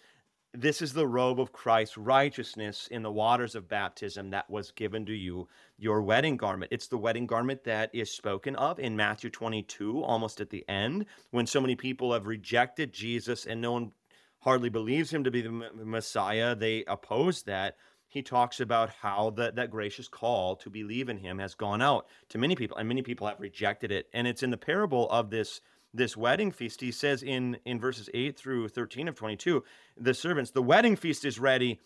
this 0.59 0.81
is 0.81 0.95
the 0.95 1.07
robe 1.07 1.39
of 1.39 1.53
Christ's 1.53 1.99
righteousness 1.99 2.89
in 2.91 3.03
the 3.03 3.13
waters 3.13 3.55
of 3.55 3.69
baptism 3.69 4.31
that 4.31 4.49
was 4.49 4.71
given 4.71 5.05
to 5.07 5.13
you, 5.13 5.49
your 5.77 6.01
wedding 6.03 6.37
garment. 6.37 6.73
It's 6.73 6.87
the 6.87 6.97
wedding 6.97 7.27
garment 7.27 7.65
that 7.65 7.91
is 7.93 8.11
spoken 8.11 8.57
of 8.57 8.79
in 8.79 8.97
Matthew 8.97 9.29
22, 9.29 10.03
almost 10.03 10.41
at 10.41 10.49
the 10.49 10.65
end, 10.69 11.05
when 11.31 11.47
so 11.47 11.61
many 11.61 11.77
people 11.77 12.13
have 12.13 12.27
rejected 12.27 12.93
Jesus 12.93 13.45
and 13.45 13.61
no 13.61 13.73
one 13.73 13.93
hardly 14.41 14.69
believes 14.69 15.13
him 15.13 15.25
to 15.25 15.31
be 15.31 15.43
the 15.43 15.51
Messiah. 15.51 16.55
They 16.55 16.85
oppose 16.87 17.43
that 17.43 17.77
he 18.17 18.23
talks 18.23 18.61
about 18.61 18.89
how 18.89 19.29
that, 19.37 19.57
that 19.57 19.71
gracious 19.71 20.09
call 20.09 20.57
to 20.57 20.71
believe 20.71 21.11
in 21.11 21.19
him 21.19 21.39
has 21.39 21.55
gone 21.55 21.83
out 21.83 22.07
to 22.31 22.39
many 22.39 22.57
people, 22.57 22.79
and 22.79 22.89
many 22.89 23.03
people 23.03 23.27
have 23.27 23.39
rejected 23.39 23.93
it. 23.93 24.09
And 24.15 24.27
it's 24.27 24.43
in 24.43 24.49
the 24.49 24.57
parable 24.57 25.07
of 25.11 25.29
this 25.29 25.61
this 25.93 26.17
wedding 26.17 26.51
feast. 26.51 26.81
He 26.81 26.93
says 26.93 27.23
in 27.23 27.59
in 27.67 27.79
verses 27.79 28.09
eight 28.15 28.39
through 28.39 28.71
thirteen 28.71 29.07
of 29.07 29.17
twenty 29.17 29.37
two, 29.37 29.65
the 29.99 30.15
servants, 30.15 30.51
the 30.51 30.63
wedding 30.63 30.97
feast 30.97 31.27
is 31.27 31.39
ready, 31.39 31.79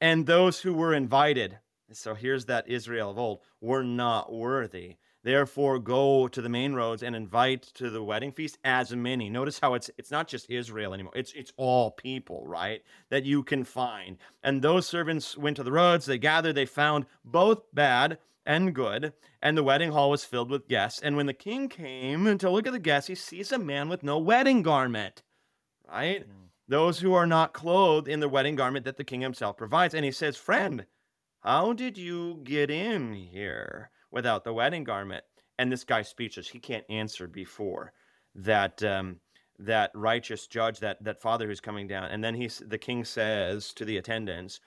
and 0.00 0.26
those 0.26 0.58
who 0.58 0.74
were 0.74 0.92
invited. 0.92 1.60
So 1.92 2.14
here's 2.14 2.46
that 2.46 2.68
Israel 2.68 3.12
of 3.12 3.18
old 3.20 3.38
were 3.60 3.84
not 3.84 4.32
worthy. 4.32 4.96
Therefore, 5.22 5.78
go 5.78 6.28
to 6.28 6.40
the 6.40 6.48
main 6.48 6.72
roads 6.72 7.02
and 7.02 7.14
invite 7.14 7.62
to 7.74 7.90
the 7.90 8.02
wedding 8.02 8.32
feast 8.32 8.58
as 8.64 8.94
many. 8.96 9.28
Notice 9.28 9.58
how 9.58 9.74
it's 9.74 9.90
it's 9.98 10.10
not 10.10 10.28
just 10.28 10.48
Israel 10.48 10.94
anymore. 10.94 11.12
It's 11.14 11.32
it's 11.34 11.52
all 11.56 11.90
people, 11.90 12.42
right? 12.46 12.82
That 13.10 13.24
you 13.24 13.42
can 13.42 13.64
find. 13.64 14.16
And 14.42 14.62
those 14.62 14.86
servants 14.86 15.36
went 15.36 15.56
to 15.58 15.62
the 15.62 15.72
roads. 15.72 16.06
They 16.06 16.16
gathered. 16.16 16.54
They 16.54 16.64
found 16.64 17.04
both 17.22 17.62
bad 17.74 18.18
and 18.46 18.74
good. 18.74 19.12
And 19.42 19.58
the 19.58 19.62
wedding 19.62 19.92
hall 19.92 20.10
was 20.10 20.24
filled 20.24 20.50
with 20.50 20.68
guests. 20.68 21.00
And 21.02 21.16
when 21.16 21.26
the 21.26 21.34
king 21.34 21.68
came 21.68 22.38
to 22.38 22.50
look 22.50 22.66
at 22.66 22.72
the 22.72 22.78
guests, 22.78 23.08
he 23.08 23.14
sees 23.14 23.52
a 23.52 23.58
man 23.58 23.88
with 23.90 24.02
no 24.02 24.18
wedding 24.18 24.62
garment. 24.62 25.22
Right. 25.86 26.22
Mm. 26.22 26.48
those 26.68 27.00
who 27.00 27.14
are 27.14 27.26
not 27.26 27.52
clothed 27.52 28.06
in 28.06 28.20
the 28.20 28.28
wedding 28.28 28.54
garment 28.54 28.84
that 28.84 28.96
the 28.96 29.04
king 29.04 29.20
himself 29.20 29.56
provides. 29.56 29.92
And 29.92 30.04
he 30.04 30.12
says, 30.12 30.36
Friend, 30.36 30.86
how 31.40 31.72
did 31.72 31.98
you 31.98 32.40
get 32.44 32.70
in 32.70 33.12
here 33.12 33.90
without 34.10 34.44
the 34.44 34.52
wedding 34.52 34.84
garment? 34.84 35.24
And 35.58 35.70
this 35.70 35.84
guy's 35.84 36.08
speechless. 36.08 36.48
He 36.48 36.58
can't 36.58 36.84
answer 36.88 37.26
before 37.26 37.92
that. 38.34 38.82
Um, 38.82 39.20
that 39.62 39.90
righteous 39.94 40.46
judge, 40.46 40.80
that 40.80 41.02
that 41.04 41.20
father 41.20 41.46
who's 41.46 41.60
coming 41.60 41.86
down, 41.86 42.10
and 42.10 42.24
then 42.24 42.34
he's 42.34 42.62
the 42.66 42.78
king 42.78 43.04
says 43.04 43.74
to 43.74 43.84
the 43.84 43.98
attendants, 43.98 44.58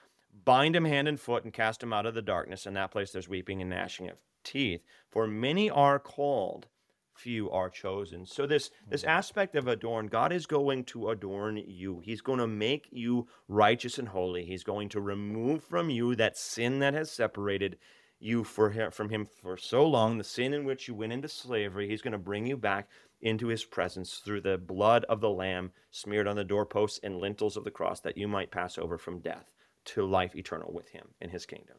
"Bind 0.44 0.76
him 0.76 0.84
hand 0.84 1.08
and 1.08 1.18
foot 1.18 1.42
and 1.42 1.52
cast 1.52 1.82
him 1.82 1.92
out 1.92 2.06
of 2.06 2.14
the 2.14 2.22
darkness. 2.22 2.64
In 2.64 2.74
that 2.74 2.92
place, 2.92 3.10
there's 3.10 3.28
weeping 3.28 3.60
and 3.60 3.70
gnashing 3.70 4.08
of 4.08 4.18
teeth. 4.44 4.82
For 5.10 5.26
many 5.26 5.68
are 5.68 5.98
called, 5.98 6.68
few 7.14 7.50
are 7.50 7.70
chosen. 7.70 8.26
So 8.26 8.46
this 8.46 8.70
this 8.88 9.02
mm-hmm. 9.02 9.10
aspect 9.10 9.56
of 9.56 9.66
adorn, 9.66 10.06
God 10.06 10.32
is 10.32 10.46
going 10.46 10.84
to 10.84 11.10
adorn 11.10 11.56
you. 11.56 12.00
He's 12.00 12.20
going 12.20 12.38
to 12.38 12.46
make 12.46 12.88
you 12.90 13.26
righteous 13.48 13.98
and 13.98 14.08
holy. 14.08 14.44
He's 14.44 14.64
going 14.64 14.88
to 14.90 15.00
remove 15.00 15.64
from 15.64 15.90
you 15.90 16.14
that 16.16 16.36
sin 16.36 16.78
that 16.80 16.94
has 16.94 17.10
separated 17.10 17.78
you 18.24 18.44
for 18.44 18.70
him, 18.70 18.90
from 18.90 19.10
him 19.10 19.26
for 19.26 19.56
so 19.56 19.86
long, 19.86 20.18
the 20.18 20.24
sin 20.24 20.54
in 20.54 20.64
which 20.64 20.88
you 20.88 20.94
went 20.94 21.12
into 21.12 21.28
slavery. 21.28 21.88
He's 21.88 22.02
going 22.02 22.12
to 22.12 22.18
bring 22.18 22.46
you 22.46 22.56
back 22.56 22.88
into 23.20 23.48
his 23.48 23.64
presence 23.64 24.22
through 24.24 24.40
the 24.40 24.58
blood 24.58 25.04
of 25.04 25.20
the 25.20 25.30
lamb 25.30 25.72
smeared 25.90 26.26
on 26.26 26.36
the 26.36 26.44
doorposts 26.44 27.00
and 27.02 27.18
lintels 27.18 27.56
of 27.56 27.64
the 27.64 27.70
cross 27.70 28.00
that 28.00 28.16
you 28.16 28.26
might 28.26 28.50
pass 28.50 28.78
over 28.78 28.98
from 28.98 29.20
death 29.20 29.52
to 29.86 30.04
life 30.04 30.34
eternal 30.34 30.72
with 30.72 30.88
him 30.88 31.06
in 31.20 31.30
his 31.30 31.46
kingdom. 31.46 31.76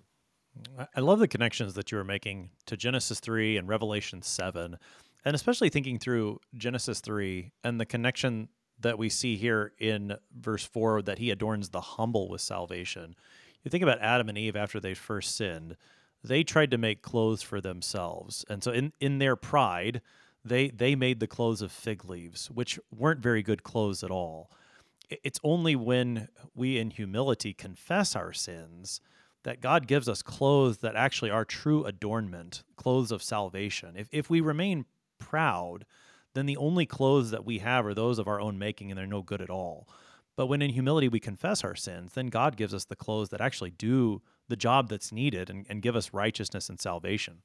I 0.96 1.02
love 1.02 1.20
the 1.20 1.28
connections 1.28 1.74
that 1.74 1.92
you 1.92 1.98
were 1.98 2.06
making 2.06 2.52
to 2.68 2.78
Genesis 2.78 3.20
3 3.20 3.58
and 3.58 3.68
Revelation 3.68 4.22
7 4.22 4.78
and 5.26 5.36
especially 5.36 5.70
thinking 5.70 5.98
through 5.98 6.40
Genesis 6.54 7.02
3 7.02 7.52
and 7.64 7.80
the 7.82 7.86
connection 7.86 8.48
that 8.80 8.98
we 8.98 9.10
see 9.10 9.36
here 9.36 9.74
in 9.80 10.16
verse 10.38 10.64
4 10.64 11.02
that 11.02 11.18
he 11.18 11.32
adorns 11.32 11.70
the 11.70 11.82
humble 11.82 12.30
with 12.30 12.42
salvation. 12.42 13.16
You 13.64 13.72
think 13.72 13.82
about 13.82 14.02
Adam 14.02 14.30
and 14.30 14.38
Eve 14.38 14.56
after 14.56 14.80
they 14.80 14.94
first 14.94 15.36
sinned, 15.36 15.76
they 16.28 16.44
tried 16.44 16.72
to 16.72 16.78
make 16.78 17.02
clothes 17.02 17.42
for 17.42 17.62
themselves. 17.62 18.46
And 18.50 18.64
so 18.64 18.72
in, 18.72 18.94
in 19.00 19.20
their 19.20 19.36
pride, 19.36 20.02
they 20.44 20.70
they 20.70 20.96
made 20.96 21.20
the 21.20 21.28
clothes 21.28 21.62
of 21.62 21.72
fig 21.72 22.06
leaves, 22.06 22.52
which 22.52 22.80
weren't 22.96 23.20
very 23.20 23.42
good 23.42 23.64
clothes 23.64 24.04
at 24.04 24.12
all. 24.12 24.52
It's 25.10 25.40
only 25.44 25.76
when 25.76 26.30
we 26.54 26.78
in 26.78 26.92
humility 26.92 27.54
confess 27.54 28.16
our 28.16 28.34
sins 28.34 29.02
that 29.44 29.62
God 29.62 29.88
gives 29.88 30.10
us 30.10 30.24
clothes 30.24 30.80
that 30.80 30.96
actually 30.96 31.30
are 31.30 31.46
true 31.46 31.84
adornment, 31.86 32.64
clothes 32.76 33.12
of 33.12 33.24
salvation. 33.24 33.96
If 33.96 34.08
if 34.12 34.30
we 34.30 34.42
remain 34.42 34.86
proud, 35.20 35.86
then 36.34 36.46
the 36.46 36.58
only 36.58 36.86
clothes 36.86 37.32
that 37.32 37.46
we 37.46 37.60
have 37.60 37.86
are 37.86 37.94
those 37.94 38.20
of 38.20 38.28
our 38.28 38.42
own 38.42 38.58
making 38.60 38.92
and 38.92 38.98
they're 38.98 39.08
no 39.08 39.22
good 39.22 39.42
at 39.42 39.50
all. 39.50 39.88
But 40.36 40.48
when 40.48 40.62
in 40.62 40.72
humility 40.72 41.08
we 41.08 41.20
confess 41.20 41.64
our 41.64 41.76
sins, 41.76 42.14
then 42.14 42.28
God 42.28 42.58
gives 42.58 42.74
us 42.74 42.86
the 42.86 42.96
clothes 42.96 43.30
that 43.30 43.42
actually 43.42 43.72
do 43.72 44.22
the 44.48 44.56
job 44.56 44.90
that's 44.90 45.12
needed 45.12 45.50
and, 45.50 45.66
and 45.70 45.82
give 45.82 45.96
us 45.96 46.14
righteousness 46.14 46.70
and 46.70 46.80
salvation. 46.80 47.42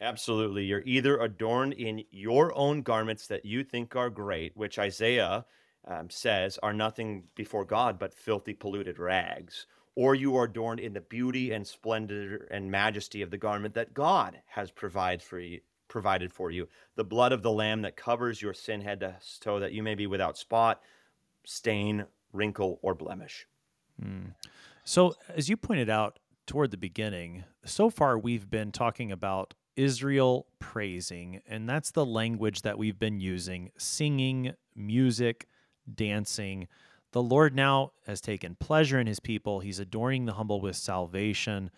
Absolutely. 0.00 0.64
You're 0.64 0.82
either 0.84 1.18
adorned 1.18 1.72
in 1.74 2.04
your 2.10 2.56
own 2.56 2.82
garments 2.82 3.26
that 3.28 3.46
you 3.46 3.64
think 3.64 3.96
are 3.96 4.10
great, 4.10 4.54
which 4.54 4.78
Isaiah 4.78 5.46
um, 5.86 6.10
says 6.10 6.58
are 6.62 6.72
nothing 6.72 7.24
before 7.34 7.64
God 7.64 7.98
but 7.98 8.12
filthy, 8.12 8.52
polluted 8.52 8.98
rags, 8.98 9.66
or 9.94 10.14
you 10.14 10.36
are 10.36 10.44
adorned 10.44 10.80
in 10.80 10.92
the 10.92 11.00
beauty 11.00 11.52
and 11.52 11.66
splendor 11.66 12.46
and 12.50 12.70
majesty 12.70 13.22
of 13.22 13.30
the 13.30 13.38
garment 13.38 13.74
that 13.74 13.94
God 13.94 14.38
has 14.46 14.70
provided 14.70 15.22
for 15.22 15.38
you, 15.38 15.60
provided 15.88 16.30
for 16.30 16.50
you, 16.50 16.68
the 16.96 17.04
blood 17.04 17.32
of 17.32 17.42
the 17.42 17.52
lamb 17.52 17.80
that 17.82 17.96
covers 17.96 18.42
your 18.42 18.52
sin 18.52 18.82
head 18.82 19.00
to 19.00 19.16
toe, 19.40 19.60
that 19.60 19.72
you 19.72 19.82
may 19.82 19.94
be 19.94 20.06
without 20.06 20.36
spot, 20.36 20.82
stain, 21.44 22.04
wrinkle, 22.32 22.78
or 22.82 22.94
blemish. 22.94 23.46
Mm. 24.02 24.34
So, 24.84 25.14
as 25.28 25.48
you 25.48 25.56
pointed 25.56 25.90
out 25.90 26.18
toward 26.46 26.70
the 26.70 26.76
beginning, 26.76 27.44
so 27.64 27.90
far 27.90 28.18
we've 28.18 28.48
been 28.48 28.72
talking 28.72 29.10
about 29.10 29.54
Israel 29.76 30.46
praising, 30.58 31.40
and 31.46 31.68
that's 31.68 31.90
the 31.90 32.06
language 32.06 32.62
that 32.62 32.78
we've 32.78 32.98
been 32.98 33.20
using 33.20 33.70
singing, 33.76 34.54
music, 34.74 35.46
dancing. 35.92 36.68
The 37.12 37.22
Lord 37.22 37.54
now 37.54 37.92
has 38.06 38.20
taken 38.20 38.56
pleasure 38.56 38.98
in 38.98 39.06
his 39.06 39.20
people. 39.20 39.60
He's 39.60 39.78
adorning 39.78 40.26
the 40.26 40.34
humble 40.34 40.60
with 40.60 40.76
salvation. 40.76 41.70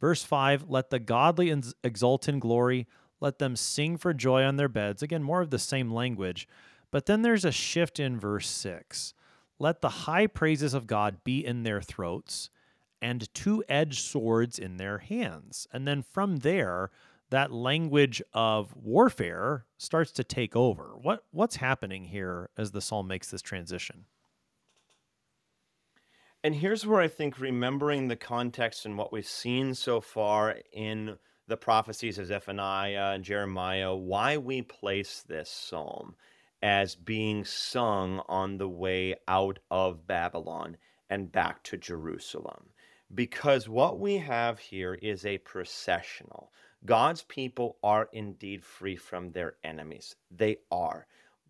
Verse 0.00 0.22
5 0.22 0.68
Let 0.68 0.90
the 0.90 0.98
godly 0.98 1.54
exult 1.82 2.28
in 2.28 2.38
glory, 2.38 2.86
let 3.20 3.38
them 3.38 3.56
sing 3.56 3.96
for 3.96 4.12
joy 4.12 4.42
on 4.42 4.56
their 4.56 4.68
beds. 4.68 5.02
Again, 5.02 5.22
more 5.22 5.40
of 5.40 5.50
the 5.50 5.58
same 5.58 5.90
language. 5.90 6.48
But 6.90 7.06
then 7.06 7.22
there's 7.22 7.44
a 7.44 7.52
shift 7.52 7.98
in 7.98 8.20
verse 8.20 8.48
6. 8.48 9.14
Let 9.58 9.80
the 9.80 9.88
high 9.88 10.26
praises 10.26 10.74
of 10.74 10.86
God 10.86 11.24
be 11.24 11.44
in 11.44 11.62
their 11.62 11.80
throats 11.80 12.50
and 13.00 13.32
two 13.34 13.64
edged 13.68 14.04
swords 14.04 14.58
in 14.58 14.76
their 14.76 14.98
hands. 14.98 15.66
And 15.72 15.86
then 15.86 16.02
from 16.02 16.38
there, 16.38 16.90
that 17.30 17.52
language 17.52 18.22
of 18.32 18.74
warfare 18.76 19.64
starts 19.78 20.12
to 20.12 20.24
take 20.24 20.54
over. 20.54 20.94
What 21.00 21.24
what's 21.30 21.56
happening 21.56 22.04
here 22.04 22.50
as 22.56 22.70
the 22.70 22.80
psalm 22.80 23.08
makes 23.08 23.30
this 23.30 23.42
transition? 23.42 24.04
And 26.44 26.54
here's 26.54 26.86
where 26.86 27.00
I 27.00 27.08
think 27.08 27.38
remembering 27.38 28.08
the 28.08 28.16
context 28.16 28.84
and 28.84 28.98
what 28.98 29.12
we've 29.12 29.26
seen 29.26 29.74
so 29.74 30.00
far 30.00 30.56
in 30.72 31.16
the 31.46 31.56
prophecies 31.56 32.18
of 32.18 32.26
Zephaniah 32.26 33.12
and 33.14 33.24
Jeremiah, 33.24 33.94
why 33.94 34.36
we 34.36 34.62
place 34.62 35.24
this 35.26 35.50
psalm 35.50 36.16
as 36.62 36.94
being 36.94 37.44
sung 37.44 38.22
on 38.28 38.58
the 38.58 38.68
way 38.68 39.16
out 39.26 39.58
of 39.70 40.06
Babylon 40.06 40.76
and 41.10 41.32
back 41.32 41.62
to 41.64 41.76
Jerusalem. 41.76 42.70
Because 43.14 43.68
what 43.68 43.98
we 43.98 44.18
have 44.18 44.58
here 44.58 44.94
is 44.94 45.26
a 45.26 45.38
processional. 45.38 46.52
God's 46.86 47.22
people 47.22 47.76
are 47.82 48.08
indeed 48.12 48.64
free 48.64 48.96
from 48.96 49.32
their 49.32 49.56
enemies. 49.62 50.16
They 50.30 50.58
are. 50.70 51.06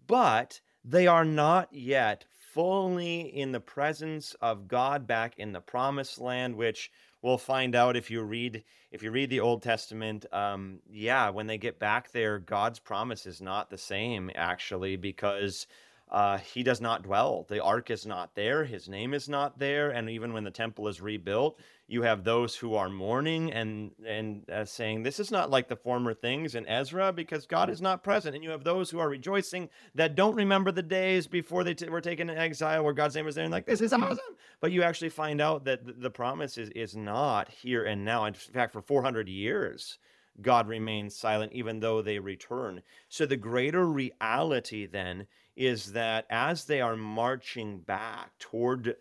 But 0.06 0.60
they 0.84 1.06
are 1.06 1.24
not 1.24 1.72
yet 1.72 2.24
fully 2.52 3.20
in 3.20 3.52
the 3.52 3.60
presence 3.60 4.34
of 4.40 4.66
God 4.66 5.06
back 5.06 5.38
in 5.38 5.52
the 5.52 5.60
promised 5.60 6.20
land, 6.20 6.56
which 6.56 6.90
we'll 7.22 7.38
find 7.38 7.74
out 7.74 7.96
if 7.96 8.10
you 8.10 8.22
read 8.22 8.64
if 8.90 9.02
you 9.02 9.10
read 9.10 9.30
the 9.30 9.40
Old 9.40 9.62
Testament. 9.62 10.26
Um, 10.32 10.80
yeah, 10.90 11.30
when 11.30 11.46
they 11.46 11.58
get 11.58 11.78
back 11.78 12.12
there, 12.12 12.38
God's 12.38 12.78
promise 12.78 13.26
is 13.26 13.40
not 13.40 13.70
the 13.70 13.78
same 13.78 14.30
actually 14.34 14.96
because 14.96 15.66
uh, 16.12 16.36
he 16.36 16.62
does 16.62 16.82
not 16.82 17.02
dwell. 17.02 17.46
The 17.48 17.62
ark 17.62 17.90
is 17.90 18.04
not 18.04 18.34
there. 18.34 18.64
His 18.66 18.86
name 18.86 19.14
is 19.14 19.30
not 19.30 19.58
there. 19.58 19.88
And 19.90 20.10
even 20.10 20.34
when 20.34 20.44
the 20.44 20.50
temple 20.50 20.86
is 20.88 21.00
rebuilt, 21.00 21.58
you 21.88 22.02
have 22.02 22.22
those 22.22 22.54
who 22.54 22.74
are 22.74 22.90
mourning 22.90 23.50
and 23.50 23.92
and 24.06 24.48
uh, 24.50 24.66
saying 24.66 25.02
this 25.02 25.18
is 25.18 25.30
not 25.30 25.48
like 25.48 25.68
the 25.68 25.76
former 25.76 26.12
things 26.12 26.54
in 26.54 26.68
Ezra 26.68 27.14
because 27.14 27.46
God 27.46 27.70
is 27.70 27.80
not 27.80 28.04
present. 28.04 28.34
And 28.34 28.44
you 28.44 28.50
have 28.50 28.62
those 28.62 28.90
who 28.90 28.98
are 28.98 29.08
rejoicing 29.08 29.70
that 29.94 30.14
don't 30.14 30.34
remember 30.34 30.70
the 30.70 30.82
days 30.82 31.26
before 31.26 31.64
they 31.64 31.72
t- 31.72 31.88
were 31.88 32.02
taken 32.02 32.28
in 32.28 32.36
exile 32.36 32.84
where 32.84 32.92
God's 32.92 33.14
name 33.16 33.24
was 33.24 33.34
there 33.34 33.44
and 33.44 33.52
like 33.52 33.64
this 33.64 33.80
is 33.80 33.94
awesome. 33.94 34.18
But 34.60 34.70
you 34.70 34.82
actually 34.82 35.08
find 35.08 35.40
out 35.40 35.64
that 35.64 36.02
the 36.02 36.10
promise 36.10 36.58
is 36.58 36.68
is 36.70 36.94
not 36.94 37.48
here 37.48 37.84
and 37.84 38.04
now. 38.04 38.26
In 38.26 38.34
fact, 38.34 38.74
for 38.74 38.82
400 38.82 39.30
years. 39.30 39.98
God 40.40 40.66
remains 40.66 41.14
silent 41.14 41.52
even 41.52 41.80
though 41.80 42.00
they 42.00 42.18
return. 42.18 42.82
So 43.10 43.26
the 43.26 43.36
greater 43.36 43.86
reality 43.86 44.86
then 44.86 45.26
is 45.56 45.92
that 45.92 46.26
as 46.30 46.64
they 46.64 46.80
are 46.80 46.96
marching 46.96 47.78
back 47.78 48.30
toward 48.38 48.96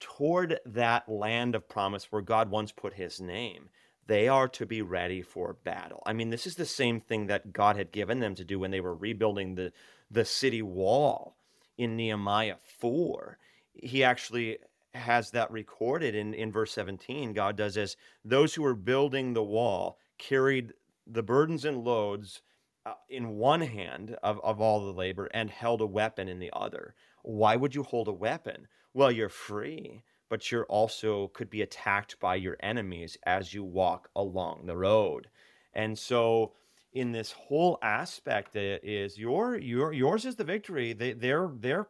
toward 0.00 0.60
that 0.64 1.08
land 1.08 1.56
of 1.56 1.68
promise 1.68 2.12
where 2.12 2.22
God 2.22 2.50
once 2.50 2.70
put 2.70 2.94
his 2.94 3.20
name, 3.20 3.68
they 4.06 4.28
are 4.28 4.46
to 4.48 4.64
be 4.64 4.80
ready 4.80 5.22
for 5.22 5.56
battle. 5.64 6.02
I 6.06 6.12
mean, 6.12 6.30
this 6.30 6.46
is 6.46 6.54
the 6.54 6.64
same 6.64 7.00
thing 7.00 7.26
that 7.26 7.52
God 7.52 7.76
had 7.76 7.90
given 7.90 8.20
them 8.20 8.36
to 8.36 8.44
do 8.44 8.60
when 8.60 8.70
they 8.70 8.80
were 8.80 8.94
rebuilding 8.94 9.54
the 9.54 9.72
the 10.10 10.24
city 10.24 10.62
wall 10.62 11.36
in 11.76 11.96
Nehemiah 11.96 12.56
4. 12.78 13.38
He 13.74 14.02
actually 14.02 14.58
has 14.94 15.30
that 15.32 15.50
recorded 15.50 16.14
in, 16.14 16.34
in 16.34 16.50
verse 16.50 16.72
17. 16.72 17.32
God 17.32 17.56
does 17.56 17.76
as 17.76 17.96
those 18.24 18.54
who 18.54 18.62
were 18.62 18.74
building 18.74 19.32
the 19.32 19.42
wall 19.42 19.98
carried 20.16 20.72
the 21.06 21.22
burdens 21.22 21.64
and 21.64 21.84
loads 21.84 22.40
uh, 22.86 22.94
in 23.08 23.36
one 23.36 23.60
hand 23.60 24.16
of, 24.22 24.40
of 24.42 24.60
all 24.60 24.84
the 24.84 24.92
labor 24.92 25.28
and 25.32 25.50
held 25.50 25.80
a 25.80 25.86
weapon 25.86 26.28
in 26.28 26.38
the 26.38 26.50
other. 26.52 26.94
Why 27.22 27.56
would 27.56 27.74
you 27.74 27.82
hold 27.82 28.08
a 28.08 28.12
weapon? 28.12 28.68
Well, 28.94 29.10
you're 29.10 29.28
free, 29.28 30.02
but 30.28 30.50
you're 30.50 30.66
also 30.66 31.28
could 31.28 31.50
be 31.50 31.62
attacked 31.62 32.18
by 32.20 32.36
your 32.36 32.56
enemies 32.60 33.16
as 33.24 33.54
you 33.54 33.64
walk 33.64 34.10
along 34.16 34.66
the 34.66 34.76
road. 34.76 35.28
And 35.74 35.98
so 35.98 36.52
in 36.92 37.12
this 37.12 37.32
whole 37.32 37.78
aspect 37.82 38.56
is 38.56 39.18
your 39.18 39.58
your 39.58 39.92
yours 39.92 40.24
is 40.24 40.36
the 40.36 40.44
victory. 40.44 40.92
They 40.92 41.12
they're 41.12 41.50
they're 41.54 41.88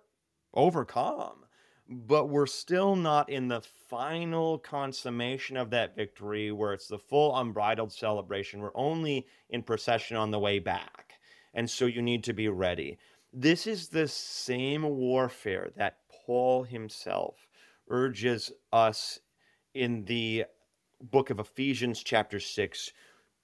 overcome 0.55 1.45
but 1.89 2.28
we're 2.28 2.47
still 2.47 2.95
not 2.95 3.30
in 3.30 3.49
the 3.49 3.62
final 3.89 4.59
consummation 4.59 5.57
of 5.57 5.70
that 5.70 5.97
victory 5.97 6.53
where 6.53 6.74
it's 6.74 6.89
the 6.89 6.99
full 6.99 7.36
unbridled 7.39 7.93
celebration. 7.93 8.61
We're 8.61 8.70
only 8.74 9.26
in 9.49 9.62
procession 9.62 10.16
on 10.16 10.30
the 10.30 10.39
way 10.39 10.59
back. 10.59 11.14
And 11.55 11.68
so 11.68 11.86
you 11.86 12.03
need 12.03 12.24
to 12.24 12.34
be 12.34 12.49
ready. 12.49 12.99
This 13.32 13.66
is 13.66 13.89
the 13.89 14.07
same 14.07 14.82
warfare 14.82 15.70
that 15.76 15.99
Paul 16.26 16.62
himself 16.62 17.36
urges 17.89 18.53
us 18.70 19.20
in 19.74 20.05
the 20.05 20.45
book 21.01 21.30
of 21.30 21.39
Ephesians, 21.39 22.03
chapter 22.03 22.39
6, 22.39 22.93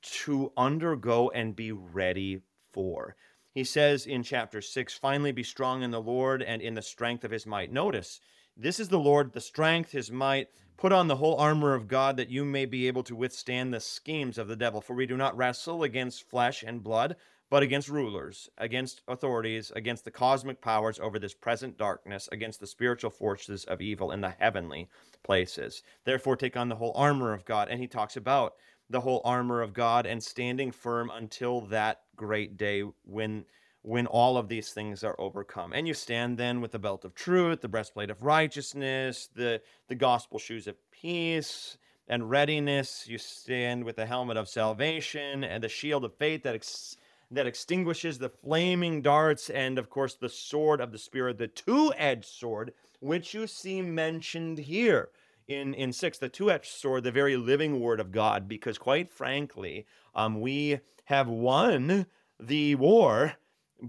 to 0.02 0.52
undergo 0.56 1.30
and 1.30 1.56
be 1.56 1.72
ready 1.72 2.42
for. 2.72 3.16
He 3.54 3.64
says 3.64 4.06
in 4.06 4.22
chapter 4.22 4.60
6, 4.60 4.94
finally 4.98 5.32
be 5.32 5.44
strong 5.44 5.82
in 5.82 5.90
the 5.90 6.00
Lord 6.00 6.42
and 6.42 6.60
in 6.60 6.74
the 6.74 6.82
strength 6.82 7.24
of 7.24 7.30
his 7.30 7.46
might. 7.46 7.72
Notice, 7.72 8.20
this 8.56 8.78
is 8.78 8.88
the 8.88 8.98
Lord, 8.98 9.32
the 9.32 9.40
strength, 9.40 9.92
his 9.92 10.10
might. 10.10 10.48
Put 10.76 10.92
on 10.92 11.08
the 11.08 11.16
whole 11.16 11.36
armor 11.36 11.74
of 11.74 11.88
God 11.88 12.16
that 12.16 12.30
you 12.30 12.44
may 12.44 12.66
be 12.66 12.86
able 12.86 13.02
to 13.04 13.16
withstand 13.16 13.72
the 13.72 13.80
schemes 13.80 14.38
of 14.38 14.48
the 14.48 14.56
devil. 14.56 14.80
For 14.80 14.94
we 14.94 15.06
do 15.06 15.16
not 15.16 15.36
wrestle 15.36 15.82
against 15.82 16.28
flesh 16.28 16.62
and 16.62 16.82
blood, 16.82 17.16
but 17.50 17.62
against 17.62 17.88
rulers, 17.88 18.48
against 18.58 19.02
authorities, 19.06 19.72
against 19.76 20.04
the 20.04 20.10
cosmic 20.10 20.60
powers 20.60 20.98
over 20.98 21.18
this 21.18 21.34
present 21.34 21.78
darkness, 21.78 22.28
against 22.32 22.60
the 22.60 22.66
spiritual 22.66 23.10
forces 23.10 23.64
of 23.64 23.80
evil 23.80 24.10
in 24.10 24.20
the 24.20 24.34
heavenly 24.38 24.88
places. 25.22 25.82
Therefore, 26.04 26.36
take 26.36 26.56
on 26.56 26.68
the 26.68 26.76
whole 26.76 26.92
armor 26.96 27.32
of 27.32 27.44
God. 27.44 27.68
And 27.68 27.80
he 27.80 27.86
talks 27.86 28.16
about 28.16 28.54
the 28.90 29.00
whole 29.00 29.22
armor 29.24 29.62
of 29.62 29.72
God 29.72 30.06
and 30.06 30.22
standing 30.22 30.70
firm 30.70 31.10
until 31.12 31.62
that 31.62 32.02
great 32.16 32.56
day 32.56 32.82
when 33.04 33.44
when 33.84 34.06
all 34.06 34.38
of 34.38 34.48
these 34.48 34.70
things 34.72 35.04
are 35.04 35.14
overcome. 35.20 35.74
And 35.74 35.86
you 35.86 35.92
stand 35.92 36.38
then 36.38 36.62
with 36.62 36.72
the 36.72 36.78
belt 36.78 37.04
of 37.04 37.14
truth, 37.14 37.60
the 37.60 37.68
breastplate 37.68 38.10
of 38.10 38.22
righteousness, 38.22 39.28
the 39.34 39.60
the 39.88 39.94
gospel 39.94 40.38
shoes 40.38 40.66
of 40.66 40.76
peace, 40.90 41.76
and 42.08 42.30
readiness. 42.30 43.06
You 43.06 43.18
stand 43.18 43.84
with 43.84 43.96
the 43.96 44.06
helmet 44.06 44.38
of 44.38 44.48
salvation 44.48 45.44
and 45.44 45.62
the 45.62 45.68
shield 45.68 46.04
of 46.04 46.14
faith 46.14 46.42
that 46.44 46.54
ex- 46.54 46.96
that 47.30 47.46
extinguishes 47.46 48.18
the 48.18 48.30
flaming 48.30 49.02
darts, 49.02 49.50
and 49.50 49.78
of 49.78 49.90
course, 49.90 50.14
the 50.14 50.28
sword 50.28 50.80
of 50.80 50.90
the 50.90 50.98
Spirit, 50.98 51.36
the 51.36 51.48
two 51.48 51.92
edged 51.96 52.24
sword, 52.24 52.72
which 53.00 53.34
you 53.34 53.46
see 53.46 53.82
mentioned 53.82 54.58
here 54.58 55.10
in, 55.46 55.74
in 55.74 55.92
six, 55.92 56.16
the 56.16 56.28
two 56.28 56.50
edged 56.50 56.70
sword, 56.70 57.04
the 57.04 57.12
very 57.12 57.36
living 57.36 57.80
word 57.80 58.00
of 58.00 58.12
God, 58.12 58.48
because 58.48 58.78
quite 58.78 59.10
frankly, 59.10 59.86
um, 60.14 60.40
we 60.40 60.80
have 61.04 61.28
won 61.28 62.06
the 62.40 62.74
war, 62.76 63.34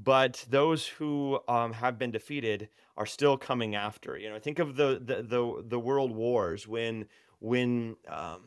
but 0.04 0.46
those 0.50 0.86
who 0.88 1.40
um, 1.48 1.74
have 1.74 1.98
been 1.98 2.12
defeated 2.12 2.70
are 2.98 3.06
still 3.06 3.38
coming 3.38 3.76
after. 3.76 4.18
You 4.18 4.30
know, 4.30 4.40
think 4.40 4.60
of 4.60 4.76
the 4.76 5.02
the 5.04 5.24
the, 5.24 5.64
the 5.68 5.80
world 5.80 6.12
wars 6.12 6.68
when 6.68 7.06
when 7.40 7.96
um, 8.08 8.42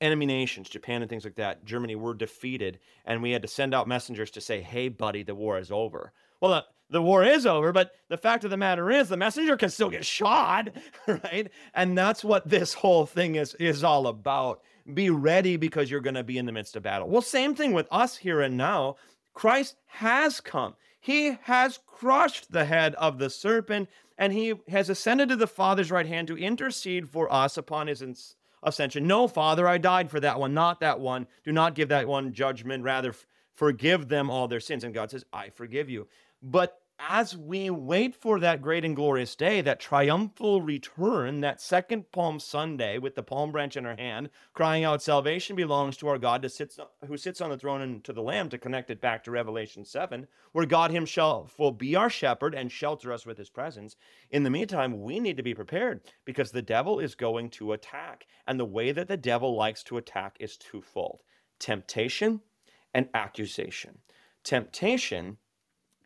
enemy 0.00 0.26
nations, 0.26 0.68
Japan 0.68 1.02
and 1.02 1.08
things 1.08 1.24
like 1.24 1.36
that, 1.36 1.64
Germany 1.64 1.96
were 1.96 2.14
defeated, 2.14 2.78
and 3.04 3.22
we 3.22 3.30
had 3.30 3.42
to 3.42 3.48
send 3.48 3.74
out 3.74 3.88
messengers 3.88 4.30
to 4.32 4.40
say, 4.40 4.60
"Hey, 4.60 4.88
buddy, 4.88 5.22
the 5.22 5.34
war 5.34 5.58
is 5.58 5.70
over." 5.70 6.12
Well, 6.40 6.50
the, 6.50 6.64
the 6.90 7.02
war 7.02 7.24
is 7.24 7.46
over, 7.46 7.72
but 7.72 7.92
the 8.08 8.16
fact 8.16 8.44
of 8.44 8.50
the 8.50 8.56
matter 8.56 8.90
is, 8.90 9.08
the 9.08 9.16
messenger 9.16 9.56
can 9.56 9.70
still 9.70 9.90
get 9.90 10.04
shot, 10.04 10.68
right? 11.06 11.50
And 11.74 11.96
that's 11.96 12.22
what 12.22 12.48
this 12.48 12.74
whole 12.74 13.06
thing 13.06 13.36
is 13.36 13.54
is 13.54 13.84
all 13.84 14.06
about. 14.06 14.62
Be 14.92 15.10
ready 15.10 15.56
because 15.56 15.90
you're 15.90 16.00
going 16.00 16.14
to 16.14 16.22
be 16.22 16.38
in 16.38 16.46
the 16.46 16.52
midst 16.52 16.76
of 16.76 16.84
battle. 16.84 17.08
Well, 17.08 17.22
same 17.22 17.56
thing 17.56 17.72
with 17.72 17.88
us 17.90 18.16
here 18.16 18.40
and 18.40 18.56
now. 18.56 18.96
Christ 19.36 19.76
has 19.88 20.40
come. 20.40 20.76
He 20.98 21.36
has 21.42 21.78
crushed 21.86 22.52
the 22.52 22.64
head 22.64 22.94
of 22.94 23.18
the 23.18 23.28
serpent, 23.28 23.90
and 24.16 24.32
he 24.32 24.54
has 24.68 24.88
ascended 24.88 25.28
to 25.28 25.36
the 25.36 25.46
Father's 25.46 25.90
right 25.90 26.06
hand 26.06 26.28
to 26.28 26.38
intercede 26.38 27.10
for 27.10 27.30
us 27.30 27.58
upon 27.58 27.86
his 27.86 28.02
ascension. 28.62 29.06
No, 29.06 29.28
Father, 29.28 29.68
I 29.68 29.76
died 29.76 30.10
for 30.10 30.20
that 30.20 30.40
one, 30.40 30.54
not 30.54 30.80
that 30.80 31.00
one. 31.00 31.26
Do 31.44 31.52
not 31.52 31.74
give 31.74 31.90
that 31.90 32.08
one 32.08 32.32
judgment. 32.32 32.82
Rather, 32.82 33.14
forgive 33.54 34.08
them 34.08 34.30
all 34.30 34.48
their 34.48 34.58
sins. 34.58 34.84
And 34.84 34.94
God 34.94 35.10
says, 35.10 35.26
I 35.34 35.50
forgive 35.50 35.90
you. 35.90 36.08
But 36.42 36.80
as 36.98 37.36
we 37.36 37.68
wait 37.68 38.14
for 38.14 38.40
that 38.40 38.62
great 38.62 38.84
and 38.84 38.96
glorious 38.96 39.36
day, 39.36 39.60
that 39.60 39.78
triumphal 39.78 40.62
return, 40.62 41.40
that 41.40 41.60
second 41.60 42.10
Palm 42.10 42.40
Sunday 42.40 42.98
with 42.98 43.14
the 43.14 43.22
palm 43.22 43.52
branch 43.52 43.76
in 43.76 43.84
our 43.84 43.96
hand, 43.96 44.30
crying 44.54 44.82
out, 44.82 45.02
Salvation 45.02 45.56
belongs 45.56 45.96
to 45.98 46.08
our 46.08 46.18
God 46.18 46.50
sits, 46.50 46.78
who 47.06 47.16
sits 47.16 47.40
on 47.40 47.50
the 47.50 47.58
throne 47.58 47.82
and 47.82 48.02
to 48.04 48.12
the 48.12 48.22
Lamb, 48.22 48.48
to 48.48 48.58
connect 48.58 48.90
it 48.90 49.00
back 49.00 49.24
to 49.24 49.30
Revelation 49.30 49.84
7, 49.84 50.26
where 50.52 50.66
God 50.66 50.90
Himself 50.90 51.58
will 51.58 51.72
be 51.72 51.94
our 51.94 52.10
shepherd 52.10 52.54
and 52.54 52.72
shelter 52.72 53.12
us 53.12 53.26
with 53.26 53.36
His 53.36 53.50
presence. 53.50 53.96
In 54.30 54.42
the 54.42 54.50
meantime, 54.50 55.02
we 55.02 55.20
need 55.20 55.36
to 55.36 55.42
be 55.42 55.54
prepared 55.54 56.00
because 56.24 56.50
the 56.50 56.62
devil 56.62 56.98
is 56.98 57.14
going 57.14 57.50
to 57.50 57.72
attack. 57.72 58.26
And 58.46 58.58
the 58.58 58.64
way 58.64 58.92
that 58.92 59.08
the 59.08 59.16
devil 59.16 59.54
likes 59.54 59.82
to 59.84 59.96
attack 59.96 60.36
is 60.40 60.56
twofold 60.56 61.22
temptation 61.58 62.40
and 62.92 63.08
accusation. 63.14 63.98
Temptation 64.44 65.38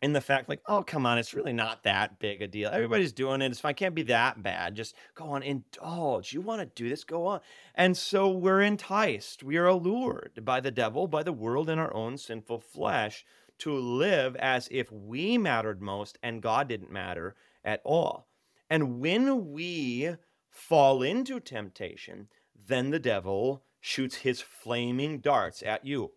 in 0.01 0.13
the 0.13 0.21
fact 0.21 0.49
like 0.49 0.61
oh 0.67 0.83
come 0.83 1.05
on 1.05 1.17
it's 1.17 1.33
really 1.33 1.53
not 1.53 1.83
that 1.83 2.19
big 2.19 2.41
a 2.41 2.47
deal. 2.47 2.69
Everybody's 2.71 3.13
doing 3.13 3.41
it. 3.41 3.51
It's 3.51 3.59
fine. 3.59 3.71
It 3.71 3.77
can't 3.77 3.95
be 3.95 4.03
that 4.03 4.41
bad. 4.41 4.75
Just 4.75 4.95
go 5.15 5.25
on 5.25 5.43
indulge. 5.43 6.33
You 6.33 6.41
want 6.41 6.61
to 6.61 6.83
do 6.83 6.89
this? 6.89 7.03
Go 7.03 7.27
on. 7.27 7.41
And 7.75 7.95
so 7.95 8.29
we're 8.29 8.61
enticed. 8.61 9.43
We 9.43 9.57
are 9.57 9.67
allured 9.67 10.43
by 10.43 10.59
the 10.59 10.71
devil 10.71 11.07
by 11.07 11.23
the 11.23 11.33
world 11.33 11.69
and 11.69 11.79
our 11.79 11.93
own 11.93 12.17
sinful 12.17 12.59
flesh 12.61 13.25
to 13.59 13.73
live 13.73 14.35
as 14.37 14.67
if 14.71 14.91
we 14.91 15.37
mattered 15.37 15.81
most 15.81 16.17
and 16.23 16.41
god 16.41 16.67
didn't 16.67 16.91
matter 16.91 17.35
at 17.63 17.81
all. 17.83 18.27
And 18.69 18.99
when 18.99 19.51
we 19.51 20.15
fall 20.49 21.01
into 21.03 21.39
temptation 21.39 22.27
then 22.67 22.89
the 22.89 22.99
devil 22.99 23.63
shoots 23.79 24.17
his 24.17 24.41
flaming 24.41 25.19
darts 25.19 25.63
at 25.63 25.85
you. 25.85 26.11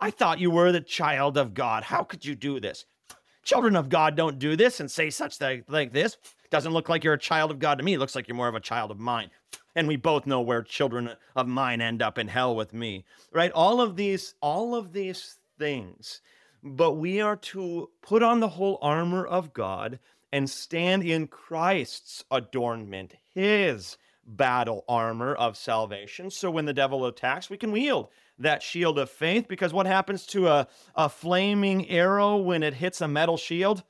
I 0.00 0.10
thought 0.10 0.38
you 0.38 0.50
were 0.50 0.72
the 0.72 0.80
child 0.80 1.36
of 1.36 1.54
God. 1.54 1.84
How 1.84 2.02
could 2.02 2.24
you 2.24 2.34
do 2.34 2.60
this? 2.60 2.84
Children 3.44 3.76
of 3.76 3.88
God 3.88 4.16
don't 4.16 4.38
do 4.38 4.56
this 4.56 4.80
and 4.80 4.90
say 4.90 5.10
such 5.10 5.36
thing 5.36 5.64
like 5.68 5.92
this. 5.92 6.16
Doesn't 6.50 6.72
look 6.72 6.88
like 6.88 7.04
you're 7.04 7.14
a 7.14 7.18
child 7.18 7.50
of 7.50 7.58
God 7.58 7.78
to 7.78 7.84
me. 7.84 7.94
It 7.94 7.98
looks 7.98 8.14
like 8.14 8.28
you're 8.28 8.36
more 8.36 8.48
of 8.48 8.54
a 8.54 8.60
child 8.60 8.90
of 8.90 8.98
mine. 8.98 9.30
And 9.76 9.88
we 9.88 9.96
both 9.96 10.26
know 10.26 10.40
where 10.40 10.62
children 10.62 11.10
of 11.34 11.48
mine 11.48 11.80
end 11.80 12.00
up 12.00 12.18
in 12.18 12.28
hell 12.28 12.54
with 12.54 12.72
me. 12.72 13.04
Right? 13.32 13.52
All 13.52 13.80
of 13.80 13.96
these, 13.96 14.34
all 14.40 14.74
of 14.74 14.92
these 14.92 15.38
things. 15.58 16.20
But 16.62 16.92
we 16.92 17.20
are 17.20 17.36
to 17.36 17.90
put 18.02 18.22
on 18.22 18.40
the 18.40 18.48
whole 18.48 18.78
armor 18.80 19.26
of 19.26 19.52
God 19.52 19.98
and 20.32 20.48
stand 20.48 21.02
in 21.02 21.26
Christ's 21.26 22.24
adornment, 22.30 23.14
his 23.34 23.98
battle 24.26 24.84
armor 24.88 25.34
of 25.34 25.56
salvation. 25.56 26.30
So 26.30 26.50
when 26.50 26.64
the 26.64 26.72
devil 26.72 27.06
attacks, 27.06 27.50
we 27.50 27.56
can 27.56 27.72
wield 27.72 28.08
that 28.38 28.62
shield 28.62 28.98
of 28.98 29.10
faith 29.10 29.46
because 29.48 29.72
what 29.72 29.86
happens 29.86 30.26
to 30.26 30.48
a, 30.48 30.68
a 30.94 31.08
flaming 31.08 31.88
arrow 31.88 32.36
when 32.36 32.62
it 32.62 32.74
hits 32.74 33.00
a 33.00 33.08
metal 33.08 33.36
shield? 33.36 33.84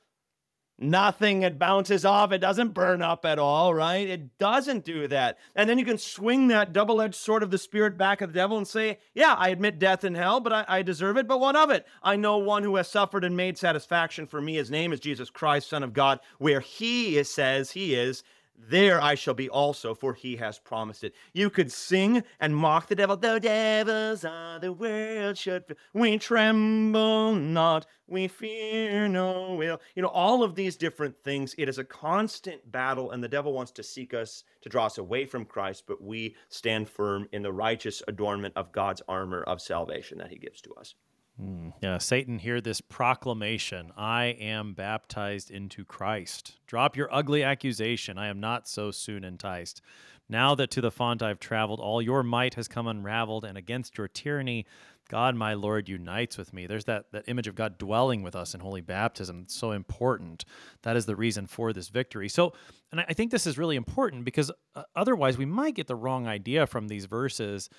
Nothing. 0.77 1.43
It 1.43 1.57
bounces 1.57 2.03
off. 2.03 2.33
It 2.33 2.39
doesn't 2.39 2.73
burn 2.73 3.01
up 3.01 3.23
at 3.23 3.39
all, 3.39 3.73
right? 3.73 4.09
It 4.09 4.37
doesn't 4.37 4.83
do 4.83 5.07
that. 5.07 5.37
And 5.55 5.69
then 5.69 5.79
you 5.79 5.85
can 5.85 5.97
swing 5.97 6.49
that 6.49 6.73
double 6.73 7.01
edged 7.01 7.15
sword 7.15 7.43
of 7.43 7.51
the 7.51 7.57
Spirit 7.57 7.97
back 7.97 8.21
at 8.21 8.27
the 8.27 8.33
devil 8.33 8.57
and 8.57 8.67
say, 8.67 8.99
Yeah, 9.13 9.35
I 9.37 9.49
admit 9.49 9.79
death 9.79 10.03
and 10.03 10.17
hell, 10.17 10.41
but 10.41 10.51
I, 10.51 10.65
I, 10.67 10.81
deserve 10.81 11.15
it. 11.15 11.29
But 11.29 11.39
what 11.39 11.55
of 11.55 11.69
it? 11.69 11.87
I 12.03 12.17
know 12.17 12.37
one 12.37 12.63
who 12.63 12.75
has 12.75 12.89
suffered 12.89 13.23
and 13.23 13.37
made 13.37 13.57
satisfaction 13.57 14.27
for 14.27 14.41
me. 14.41 14.55
His 14.55 14.69
name 14.69 14.91
is 14.91 14.99
Jesus 14.99 15.29
Christ, 15.29 15.69
Son 15.69 15.81
of 15.81 15.93
God, 15.93 16.19
where 16.39 16.59
he 16.59 17.23
says 17.23 17.71
he 17.71 17.95
is 17.95 18.21
there 18.57 19.01
I 19.01 19.15
shall 19.15 19.33
be 19.33 19.49
also, 19.49 19.93
for 19.93 20.13
he 20.13 20.37
has 20.37 20.59
promised 20.59 21.03
it. 21.03 21.13
You 21.33 21.49
could 21.49 21.71
sing 21.71 22.23
and 22.39 22.55
mock 22.55 22.87
the 22.87 22.95
devil. 22.95 23.17
The 23.17 23.39
devils 23.39 24.25
are 24.25 24.59
the 24.59 24.73
world 24.73 25.37
should. 25.37 25.75
We 25.93 26.17
tremble 26.17 27.35
not, 27.35 27.85
we 28.07 28.27
fear 28.27 29.07
no 29.07 29.61
ill. 29.61 29.81
You 29.95 30.01
know, 30.01 30.09
all 30.09 30.43
of 30.43 30.55
these 30.55 30.77
different 30.77 31.23
things. 31.23 31.53
It 31.57 31.69
is 31.69 31.77
a 31.77 31.83
constant 31.83 32.71
battle, 32.71 33.11
and 33.11 33.23
the 33.23 33.27
devil 33.27 33.53
wants 33.53 33.71
to 33.73 33.83
seek 33.83 34.13
us 34.13 34.43
to 34.61 34.69
draw 34.69 34.85
us 34.85 34.97
away 34.97 35.25
from 35.25 35.45
Christ, 35.45 35.83
but 35.87 36.01
we 36.01 36.35
stand 36.49 36.89
firm 36.89 37.27
in 37.31 37.43
the 37.43 37.53
righteous 37.53 38.01
adornment 38.07 38.53
of 38.55 38.71
God's 38.71 39.01
armor 39.07 39.43
of 39.43 39.61
salvation 39.61 40.17
that 40.17 40.29
he 40.29 40.37
gives 40.37 40.61
to 40.61 40.73
us. 40.75 40.95
Mm. 41.41 41.73
Yeah, 41.81 41.97
Satan, 41.97 42.39
hear 42.39 42.61
this 42.61 42.79
proclamation 42.79 43.91
I 43.97 44.25
am 44.39 44.73
baptized 44.73 45.51
into 45.51 45.83
Christ. 45.83 46.57
Drop 46.65 46.95
your 46.95 47.13
ugly 47.13 47.43
accusation. 47.43 48.17
I 48.17 48.27
am 48.27 48.39
not 48.39 48.67
so 48.67 48.91
soon 48.91 49.23
enticed. 49.23 49.81
Now 50.29 50.55
that 50.55 50.71
to 50.71 50.81
the 50.81 50.91
font 50.91 51.21
I've 51.21 51.39
traveled, 51.39 51.79
all 51.79 52.01
your 52.01 52.23
might 52.23 52.55
has 52.55 52.67
come 52.67 52.87
unraveled, 52.87 53.43
and 53.43 53.57
against 53.57 53.97
your 53.97 54.07
tyranny, 54.07 54.65
God, 55.07 55.35
my 55.35 55.53
Lord, 55.53 55.87
unites 55.87 56.37
with 56.37 56.51
me. 56.51 56.65
There's 56.65 56.85
that, 56.85 57.11
that 57.11 57.25
image 57.27 57.47
of 57.47 57.53
God 57.53 57.77
dwelling 57.77 58.23
with 58.23 58.35
us 58.35 58.55
in 58.55 58.59
holy 58.59 58.81
baptism. 58.81 59.41
It's 59.43 59.53
so 59.53 59.71
important. 59.71 60.45
That 60.81 60.95
is 60.95 61.05
the 61.05 61.15
reason 61.15 61.45
for 61.45 61.73
this 61.73 61.89
victory. 61.89 62.27
So, 62.27 62.53
and 62.91 63.01
I 63.01 63.13
think 63.13 63.29
this 63.29 63.45
is 63.45 63.57
really 63.57 63.75
important 63.75 64.25
because 64.25 64.49
uh, 64.73 64.83
otherwise 64.95 65.37
we 65.37 65.45
might 65.45 65.75
get 65.75 65.85
the 65.87 65.95
wrong 65.95 66.27
idea 66.27 66.65
from 66.65 66.87
these 66.87 67.05
verses 67.05 67.69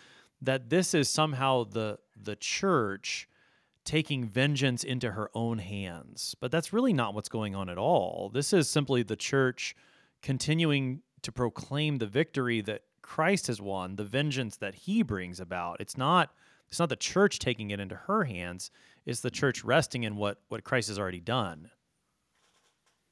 that 0.43 0.69
this 0.69 0.95
is 0.95 1.09
somehow 1.09 1.65
the 1.65 1.99
the 2.23 2.37
church 2.37 3.29
taking 3.87 4.26
vengeance 4.26 4.84
into 4.84 5.12
her 5.12 5.30
own 5.34 5.59
hands. 5.59 6.34
But 6.41 6.51
that's 6.51 6.72
really 6.72 6.93
not 6.93 7.14
what's 7.14 7.28
going 7.28 7.55
on 7.55 7.70
at 7.70 7.78
all. 7.78 8.30
This 8.32 8.53
is 8.53 8.68
simply 8.68 9.03
the 9.03 9.16
church 9.16 9.74
continuing 10.20 11.03
to 11.22 11.32
proclaim 11.32 11.97
the 11.97 12.07
victory 12.07 12.61
that 12.62 12.82
Christ 13.01 13.47
has 13.47 13.61
won, 13.61 13.97
the 13.97 14.05
vengeance 14.05 14.57
that 14.57 14.74
he 14.74 15.03
brings 15.03 15.41
about. 15.41 15.80
It's 15.80 15.97
not 15.97 16.30
it's 16.68 16.80
not 16.80 16.89
the 16.89 16.97
church 16.97 17.39
taking 17.39 17.70
it 17.70 17.78
into 17.78 17.95
her 17.95 18.24
hands, 18.24 18.72
it's 19.07 19.20
the 19.20 19.30
church 19.30 19.64
resting 19.64 20.03
in 20.03 20.16
what 20.16 20.41
what 20.49 20.64
Christ 20.64 20.89
has 20.89 20.99
already 20.99 21.20
done. 21.20 21.70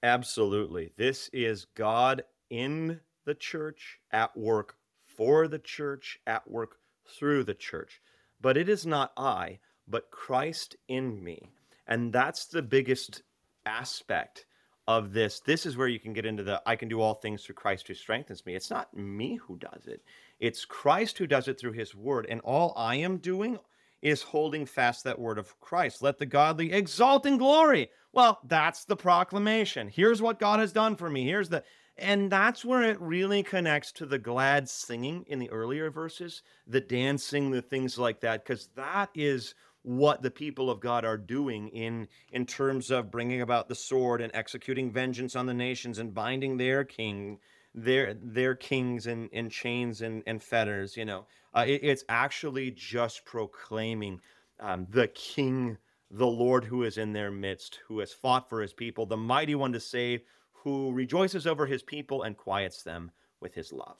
Absolutely. 0.02 0.92
This 0.96 1.30
is 1.32 1.66
God 1.74 2.24
in 2.50 3.00
the 3.24 3.34
church, 3.34 4.00
at 4.10 4.36
work 4.36 4.76
for 5.06 5.48
the 5.48 5.58
church, 5.58 6.20
at 6.26 6.50
work 6.50 6.76
through 7.06 7.44
the 7.44 7.54
church. 7.54 8.02
But 8.40 8.56
it 8.56 8.68
is 8.68 8.84
not 8.84 9.12
I, 9.16 9.60
but 9.88 10.10
Christ 10.10 10.76
in 10.88 11.22
me. 11.22 11.50
And 11.86 12.12
that's 12.12 12.46
the 12.46 12.62
biggest 12.62 13.22
aspect 13.66 14.46
of 14.86 15.12
this. 15.12 15.40
This 15.40 15.66
is 15.66 15.76
where 15.76 15.88
you 15.88 15.98
can 15.98 16.12
get 16.12 16.26
into 16.26 16.42
the 16.42 16.62
I 16.66 16.76
can 16.76 16.88
do 16.88 17.00
all 17.00 17.14
things 17.14 17.44
through 17.44 17.54
Christ 17.54 17.88
who 17.88 17.94
strengthens 17.94 18.44
me. 18.44 18.54
It's 18.54 18.70
not 18.70 18.94
me 18.96 19.36
who 19.36 19.56
does 19.56 19.86
it, 19.86 20.02
it's 20.40 20.64
Christ 20.64 21.18
who 21.18 21.26
does 21.26 21.48
it 21.48 21.58
through 21.58 21.72
his 21.72 21.94
word. 21.94 22.26
And 22.28 22.40
all 22.42 22.72
I 22.76 22.96
am 22.96 23.18
doing 23.18 23.58
is 24.02 24.22
holding 24.22 24.66
fast 24.66 25.04
that 25.04 25.18
word 25.18 25.38
of 25.38 25.58
Christ. 25.60 26.02
Let 26.02 26.18
the 26.18 26.26
godly 26.26 26.72
exalt 26.72 27.24
in 27.24 27.38
glory. 27.38 27.90
Well, 28.12 28.38
that's 28.44 28.84
the 28.84 28.96
proclamation. 28.96 29.88
Here's 29.88 30.20
what 30.20 30.38
God 30.38 30.60
has 30.60 30.72
done 30.72 30.96
for 30.96 31.08
me. 31.08 31.24
Here's 31.24 31.48
the 31.48 31.64
and 31.96 32.30
that's 32.30 32.64
where 32.64 32.82
it 32.82 33.00
really 33.00 33.44
connects 33.44 33.92
to 33.92 34.06
the 34.06 34.18
glad 34.18 34.68
singing 34.68 35.24
in 35.28 35.38
the 35.38 35.50
earlier 35.50 35.90
verses, 35.90 36.42
the 36.66 36.80
dancing, 36.80 37.52
the 37.52 37.62
things 37.62 37.96
like 37.98 38.20
that, 38.20 38.44
because 38.44 38.68
that 38.74 39.10
is 39.14 39.54
what 39.84 40.22
the 40.22 40.30
people 40.30 40.70
of 40.70 40.80
God 40.80 41.04
are 41.04 41.18
doing 41.18 41.68
in 41.68 42.08
in 42.32 42.46
terms 42.46 42.90
of 42.90 43.10
bringing 43.10 43.42
about 43.42 43.68
the 43.68 43.74
sword 43.74 44.22
and 44.22 44.34
executing 44.34 44.90
vengeance 44.90 45.36
on 45.36 45.44
the 45.44 45.54
nations 45.54 45.98
and 45.98 46.14
binding 46.14 46.56
their 46.56 46.84
king 46.84 47.38
their 47.74 48.14
their 48.14 48.54
kings 48.54 49.06
in, 49.06 49.28
in 49.28 49.50
chains 49.50 50.00
and, 50.00 50.22
and 50.26 50.42
fetters 50.42 50.96
you 50.96 51.04
know 51.04 51.26
uh, 51.54 51.64
it, 51.66 51.80
it's 51.82 52.04
actually 52.08 52.70
just 52.70 53.26
proclaiming 53.26 54.20
um, 54.58 54.86
the 54.88 55.08
king 55.08 55.76
the 56.10 56.26
lord 56.26 56.64
who 56.64 56.82
is 56.84 56.96
in 56.96 57.12
their 57.12 57.30
midst 57.30 57.80
who 57.86 57.98
has 57.98 58.12
fought 58.12 58.48
for 58.48 58.62
his 58.62 58.72
people 58.72 59.04
the 59.04 59.16
mighty 59.16 59.54
one 59.54 59.72
to 59.72 59.80
save 59.80 60.22
who 60.52 60.92
rejoices 60.92 61.46
over 61.46 61.66
his 61.66 61.82
people 61.82 62.22
and 62.22 62.38
quiets 62.38 62.82
them 62.82 63.10
with 63.40 63.54
his 63.54 63.70
love 63.70 63.98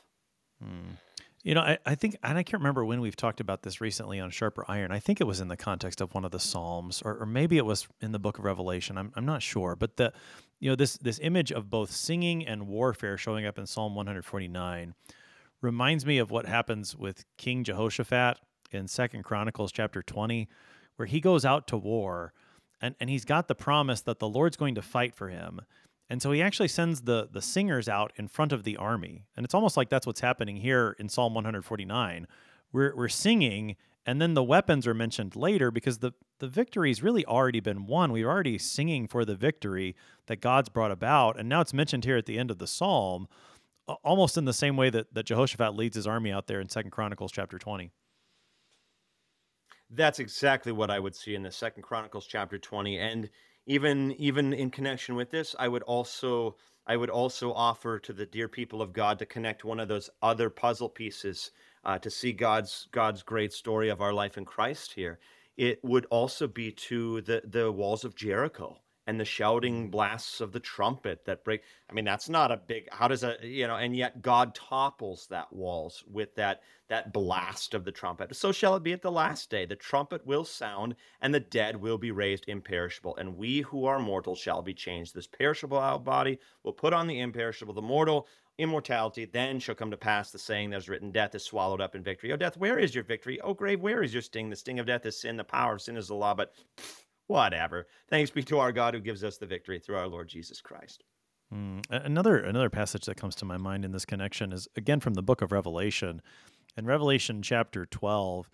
hmm. 0.62 0.93
You 1.45 1.55
know, 1.55 1.61
I, 1.61 1.78
I 1.84 1.95
think, 1.95 2.16
and 2.22 2.38
I 2.38 2.42
can't 2.42 2.62
remember 2.62 2.86
when 2.86 3.03
we've 3.03 3.14
talked 3.14 3.38
about 3.38 3.62
this 3.62 3.78
recently 3.78 4.18
on 4.18 4.30
Sharper 4.30 4.64
Iron. 4.66 4.90
I 4.90 4.99
think 4.99 5.20
it 5.20 5.24
was 5.24 5.40
in 5.40 5.49
the 5.49 5.59
context 5.59 6.01
of 6.01 6.14
one 6.14 6.24
of 6.24 6.30
the 6.30 6.40
Psalms, 6.40 7.03
or, 7.05 7.18
or 7.18 7.26
maybe 7.26 7.59
it 7.59 7.66
was 7.66 7.86
in 8.01 8.12
the 8.12 8.18
book 8.18 8.38
of 8.38 8.45
Revelation. 8.45 8.97
I'm, 8.97 9.12
I'm 9.14 9.26
not 9.26 9.42
sure. 9.42 9.76
But 9.76 9.99
the, 9.99 10.14
you 10.59 10.70
know, 10.70 10.74
this 10.74 10.97
this 10.97 11.20
image 11.22 11.53
of 11.53 11.68
both 11.68 11.90
singing 11.90 12.47
and 12.47 12.66
warfare 12.66 13.18
showing 13.18 13.45
up 13.45 13.59
in 13.59 13.66
Psalm 13.66 13.95
149 13.95 14.95
reminds 15.61 16.07
me 16.07 16.16
of 16.16 16.30
what 16.30 16.47
happens 16.47 16.97
with 16.97 17.26
King 17.36 17.62
Jehoshaphat 17.62 18.38
in 18.70 18.88
Second 18.88 19.24
Chronicles 19.24 19.70
chapter 19.70 20.03
20, 20.03 20.49
where 20.97 21.07
he 21.07 21.20
goes 21.20 21.45
out 21.45 21.66
to 21.68 21.76
war 21.76 22.32
and, 22.80 22.95
and 23.01 23.11
he's 23.11 23.24
got 23.24 23.49
the 23.49 23.55
promise 23.55 24.01
that 24.03 24.18
the 24.18 24.28
Lord's 24.28 24.57
going 24.57 24.74
to 24.74 24.82
fight 24.82 25.14
for 25.14 25.28
him. 25.28 25.61
And 26.09 26.20
so 26.20 26.32
he 26.32 26.42
actually 26.42 26.68
sends 26.68 27.02
the 27.02 27.28
the 27.30 27.42
singers 27.42 27.88
out 27.88 28.12
in 28.16 28.28
front 28.28 28.52
of 28.52 28.64
the 28.64 28.76
army. 28.76 29.24
And 29.36 29.44
it's 29.44 29.55
almost 29.55 29.76
like 29.76 29.88
that's 29.88 30.07
what's 30.07 30.20
happening 30.20 30.57
here 30.57 30.96
in 30.98 31.09
Psalm 31.09 31.34
149. 31.34 32.26
We're 32.72 32.94
we're 32.94 33.09
singing 33.09 33.76
and 34.07 34.20
then 34.20 34.34
the 34.34 34.42
weapons 34.42 34.86
are 34.86 34.94
mentioned 34.94 35.34
later 35.34 35.70
because 35.70 35.98
the 35.98 36.12
the 36.38 36.48
victory's 36.48 37.02
really 37.02 37.24
already 37.24 37.61
been 37.61 37.86
won. 37.86 38.12
We're 38.12 38.28
already 38.28 38.59
singing 38.59 39.09
for 39.09 39.24
the 39.24 39.34
victory 39.34 39.96
that 40.26 40.40
God's 40.40 40.68
brought 40.68 40.90
about 40.90 41.38
and 41.38 41.48
now 41.48 41.61
it's 41.61 41.74
mentioned 41.74 42.05
here 42.05 42.16
at 42.16 42.26
the 42.26 42.38
end 42.38 42.50
of 42.50 42.59
the 42.59 42.66
psalm 42.66 43.28
almost 43.86 44.36
in 44.36 44.44
the 44.44 44.52
same 44.52 44.76
way 44.76 44.90
that, 44.90 45.12
that 45.14 45.26
Jehoshaphat 45.26 45.76
leads 45.76 45.96
his 45.96 46.07
army 46.07 46.32
out 46.32 46.46
there 46.46 46.61
in 46.61 46.68
Second 46.68 46.90
Chronicles 46.90 47.32
chapter 47.32 47.59
20. 47.59 47.90
That's 49.90 50.18
exactly 50.18 50.72
what 50.72 50.90
I 50.90 50.98
would 50.98 51.14
see 51.14 51.34
in 51.34 51.42
the 51.42 51.50
Second 51.50 51.82
Chronicles 51.82 52.26
chapter 52.26 52.59
20 52.59 52.98
and 52.98 53.30
even 53.66 54.12
even 54.12 54.52
in 54.52 54.70
connection 54.70 55.14
with 55.14 55.30
this 55.30 55.54
i 55.58 55.66
would 55.66 55.82
also 55.82 56.56
i 56.86 56.96
would 56.96 57.10
also 57.10 57.52
offer 57.52 57.98
to 57.98 58.12
the 58.12 58.26
dear 58.26 58.48
people 58.48 58.82
of 58.82 58.92
god 58.92 59.18
to 59.18 59.26
connect 59.26 59.64
one 59.64 59.80
of 59.80 59.88
those 59.88 60.10
other 60.22 60.50
puzzle 60.50 60.88
pieces 60.88 61.50
uh, 61.84 61.98
to 61.98 62.10
see 62.10 62.32
god's 62.32 62.88
god's 62.92 63.22
great 63.22 63.52
story 63.52 63.88
of 63.88 64.00
our 64.00 64.12
life 64.12 64.36
in 64.38 64.44
christ 64.44 64.92
here. 64.92 65.18
It 65.56 65.78
would 65.84 66.06
also 66.06 66.48
be 66.48 66.72
to 66.72 67.20
the 67.20 67.42
the 67.44 67.70
walls 67.70 68.04
of 68.04 68.16
jericho 68.16 68.78
and 69.07 69.20
the 69.20 69.24
shouting 69.24 69.82
mm-hmm. 69.82 69.90
blasts 69.90 70.40
of 70.40 70.52
the 70.52 70.61
trumpet 70.61 71.24
that 71.24 71.44
break 71.44 71.62
i 71.90 71.92
mean 71.92 72.05
that's 72.05 72.28
not 72.28 72.50
a 72.50 72.57
big 72.57 72.88
how 72.92 73.09
does 73.09 73.22
a 73.24 73.36
you 73.42 73.66
know 73.66 73.76
and 73.76 73.96
yet 73.96 74.22
god 74.22 74.55
topples 74.55 75.26
that 75.28 75.52
walls 75.52 76.05
with 76.11 76.34
that 76.34 76.61
that 76.88 77.12
blast 77.12 77.72
of 77.74 77.84
the 77.84 77.92
trumpet. 77.92 78.36
So 78.36 78.52
shall 78.52 78.76
it 78.76 78.82
be 78.82 78.92
at 78.92 79.02
the 79.02 79.11
last 79.11 79.48
day. 79.48 79.64
The 79.64 79.76
trumpet 79.76 80.26
will 80.26 80.44
sound 80.44 80.96
and 81.20 81.34
the 81.34 81.40
dead 81.40 81.76
will 81.76 81.98
be 81.98 82.11
raised 82.11 82.44
imperishable 82.46 83.16
and 83.16 83.36
we 83.36 83.62
who 83.62 83.86
are 83.86 83.98
mortal 83.98 84.34
shall 84.34 84.62
be 84.62 84.74
changed. 84.74 85.14
This 85.14 85.26
perishable 85.26 85.98
body 86.00 86.38
will 86.62 86.72
put 86.72 86.92
on 86.92 87.07
the 87.07 87.20
imperishable. 87.20 87.74
The 87.74 87.82
mortal 87.82 88.28
immortality 88.59 89.24
then 89.24 89.59
shall 89.59 89.74
come 89.74 89.90
to 89.90 89.96
pass. 89.96 90.30
The 90.30 90.38
saying 90.38 90.70
that 90.70 90.76
is 90.76 90.88
written 90.88 91.11
death 91.11 91.34
is 91.34 91.42
swallowed 91.42 91.80
up 91.80 91.94
in 91.94 92.02
victory. 92.02 92.32
Oh 92.32 92.36
death 92.36 92.57
where 92.59 92.78
is 92.78 92.94
your 92.94 93.05
victory? 93.05 93.40
Oh 93.40 93.55
grave 93.55 93.80
where 93.80 94.02
is 94.02 94.12
your 94.12 94.22
sting? 94.22 94.50
The 94.50 94.57
sting 94.57 94.78
of 94.78 94.86
death 94.86 95.07
is 95.07 95.18
sin. 95.18 95.36
The 95.36 95.44
power 95.44 95.74
of 95.74 95.82
sin 95.82 95.96
is 95.96 96.09
the 96.09 96.14
law 96.14 96.34
but 96.34 96.52
pff, 96.76 97.03
whatever. 97.26 97.86
Thanks 98.08 98.30
be 98.30 98.42
to 98.44 98.58
our 98.58 98.72
God 98.72 98.94
who 98.94 99.00
gives 99.00 99.24
us 99.24 99.38
the 99.38 99.46
victory 99.46 99.78
through 99.78 99.96
our 99.96 100.08
Lord 100.08 100.28
Jesus 100.28 100.60
Christ. 100.60 101.04
Mm. 101.52 101.84
Another 101.90 102.38
another 102.38 102.70
passage 102.70 103.04
that 103.06 103.16
comes 103.16 103.34
to 103.36 103.44
my 103.44 103.56
mind 103.56 103.84
in 103.84 103.92
this 103.92 104.04
connection 104.04 104.52
is 104.52 104.66
again 104.76 105.00
from 105.00 105.14
the 105.14 105.22
book 105.22 105.42
of 105.42 105.52
Revelation. 105.52 106.22
In 106.76 106.86
Revelation 106.86 107.42
chapter 107.42 107.86
12, 107.86 108.50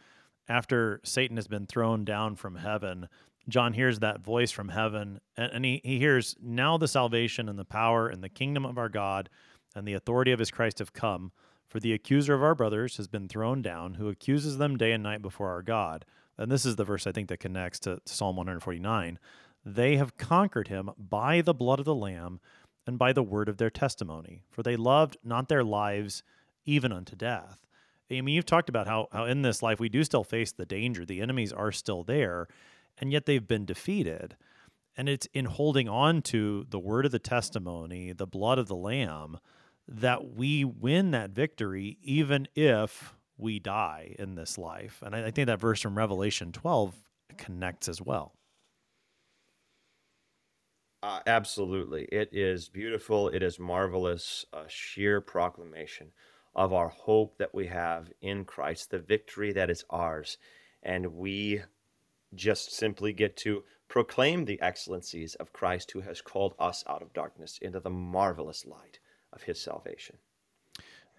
after 0.48 1.00
Satan 1.04 1.36
has 1.36 1.46
been 1.46 1.66
thrown 1.66 2.04
down 2.04 2.36
from 2.36 2.56
heaven, 2.56 3.08
John 3.48 3.72
hears 3.72 4.00
that 4.00 4.20
voice 4.20 4.50
from 4.50 4.68
heaven 4.68 5.20
and, 5.36 5.52
and 5.52 5.64
he, 5.64 5.80
he 5.84 5.98
hears, 5.98 6.36
Now 6.42 6.76
the 6.76 6.88
salvation 6.88 7.48
and 7.48 7.58
the 7.58 7.64
power 7.64 8.08
and 8.08 8.22
the 8.22 8.28
kingdom 8.28 8.66
of 8.66 8.76
our 8.76 8.88
God 8.90 9.30
and 9.74 9.86
the 9.86 9.94
authority 9.94 10.32
of 10.32 10.38
his 10.38 10.50
Christ 10.50 10.80
have 10.80 10.92
come. 10.92 11.32
For 11.68 11.78
the 11.78 11.92
accuser 11.92 12.34
of 12.34 12.42
our 12.42 12.56
brothers 12.56 12.96
has 12.96 13.06
been 13.06 13.28
thrown 13.28 13.62
down, 13.62 13.94
who 13.94 14.08
accuses 14.08 14.58
them 14.58 14.76
day 14.76 14.90
and 14.90 15.04
night 15.04 15.22
before 15.22 15.50
our 15.50 15.62
God 15.62 16.04
and 16.40 16.50
this 16.50 16.64
is 16.64 16.76
the 16.76 16.84
verse 16.84 17.06
I 17.06 17.12
think 17.12 17.28
that 17.28 17.38
connects 17.38 17.78
to, 17.80 18.00
Psalm 18.06 18.36
149. 18.36 19.18
They 19.64 19.96
have 19.96 20.16
conquered 20.16 20.68
him 20.68 20.90
by 20.98 21.42
the 21.42 21.52
blood 21.52 21.78
of 21.78 21.84
the 21.84 21.94
Lamb 21.94 22.40
and 22.86 22.98
by 22.98 23.12
the 23.12 23.22
word 23.22 23.48
of 23.50 23.58
their 23.58 23.68
testimony, 23.68 24.42
for 24.50 24.62
they 24.62 24.74
loved 24.74 25.18
not 25.22 25.48
their 25.48 25.62
lives 25.62 26.22
even 26.64 26.92
unto 26.92 27.14
death. 27.14 27.66
I 28.10 28.22
mean, 28.22 28.34
you've 28.34 28.46
talked 28.46 28.70
about 28.70 28.86
how, 28.86 29.08
how 29.12 29.26
in 29.26 29.42
this 29.42 29.62
life 29.62 29.78
we 29.78 29.90
do 29.90 30.02
still 30.02 30.24
face 30.24 30.50
the 30.50 30.64
danger. 30.64 31.04
The 31.04 31.20
enemies 31.20 31.52
are 31.52 31.70
still 31.70 32.02
there, 32.02 32.48
and 32.98 33.12
yet 33.12 33.26
they've 33.26 33.46
been 33.46 33.66
defeated. 33.66 34.36
And 34.96 35.08
it's 35.08 35.28
in 35.34 35.44
holding 35.44 35.88
on 35.88 36.22
to 36.22 36.66
the 36.70 36.78
word 36.78 37.04
of 37.04 37.12
the 37.12 37.18
testimony, 37.18 38.12
the 38.12 38.26
blood 38.26 38.58
of 38.58 38.66
the 38.66 38.74
Lamb, 38.74 39.38
that 39.86 40.34
we 40.34 40.64
win 40.64 41.10
that 41.10 41.30
victory, 41.30 41.98
even 42.02 42.48
if 42.54 43.14
we 43.40 43.58
die 43.58 44.14
in 44.18 44.34
this 44.34 44.58
life. 44.58 45.02
And 45.04 45.14
I, 45.14 45.26
I 45.26 45.30
think 45.30 45.46
that 45.46 45.60
verse 45.60 45.80
from 45.80 45.96
Revelation 45.96 46.52
12 46.52 46.94
connects 47.36 47.88
as 47.88 48.00
well. 48.00 48.34
Uh, 51.02 51.20
absolutely. 51.26 52.04
It 52.12 52.28
is 52.32 52.68
beautiful. 52.68 53.28
It 53.28 53.42
is 53.42 53.58
marvelous. 53.58 54.44
A 54.52 54.64
sheer 54.68 55.20
proclamation 55.20 56.12
of 56.54 56.72
our 56.72 56.88
hope 56.88 57.38
that 57.38 57.54
we 57.54 57.66
have 57.68 58.12
in 58.20 58.44
Christ, 58.44 58.90
the 58.90 58.98
victory 58.98 59.52
that 59.52 59.70
is 59.70 59.84
ours. 59.88 60.36
And 60.82 61.14
we 61.14 61.62
just 62.34 62.72
simply 62.72 63.12
get 63.12 63.36
to 63.38 63.64
proclaim 63.88 64.44
the 64.44 64.60
excellencies 64.60 65.34
of 65.36 65.52
Christ 65.52 65.90
who 65.92 66.00
has 66.00 66.20
called 66.20 66.54
us 66.58 66.84
out 66.88 67.02
of 67.02 67.12
darkness 67.12 67.58
into 67.60 67.80
the 67.80 67.90
marvelous 67.90 68.66
light 68.66 68.98
of 69.32 69.42
his 69.42 69.60
salvation. 69.60 70.18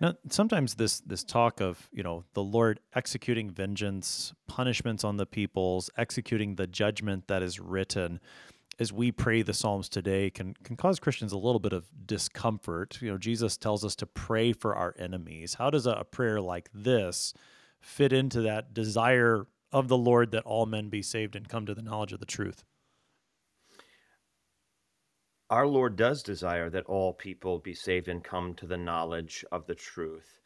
Now, 0.02 0.16
sometimes 0.30 0.74
this 0.74 1.00
this 1.02 1.24
talk 1.24 1.62
of 1.62 1.88
you 1.94 2.02
know 2.02 2.26
the 2.34 2.44
Lord 2.44 2.80
executing 2.96 3.52
vengeance, 3.52 4.34
punishments 4.48 5.04
on 5.04 5.18
the 5.18 5.28
peoples, 5.28 5.92
executing 5.96 6.56
the 6.56 6.66
judgment 6.66 7.28
that 7.28 7.44
is 7.44 7.60
written, 7.60 8.20
as 8.80 8.92
we 8.92 9.12
pray 9.12 9.44
the 9.44 9.54
Psalms 9.54 9.88
today, 9.88 10.32
can 10.32 10.56
can 10.64 10.76
cause 10.76 11.00
Christians 11.00 11.34
a 11.34 11.38
little 11.38 11.60
bit 11.60 11.72
of 11.72 11.86
discomfort. 12.08 12.98
You 13.00 13.12
know, 13.12 13.20
Jesus 13.20 13.58
tells 13.58 13.86
us 13.86 13.96
to 13.98 14.08
pray 14.08 14.54
for 14.54 14.76
our 14.76 14.96
enemies. 14.98 15.54
How 15.54 15.70
does 15.70 15.86
a, 15.86 15.92
a 15.92 16.04
prayer 16.04 16.42
like 16.42 16.70
this 16.74 17.36
fit 17.80 18.12
into 18.12 18.42
that 18.42 18.74
desire 18.74 19.46
of 19.72 19.88
the 19.88 19.98
Lord 19.98 20.32
that 20.32 20.44
all 20.46 20.66
men 20.66 20.90
be 20.90 21.04
saved 21.04 21.36
and 21.36 21.48
come 21.48 21.68
to 21.68 21.76
the 21.76 21.84
knowledge 21.84 22.12
of 22.12 22.20
the 22.20 22.26
truth? 22.26 22.64
Our 25.52 25.68
Lord 25.68 25.98
does 25.98 26.24
desire 26.24 26.70
that 26.70 26.86
all 26.86 27.12
people 27.12 27.60
be 27.60 27.74
saved 27.74 28.08
and 28.08 28.24
come 28.24 28.54
to 28.54 28.66
the 28.66 28.78
knowledge 28.78 29.44
of 29.52 29.66
the 29.66 29.76
truth. 29.76 30.40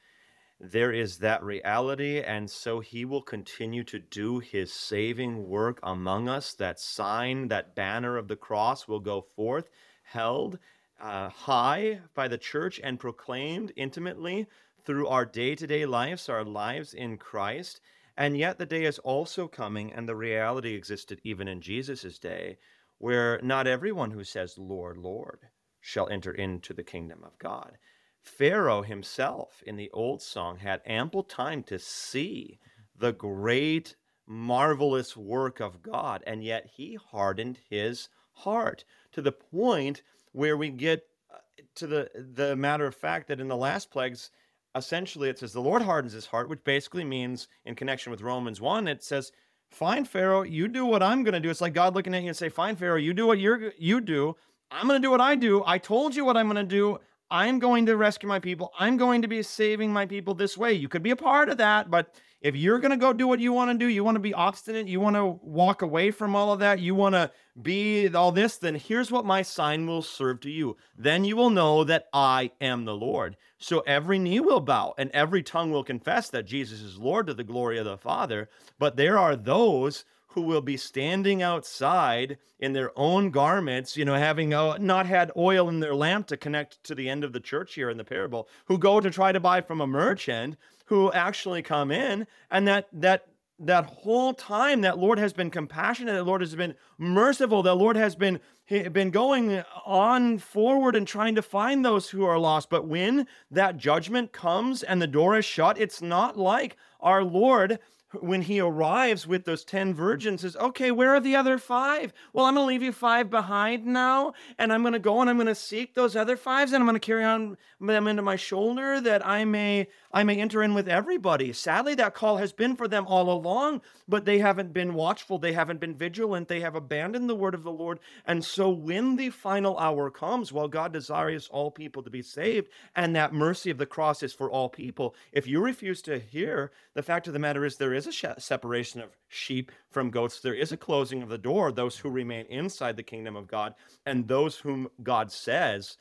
There 0.59 0.91
is 0.91 1.19
that 1.19 1.43
reality, 1.43 2.21
and 2.21 2.49
so 2.49 2.79
He 2.79 3.05
will 3.05 3.21
continue 3.21 3.83
to 3.83 3.99
do 3.99 4.39
His 4.39 4.73
saving 4.73 5.47
work 5.47 5.79
among 5.83 6.27
us. 6.27 6.55
That 6.55 6.79
sign, 6.79 7.49
that 7.49 7.75
banner 7.75 8.17
of 8.17 8.27
the 8.27 8.35
cross 8.35 8.87
will 8.87 8.99
go 8.99 9.21
forth, 9.21 9.69
held 10.01 10.57
uh, 10.99 11.29
high 11.29 11.99
by 12.15 12.27
the 12.27 12.39
church 12.39 12.81
and 12.83 12.99
proclaimed 12.99 13.73
intimately 13.75 14.47
through 14.85 15.07
our 15.07 15.23
day 15.23 15.53
to 15.53 15.67
day 15.67 15.85
lives, 15.85 16.29
our 16.29 16.43
lives 16.43 16.95
in 16.95 17.19
Christ. 17.19 17.79
And 18.17 18.35
yet 18.35 18.57
the 18.57 18.65
day 18.65 18.85
is 18.85 18.97
also 18.97 19.47
coming, 19.47 19.93
and 19.93 20.09
the 20.09 20.15
reality 20.15 20.73
existed 20.73 21.21
even 21.23 21.47
in 21.47 21.61
Jesus' 21.61 22.17
day, 22.17 22.57
where 23.05 23.39
not 23.43 23.67
everyone 23.67 24.09
who 24.09 24.23
says, 24.23 24.57
Lord, 24.57 24.97
Lord, 24.97 25.41
shall 25.79 26.09
enter 26.09 26.31
into 26.31 26.73
the 26.73 26.81
kingdom 26.81 27.23
of 27.23 27.37
God. 27.37 27.77
Pharaoh 28.23 28.81
himself 28.81 29.61
in 29.67 29.75
the 29.75 29.91
old 29.91 30.23
song 30.23 30.57
had 30.57 30.81
ample 30.87 31.21
time 31.21 31.61
to 31.65 31.77
see 31.77 32.57
the 32.97 33.13
great, 33.13 33.95
marvelous 34.25 35.15
work 35.15 35.59
of 35.59 35.83
God, 35.83 36.23
and 36.25 36.43
yet 36.43 36.71
he 36.77 36.95
hardened 36.95 37.59
his 37.69 38.09
heart 38.31 38.83
to 39.11 39.21
the 39.21 39.31
point 39.31 40.01
where 40.31 40.57
we 40.57 40.69
get 40.69 41.03
uh, 41.31 41.37
to 41.75 41.85
the, 41.85 42.09
the 42.33 42.55
matter 42.55 42.87
of 42.87 42.95
fact 42.95 43.27
that 43.27 43.39
in 43.39 43.47
the 43.47 43.55
last 43.55 43.91
plagues, 43.91 44.31
essentially 44.75 45.29
it 45.29 45.37
says 45.37 45.53
the 45.53 45.61
Lord 45.61 45.83
hardens 45.83 46.13
his 46.13 46.25
heart, 46.25 46.49
which 46.49 46.63
basically 46.63 47.03
means 47.03 47.49
in 47.65 47.75
connection 47.75 48.09
with 48.09 48.23
Romans 48.23 48.59
1, 48.59 48.87
it 48.87 49.03
says, 49.03 49.31
Fine, 49.69 50.05
Pharaoh, 50.05 50.43
you 50.43 50.67
do 50.67 50.85
what 50.85 51.03
I'm 51.03 51.23
going 51.23 51.33
to 51.33 51.39
do. 51.39 51.49
It's 51.49 51.61
like 51.61 51.73
God 51.73 51.95
looking 51.95 52.13
at 52.13 52.21
you 52.21 52.29
and 52.29 52.37
say, 52.37 52.49
Fine, 52.49 52.77
Pharaoh, 52.77 52.97
you 52.97 53.13
do 53.13 53.27
what 53.27 53.39
you're 53.39 53.73
you 53.77 53.99
do. 54.01 54.35
I'm 54.71 54.87
going 54.87 55.01
to 55.01 55.05
do 55.05 55.11
what 55.11 55.21
I 55.21 55.35
do. 55.35 55.63
I 55.65 55.77
told 55.77 56.15
you 56.15 56.25
what 56.25 56.37
I'm 56.37 56.47
going 56.47 56.55
to 56.55 56.63
do. 56.63 56.99
I'm 57.29 57.59
going 57.59 57.85
to 57.87 57.97
rescue 57.97 58.29
my 58.29 58.39
people. 58.39 58.71
I'm 58.79 58.97
going 58.97 59.21
to 59.21 59.27
be 59.27 59.41
saving 59.41 59.91
my 59.91 60.05
people 60.05 60.33
this 60.33 60.57
way. 60.57 60.73
You 60.73 60.87
could 60.87 61.03
be 61.03 61.11
a 61.11 61.15
part 61.15 61.49
of 61.49 61.57
that, 61.57 61.89
but 61.89 62.13
if 62.41 62.55
you're 62.55 62.79
going 62.79 62.91
to 62.91 62.97
go 62.97 63.11
do 63.11 63.27
what 63.27 63.39
you 63.39 63.51
want 63.53 63.71
to 63.71 63.77
do, 63.77 63.87
you 63.87 64.03
want 64.03 64.15
to 64.15 64.19
be 64.19 64.33
obstinate, 64.33 64.87
you 64.87 64.99
want 64.99 65.15
to 65.15 65.39
walk 65.41 65.81
away 65.81 66.11
from 66.11 66.35
all 66.35 66.53
of 66.53 66.59
that, 66.59 66.79
you 66.79 66.93
want 66.93 67.15
to 67.15 67.31
be 67.59 68.07
all 68.13 68.31
this, 68.31 68.57
then 68.57 68.75
here's 68.75 69.09
what 69.09 69.25
my 69.25 69.41
sign 69.41 69.87
will 69.87 70.03
serve 70.03 70.41
to 70.41 70.51
you. 70.51 70.77
Then 70.95 71.25
you 71.25 71.35
will 71.35 71.49
know 71.49 71.83
that 71.85 72.05
I 72.13 72.51
am 72.61 72.85
the 72.85 72.95
Lord. 72.95 73.35
So 73.57 73.79
every 73.87 74.19
knee 74.19 74.41
will 74.41 74.59
bow 74.59 74.93
and 74.97 75.09
every 75.11 75.41
tongue 75.41 75.71
will 75.71 75.83
confess 75.83 76.29
that 76.29 76.45
Jesus 76.45 76.81
is 76.81 76.99
Lord 76.99 77.25
to 77.27 77.33
the 77.33 77.43
glory 77.43 77.79
of 77.79 77.85
the 77.85 77.97
Father. 77.97 78.49
But 78.77 78.95
there 78.95 79.17
are 79.17 79.35
those 79.35 80.05
who 80.35 80.41
will 80.41 80.61
be 80.61 80.75
standing 80.75 81.41
outside 81.41 82.37
in 82.59 82.73
their 82.73 82.91
own 82.97 83.31
garments, 83.31 83.95
you 83.95 84.03
know, 84.03 84.15
having 84.15 84.53
uh, 84.53 84.77
not 84.77 85.05
had 85.05 85.31
oil 85.37 85.69
in 85.69 85.79
their 85.79 85.95
lamp 85.95 86.27
to 86.27 86.35
connect 86.35 86.83
to 86.83 86.93
the 86.93 87.09
end 87.09 87.23
of 87.23 87.31
the 87.31 87.39
church 87.39 87.73
here 87.73 87.89
in 87.89 87.97
the 87.97 88.03
parable, 88.03 88.47
who 88.65 88.77
go 88.77 88.99
to 88.99 89.09
try 89.09 89.31
to 89.31 89.39
buy 89.39 89.61
from 89.61 89.79
a 89.79 89.87
merchant, 89.87 90.57
who 90.87 91.09
actually 91.13 91.61
come 91.61 91.89
in, 91.89 92.27
and 92.51 92.67
that 92.67 92.87
that 92.91 93.27
that 93.57 93.85
whole 93.85 94.33
time 94.33 94.81
that 94.81 94.97
Lord 94.97 95.17
has 95.17 95.31
been 95.31 95.49
compassionate, 95.49 96.15
that 96.15 96.25
Lord 96.25 96.41
has 96.41 96.53
been 96.53 96.75
merciful, 96.97 97.63
that 97.63 97.75
Lord 97.75 97.95
has 97.95 98.13
been 98.13 98.41
been 98.67 99.11
going 99.11 99.63
on 99.85 100.37
forward 100.39 100.97
and 100.97 101.07
trying 101.07 101.35
to 101.35 101.41
find 101.41 101.85
those 101.85 102.09
who 102.09 102.25
are 102.25 102.39
lost. 102.39 102.69
But 102.69 102.87
when 102.87 103.27
that 103.51 103.77
judgment 103.77 104.33
comes 104.33 104.83
and 104.83 105.01
the 105.01 105.07
door 105.07 105.37
is 105.37 105.45
shut, 105.45 105.79
it's 105.79 106.01
not 106.01 106.37
like 106.37 106.75
our 106.99 107.23
Lord 107.23 107.79
when 108.21 108.41
he 108.41 108.59
arrives 108.59 109.27
with 109.27 109.45
those 109.45 109.63
10 109.63 109.93
virgins 109.93 110.41
says 110.41 110.55
okay 110.57 110.91
where 110.91 111.15
are 111.15 111.19
the 111.19 111.35
other 111.35 111.57
five? 111.57 112.13
Well 112.33 112.45
i'm 112.45 112.55
going 112.55 112.65
to 112.65 112.67
leave 112.67 112.83
you 112.83 112.91
five 112.91 113.29
behind 113.29 113.85
now 113.85 114.33
and 114.57 114.71
i'm 114.71 114.81
going 114.81 114.93
to 114.93 114.99
go 114.99 115.21
and 115.21 115.29
i'm 115.29 115.37
going 115.37 115.47
to 115.47 115.55
seek 115.55 115.93
those 115.93 116.15
other 116.15 116.37
fives 116.37 116.71
and 116.73 116.81
i'm 116.81 116.87
going 116.87 116.99
to 116.99 116.99
carry 116.99 117.23
on 117.23 117.57
them 117.79 118.07
into 118.07 118.21
my 118.21 118.35
shoulder 118.35 119.01
that 119.01 119.25
i 119.25 119.45
may 119.45 119.87
i 120.15 120.23
may 120.23 120.37
enter 120.37 120.63
in 120.63 120.73
with 120.73 120.87
everybody. 120.87 121.51
Sadly 121.51 121.93
that 121.95 122.15
call 122.15 122.37
has 122.37 122.53
been 122.53 122.75
for 122.75 122.87
them 122.87 123.05
all 123.07 123.29
along 123.29 123.81
but 124.07 124.23
they 124.23 124.39
haven't 124.39 124.71
been 124.71 124.93
watchful. 124.93 125.37
They 125.37 125.53
haven't 125.53 125.79
been 125.79 125.95
vigilant. 125.95 126.47
They 126.47 126.61
have 126.61 126.75
abandoned 126.75 127.29
the 127.29 127.35
word 127.35 127.53
of 127.53 127.63
the 127.63 127.71
lord. 127.71 127.99
And 128.25 128.45
so 128.45 128.69
when 128.69 129.17
the 129.17 129.29
final 129.29 129.77
hour 129.77 130.09
comes 130.09 130.53
well 130.53 130.69
god 130.69 130.93
desires 130.93 131.49
all 131.51 131.69
people 131.69 132.01
to 132.01 132.09
be 132.09 132.21
saved 132.21 132.69
and 132.95 133.13
that 133.15 133.33
mercy 133.33 133.69
of 133.69 133.77
the 133.77 133.85
cross 133.85 134.23
is 134.23 134.33
for 134.33 134.49
all 134.49 134.69
people 134.69 135.15
if 135.33 135.45
you 135.45 135.59
refuse 135.59 136.01
to 136.03 136.17
hear 136.17 136.71
the 136.93 137.03
fact 137.03 137.27
of 137.27 137.33
the 137.33 137.39
matter 137.39 137.65
is 137.65 137.75
there 137.75 137.93
is 137.93 138.05
is 138.05 138.23
a 138.23 138.39
separation 138.39 139.01
of 139.01 139.15
sheep 139.27 139.71
from 139.89 140.09
goats. 140.09 140.39
There 140.39 140.53
is 140.53 140.71
a 140.71 140.77
closing 140.77 141.21
of 141.21 141.29
the 141.29 141.37
door, 141.37 141.71
those 141.71 141.97
who 141.97 142.09
remain 142.09 142.45
inside 142.47 142.97
the 142.97 143.03
kingdom 143.03 143.35
of 143.35 143.47
God, 143.47 143.75
and 144.05 144.27
those 144.27 144.57
whom 144.57 144.89
God 145.01 145.31
says, 145.31 145.97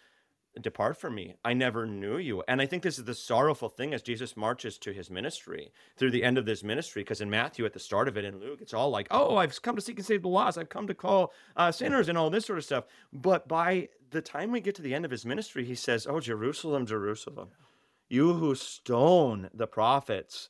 Depart 0.61 0.97
from 0.97 1.15
me. 1.15 1.35
I 1.45 1.53
never 1.53 1.87
knew 1.87 2.17
you. 2.17 2.43
And 2.47 2.61
I 2.61 2.67
think 2.67 2.83
this 2.83 2.99
is 2.99 3.05
the 3.05 3.15
sorrowful 3.15 3.69
thing 3.69 3.93
as 3.93 4.03
Jesus 4.03 4.37
marches 4.37 4.79
to 4.79 4.93
his 4.93 5.11
ministry 5.11 5.73
through 5.97 6.11
the 6.11 6.25
end 6.25 6.39
of 6.39 6.47
this 6.47 6.63
ministry. 6.63 7.03
Because 7.03 7.21
in 7.21 7.31
Matthew, 7.31 7.65
at 7.65 7.73
the 7.73 7.81
start 7.81 8.09
of 8.09 8.17
it, 8.17 8.25
in 8.25 8.41
Luke, 8.41 8.61
it's 8.61 8.75
all 8.75 8.91
like, 8.91 9.09
oh, 9.11 9.37
I've 9.37 9.61
come 9.63 9.77
to 9.77 9.83
seek 9.83 9.99
and 9.99 10.07
save 10.07 10.23
the 10.23 10.29
lost. 10.29 10.59
I've 10.59 10.69
come 10.69 10.87
to 10.87 10.95
call 10.95 11.33
uh, 11.57 11.73
sinners 11.73 12.09
and 12.09 12.17
all 12.17 12.31
this 12.31 12.47
sort 12.47 12.59
of 12.59 12.65
stuff. 12.65 12.85
But 13.13 13.49
by 13.49 13.89
the 14.11 14.23
time 14.23 14.53
we 14.53 14.61
get 14.61 14.75
to 14.77 14.83
the 14.83 14.95
end 14.95 15.05
of 15.05 15.11
his 15.11 15.27
ministry, 15.27 15.65
he 15.65 15.75
says, 15.75 16.07
Oh, 16.07 16.21
Jerusalem, 16.21 16.87
Jerusalem, 16.87 17.49
you 18.09 18.35
who 18.35 18.55
stone 18.55 19.51
the 19.53 19.67
prophets 19.67 20.49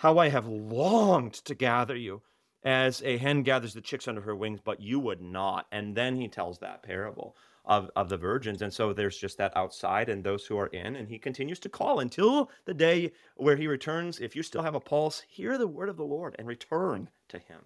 how 0.00 0.16
I 0.16 0.30
have 0.30 0.46
longed 0.46 1.34
to 1.34 1.54
gather 1.54 1.94
you 1.94 2.22
as 2.62 3.02
a 3.02 3.18
hen 3.18 3.42
gathers 3.42 3.74
the 3.74 3.82
chicks 3.82 4.08
under 4.08 4.22
her 4.22 4.34
wings, 4.34 4.60
but 4.64 4.80
you 4.80 4.98
would 4.98 5.20
not. 5.20 5.66
And 5.70 5.94
then 5.94 6.16
he 6.16 6.26
tells 6.26 6.58
that 6.58 6.82
parable 6.82 7.36
of, 7.70 7.88
of 7.94 8.08
the 8.08 8.16
virgins. 8.16 8.62
And 8.62 8.72
so 8.72 8.92
there's 8.92 9.16
just 9.16 9.38
that 9.38 9.56
outside 9.56 10.08
and 10.08 10.22
those 10.22 10.44
who 10.44 10.58
are 10.58 10.66
in. 10.66 10.96
And 10.96 11.08
he 11.08 11.18
continues 11.18 11.60
to 11.60 11.68
call 11.68 12.00
until 12.00 12.50
the 12.64 12.74
day 12.74 13.12
where 13.36 13.56
he 13.56 13.68
returns. 13.68 14.18
If 14.18 14.34
you 14.34 14.42
still 14.42 14.62
have 14.62 14.74
a 14.74 14.80
pulse, 14.80 15.22
hear 15.28 15.56
the 15.56 15.68
word 15.68 15.88
of 15.88 15.96
the 15.96 16.04
Lord 16.04 16.34
and 16.38 16.48
return 16.48 17.08
to 17.28 17.38
him. 17.38 17.60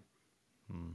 Hmm. 0.70 0.90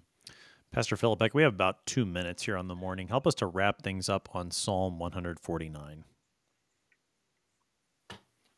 Pastor 0.72 0.95
Filipek, 0.95 1.34
we 1.34 1.41
have 1.41 1.55
about 1.55 1.88
two 1.88 2.05
minutes 2.05 2.43
here 2.43 2.55
on 2.55 2.68
the 2.68 2.76
morning. 2.76 3.07
Help 3.07 3.26
us 3.26 3.34
to 3.36 3.47
wrap 3.47 3.82
things 3.82 4.07
up 4.07 4.30
on 4.34 4.51
Psalm 4.51 4.99
149. 4.99 6.03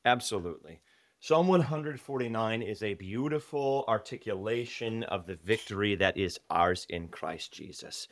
Absolutely. 0.03 0.81
Psalm 1.21 1.47
149 1.47 2.61
is 2.61 2.83
a 2.83 2.95
beautiful 2.95 3.85
articulation 3.87 5.03
of 5.03 5.27
the 5.27 5.35
victory 5.45 5.95
that 5.95 6.17
is 6.17 6.39
ours 6.49 6.85
in 6.89 7.07
Christ 7.07 7.53
Jesus. 7.53 8.09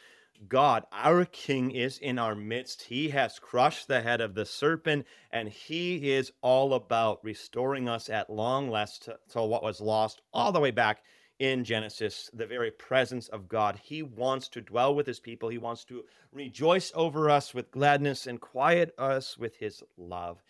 God, 0.47 0.85
our 0.93 1.25
King, 1.25 1.71
is 1.71 1.97
in 1.97 2.17
our 2.17 2.33
midst. 2.33 2.83
He 2.83 3.09
has 3.09 3.39
crushed 3.39 3.87
the 3.87 4.01
head 4.01 4.21
of 4.21 4.35
the 4.35 4.45
serpent, 4.45 5.05
and 5.31 5.49
He 5.49 6.11
is 6.11 6.31
all 6.41 6.73
about 6.73 7.23
restoring 7.23 7.89
us 7.89 8.09
at 8.09 8.29
long 8.29 8.69
last 8.69 9.03
to, 9.03 9.19
to, 9.31 9.43
what 9.43 9.63
was 9.63 9.81
lost 9.81 10.21
all 10.33 10.51
the 10.51 10.61
way 10.61 10.71
back 10.71 11.03
in 11.39 11.63
Genesis, 11.63 12.29
the 12.33 12.45
very 12.45 12.71
presence 12.71 13.27
of 13.27 13.49
God. 13.49 13.79
He 13.83 14.01
wants 14.01 14.47
to 14.49 14.61
dwell 14.61 14.95
with 14.95 15.07
His 15.07 15.19
people, 15.19 15.49
He 15.49 15.57
wants 15.57 15.83
to 15.85 16.05
rejoice 16.31 16.91
over 16.95 17.29
us 17.29 17.53
with 17.53 17.71
gladness 17.71 18.25
and 18.25 18.39
quiet 18.39 18.93
us 18.97 19.37
with 19.37 19.57
His 19.57 19.83
love. 19.97 20.41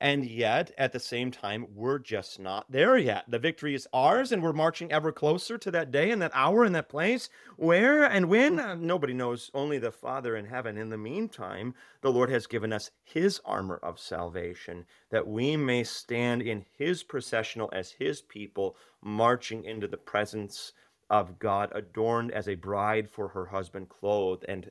And 0.00 0.24
yet, 0.24 0.70
at 0.78 0.92
the 0.92 1.00
same 1.00 1.32
time, 1.32 1.66
we're 1.74 1.98
just 1.98 2.38
not 2.38 2.70
there 2.70 2.96
yet. 2.96 3.24
The 3.26 3.40
victory 3.40 3.74
is 3.74 3.88
ours, 3.92 4.30
and 4.30 4.42
we're 4.42 4.52
marching 4.52 4.92
ever 4.92 5.10
closer 5.10 5.58
to 5.58 5.70
that 5.72 5.90
day 5.90 6.12
and 6.12 6.22
that 6.22 6.30
hour 6.34 6.62
and 6.62 6.72
that 6.76 6.88
place. 6.88 7.28
Where 7.56 8.04
and 8.04 8.28
when? 8.28 8.60
Uh, 8.60 8.76
nobody 8.76 9.12
knows, 9.12 9.50
only 9.54 9.78
the 9.78 9.90
Father 9.90 10.36
in 10.36 10.46
heaven. 10.46 10.78
In 10.78 10.90
the 10.90 10.96
meantime, 10.96 11.74
the 12.00 12.12
Lord 12.12 12.30
has 12.30 12.46
given 12.46 12.72
us 12.72 12.92
His 13.02 13.40
armor 13.44 13.80
of 13.82 13.98
salvation 13.98 14.86
that 15.10 15.26
we 15.26 15.56
may 15.56 15.82
stand 15.82 16.42
in 16.42 16.64
His 16.76 17.02
processional 17.02 17.68
as 17.72 17.90
His 17.90 18.22
people, 18.22 18.76
marching 19.02 19.64
into 19.64 19.88
the 19.88 19.96
presence 19.96 20.74
of 21.10 21.40
God, 21.40 21.72
adorned 21.74 22.30
as 22.30 22.48
a 22.48 22.54
bride 22.54 23.10
for 23.10 23.28
her 23.28 23.46
husband, 23.46 23.88
clothed 23.88 24.44
and 24.46 24.70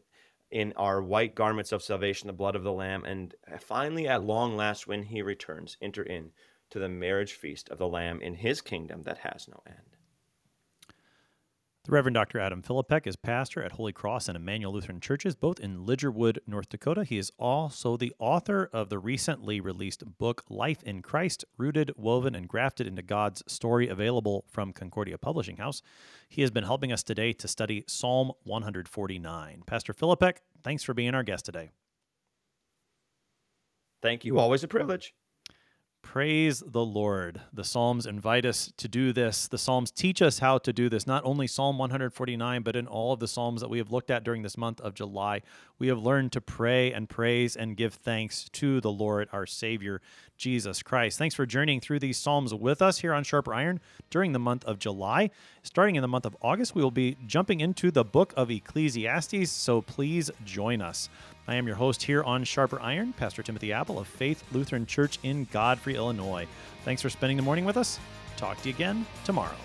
in 0.49 0.73
our 0.77 1.01
white 1.01 1.35
garments 1.35 1.71
of 1.71 1.83
salvation, 1.83 2.27
the 2.27 2.33
blood 2.33 2.55
of 2.55 2.63
the 2.63 2.71
Lamb, 2.71 3.03
and 3.03 3.35
finally, 3.59 4.07
at 4.07 4.23
long 4.23 4.55
last, 4.55 4.87
when 4.87 5.03
he 5.03 5.21
returns, 5.21 5.77
enter 5.81 6.03
in 6.03 6.31
to 6.69 6.79
the 6.79 6.89
marriage 6.89 7.33
feast 7.33 7.69
of 7.69 7.77
the 7.77 7.87
Lamb 7.87 8.21
in 8.21 8.35
his 8.35 8.61
kingdom 8.61 9.03
that 9.03 9.19
has 9.19 9.47
no 9.47 9.61
end. 9.67 9.96
The 11.87 11.93
Reverend 11.93 12.15
Dr. 12.15 12.37
Adam 12.37 12.61
Filipek 12.61 13.07
is 13.07 13.15
pastor 13.15 13.63
at 13.63 13.71
Holy 13.71 13.93
Cross 13.93 14.27
and 14.27 14.35
Immanuel 14.35 14.73
Lutheran 14.73 14.99
Churches, 14.99 15.37
both 15.37 15.57
in 15.57 15.85
Lidgerwood, 15.85 16.39
North 16.45 16.67
Dakota. 16.67 17.05
He 17.05 17.17
is 17.17 17.31
also 17.39 17.95
the 17.95 18.11
author 18.19 18.69
of 18.73 18.89
the 18.89 18.99
recently 18.99 19.61
released 19.61 20.03
book, 20.17 20.43
Life 20.49 20.83
in 20.83 21.01
Christ 21.01 21.45
Rooted, 21.57 21.93
Woven, 21.95 22.35
and 22.35 22.49
Grafted 22.49 22.87
into 22.87 23.01
God's 23.03 23.41
Story, 23.47 23.87
available 23.87 24.43
from 24.49 24.73
Concordia 24.73 25.17
Publishing 25.17 25.55
House. 25.55 25.81
He 26.27 26.41
has 26.41 26.51
been 26.51 26.65
helping 26.65 26.91
us 26.91 27.03
today 27.03 27.31
to 27.31 27.47
study 27.47 27.85
Psalm 27.87 28.33
149. 28.43 29.63
Pastor 29.65 29.93
Filipek, 29.93 30.39
thanks 30.65 30.83
for 30.83 30.93
being 30.93 31.15
our 31.15 31.23
guest 31.23 31.45
today. 31.45 31.69
Thank 34.01 34.25
you. 34.25 34.37
Always 34.37 34.61
a 34.61 34.67
privilege. 34.67 35.13
Praise 36.01 36.63
the 36.65 36.85
Lord. 36.85 37.41
The 37.53 37.63
Psalms 37.63 38.05
invite 38.05 38.45
us 38.45 38.71
to 38.77 38.87
do 38.87 39.11
this. 39.11 39.47
The 39.47 39.57
Psalms 39.57 39.91
teach 39.91 40.21
us 40.21 40.39
how 40.39 40.57
to 40.59 40.71
do 40.71 40.89
this, 40.89 41.05
not 41.05 41.25
only 41.25 41.47
Psalm 41.47 41.77
149, 41.77 42.61
but 42.61 42.75
in 42.75 42.87
all 42.87 43.13
of 43.13 43.19
the 43.19 43.27
Psalms 43.27 43.61
that 43.61 43.69
we 43.69 43.77
have 43.77 43.91
looked 43.91 44.09
at 44.09 44.23
during 44.23 44.41
this 44.41 44.57
month 44.57 44.79
of 44.81 44.93
July. 44.93 45.41
We 45.79 45.89
have 45.89 45.99
learned 45.99 46.31
to 46.31 46.41
pray 46.41 46.93
and 46.93 47.09
praise 47.09 47.55
and 47.55 47.77
give 47.77 47.93
thanks 47.93 48.49
to 48.53 48.79
the 48.79 48.91
Lord, 48.91 49.27
our 49.31 49.45
Savior, 49.45 50.01
Jesus 50.37 50.81
Christ. 50.81 51.17
Thanks 51.17 51.35
for 51.35 51.45
journeying 51.45 51.81
through 51.81 51.99
these 51.99 52.17
Psalms 52.17 52.53
with 52.53 52.81
us 52.81 52.99
here 52.99 53.13
on 53.13 53.23
Sharper 53.23 53.53
Iron 53.53 53.79
during 54.09 54.31
the 54.31 54.39
month 54.39 54.63
of 54.65 54.79
July. 54.79 55.29
Starting 55.61 55.95
in 55.95 56.01
the 56.01 56.07
month 56.07 56.25
of 56.25 56.37
August, 56.41 56.73
we 56.73 56.81
will 56.81 56.89
be 56.89 57.17
jumping 57.27 57.59
into 57.59 57.91
the 57.91 58.05
book 58.05 58.33
of 58.37 58.49
Ecclesiastes, 58.49 59.51
so 59.51 59.81
please 59.81 60.31
join 60.45 60.81
us. 60.81 61.09
I 61.47 61.55
am 61.55 61.65
your 61.65 61.77
host 61.77 62.03
here 62.03 62.23
on 62.23 62.43
Sharper 62.43 62.79
Iron, 62.81 63.13
Pastor 63.13 63.41
Timothy 63.41 63.71
Appel 63.71 63.99
of 63.99 64.07
Faith 64.07 64.43
Lutheran 64.51 64.85
Church 64.85 65.17
in 65.23 65.47
Godfrey, 65.53 65.95
Illinois. 65.95 66.45
Thanks 66.83 67.01
for 67.01 67.09
spending 67.09 67.37
the 67.37 67.43
morning 67.43 67.63
with 67.63 67.77
us. 67.77 67.99
Talk 68.35 68.61
to 68.61 68.69
you 68.69 68.75
again 68.75 69.05
tomorrow. 69.23 69.55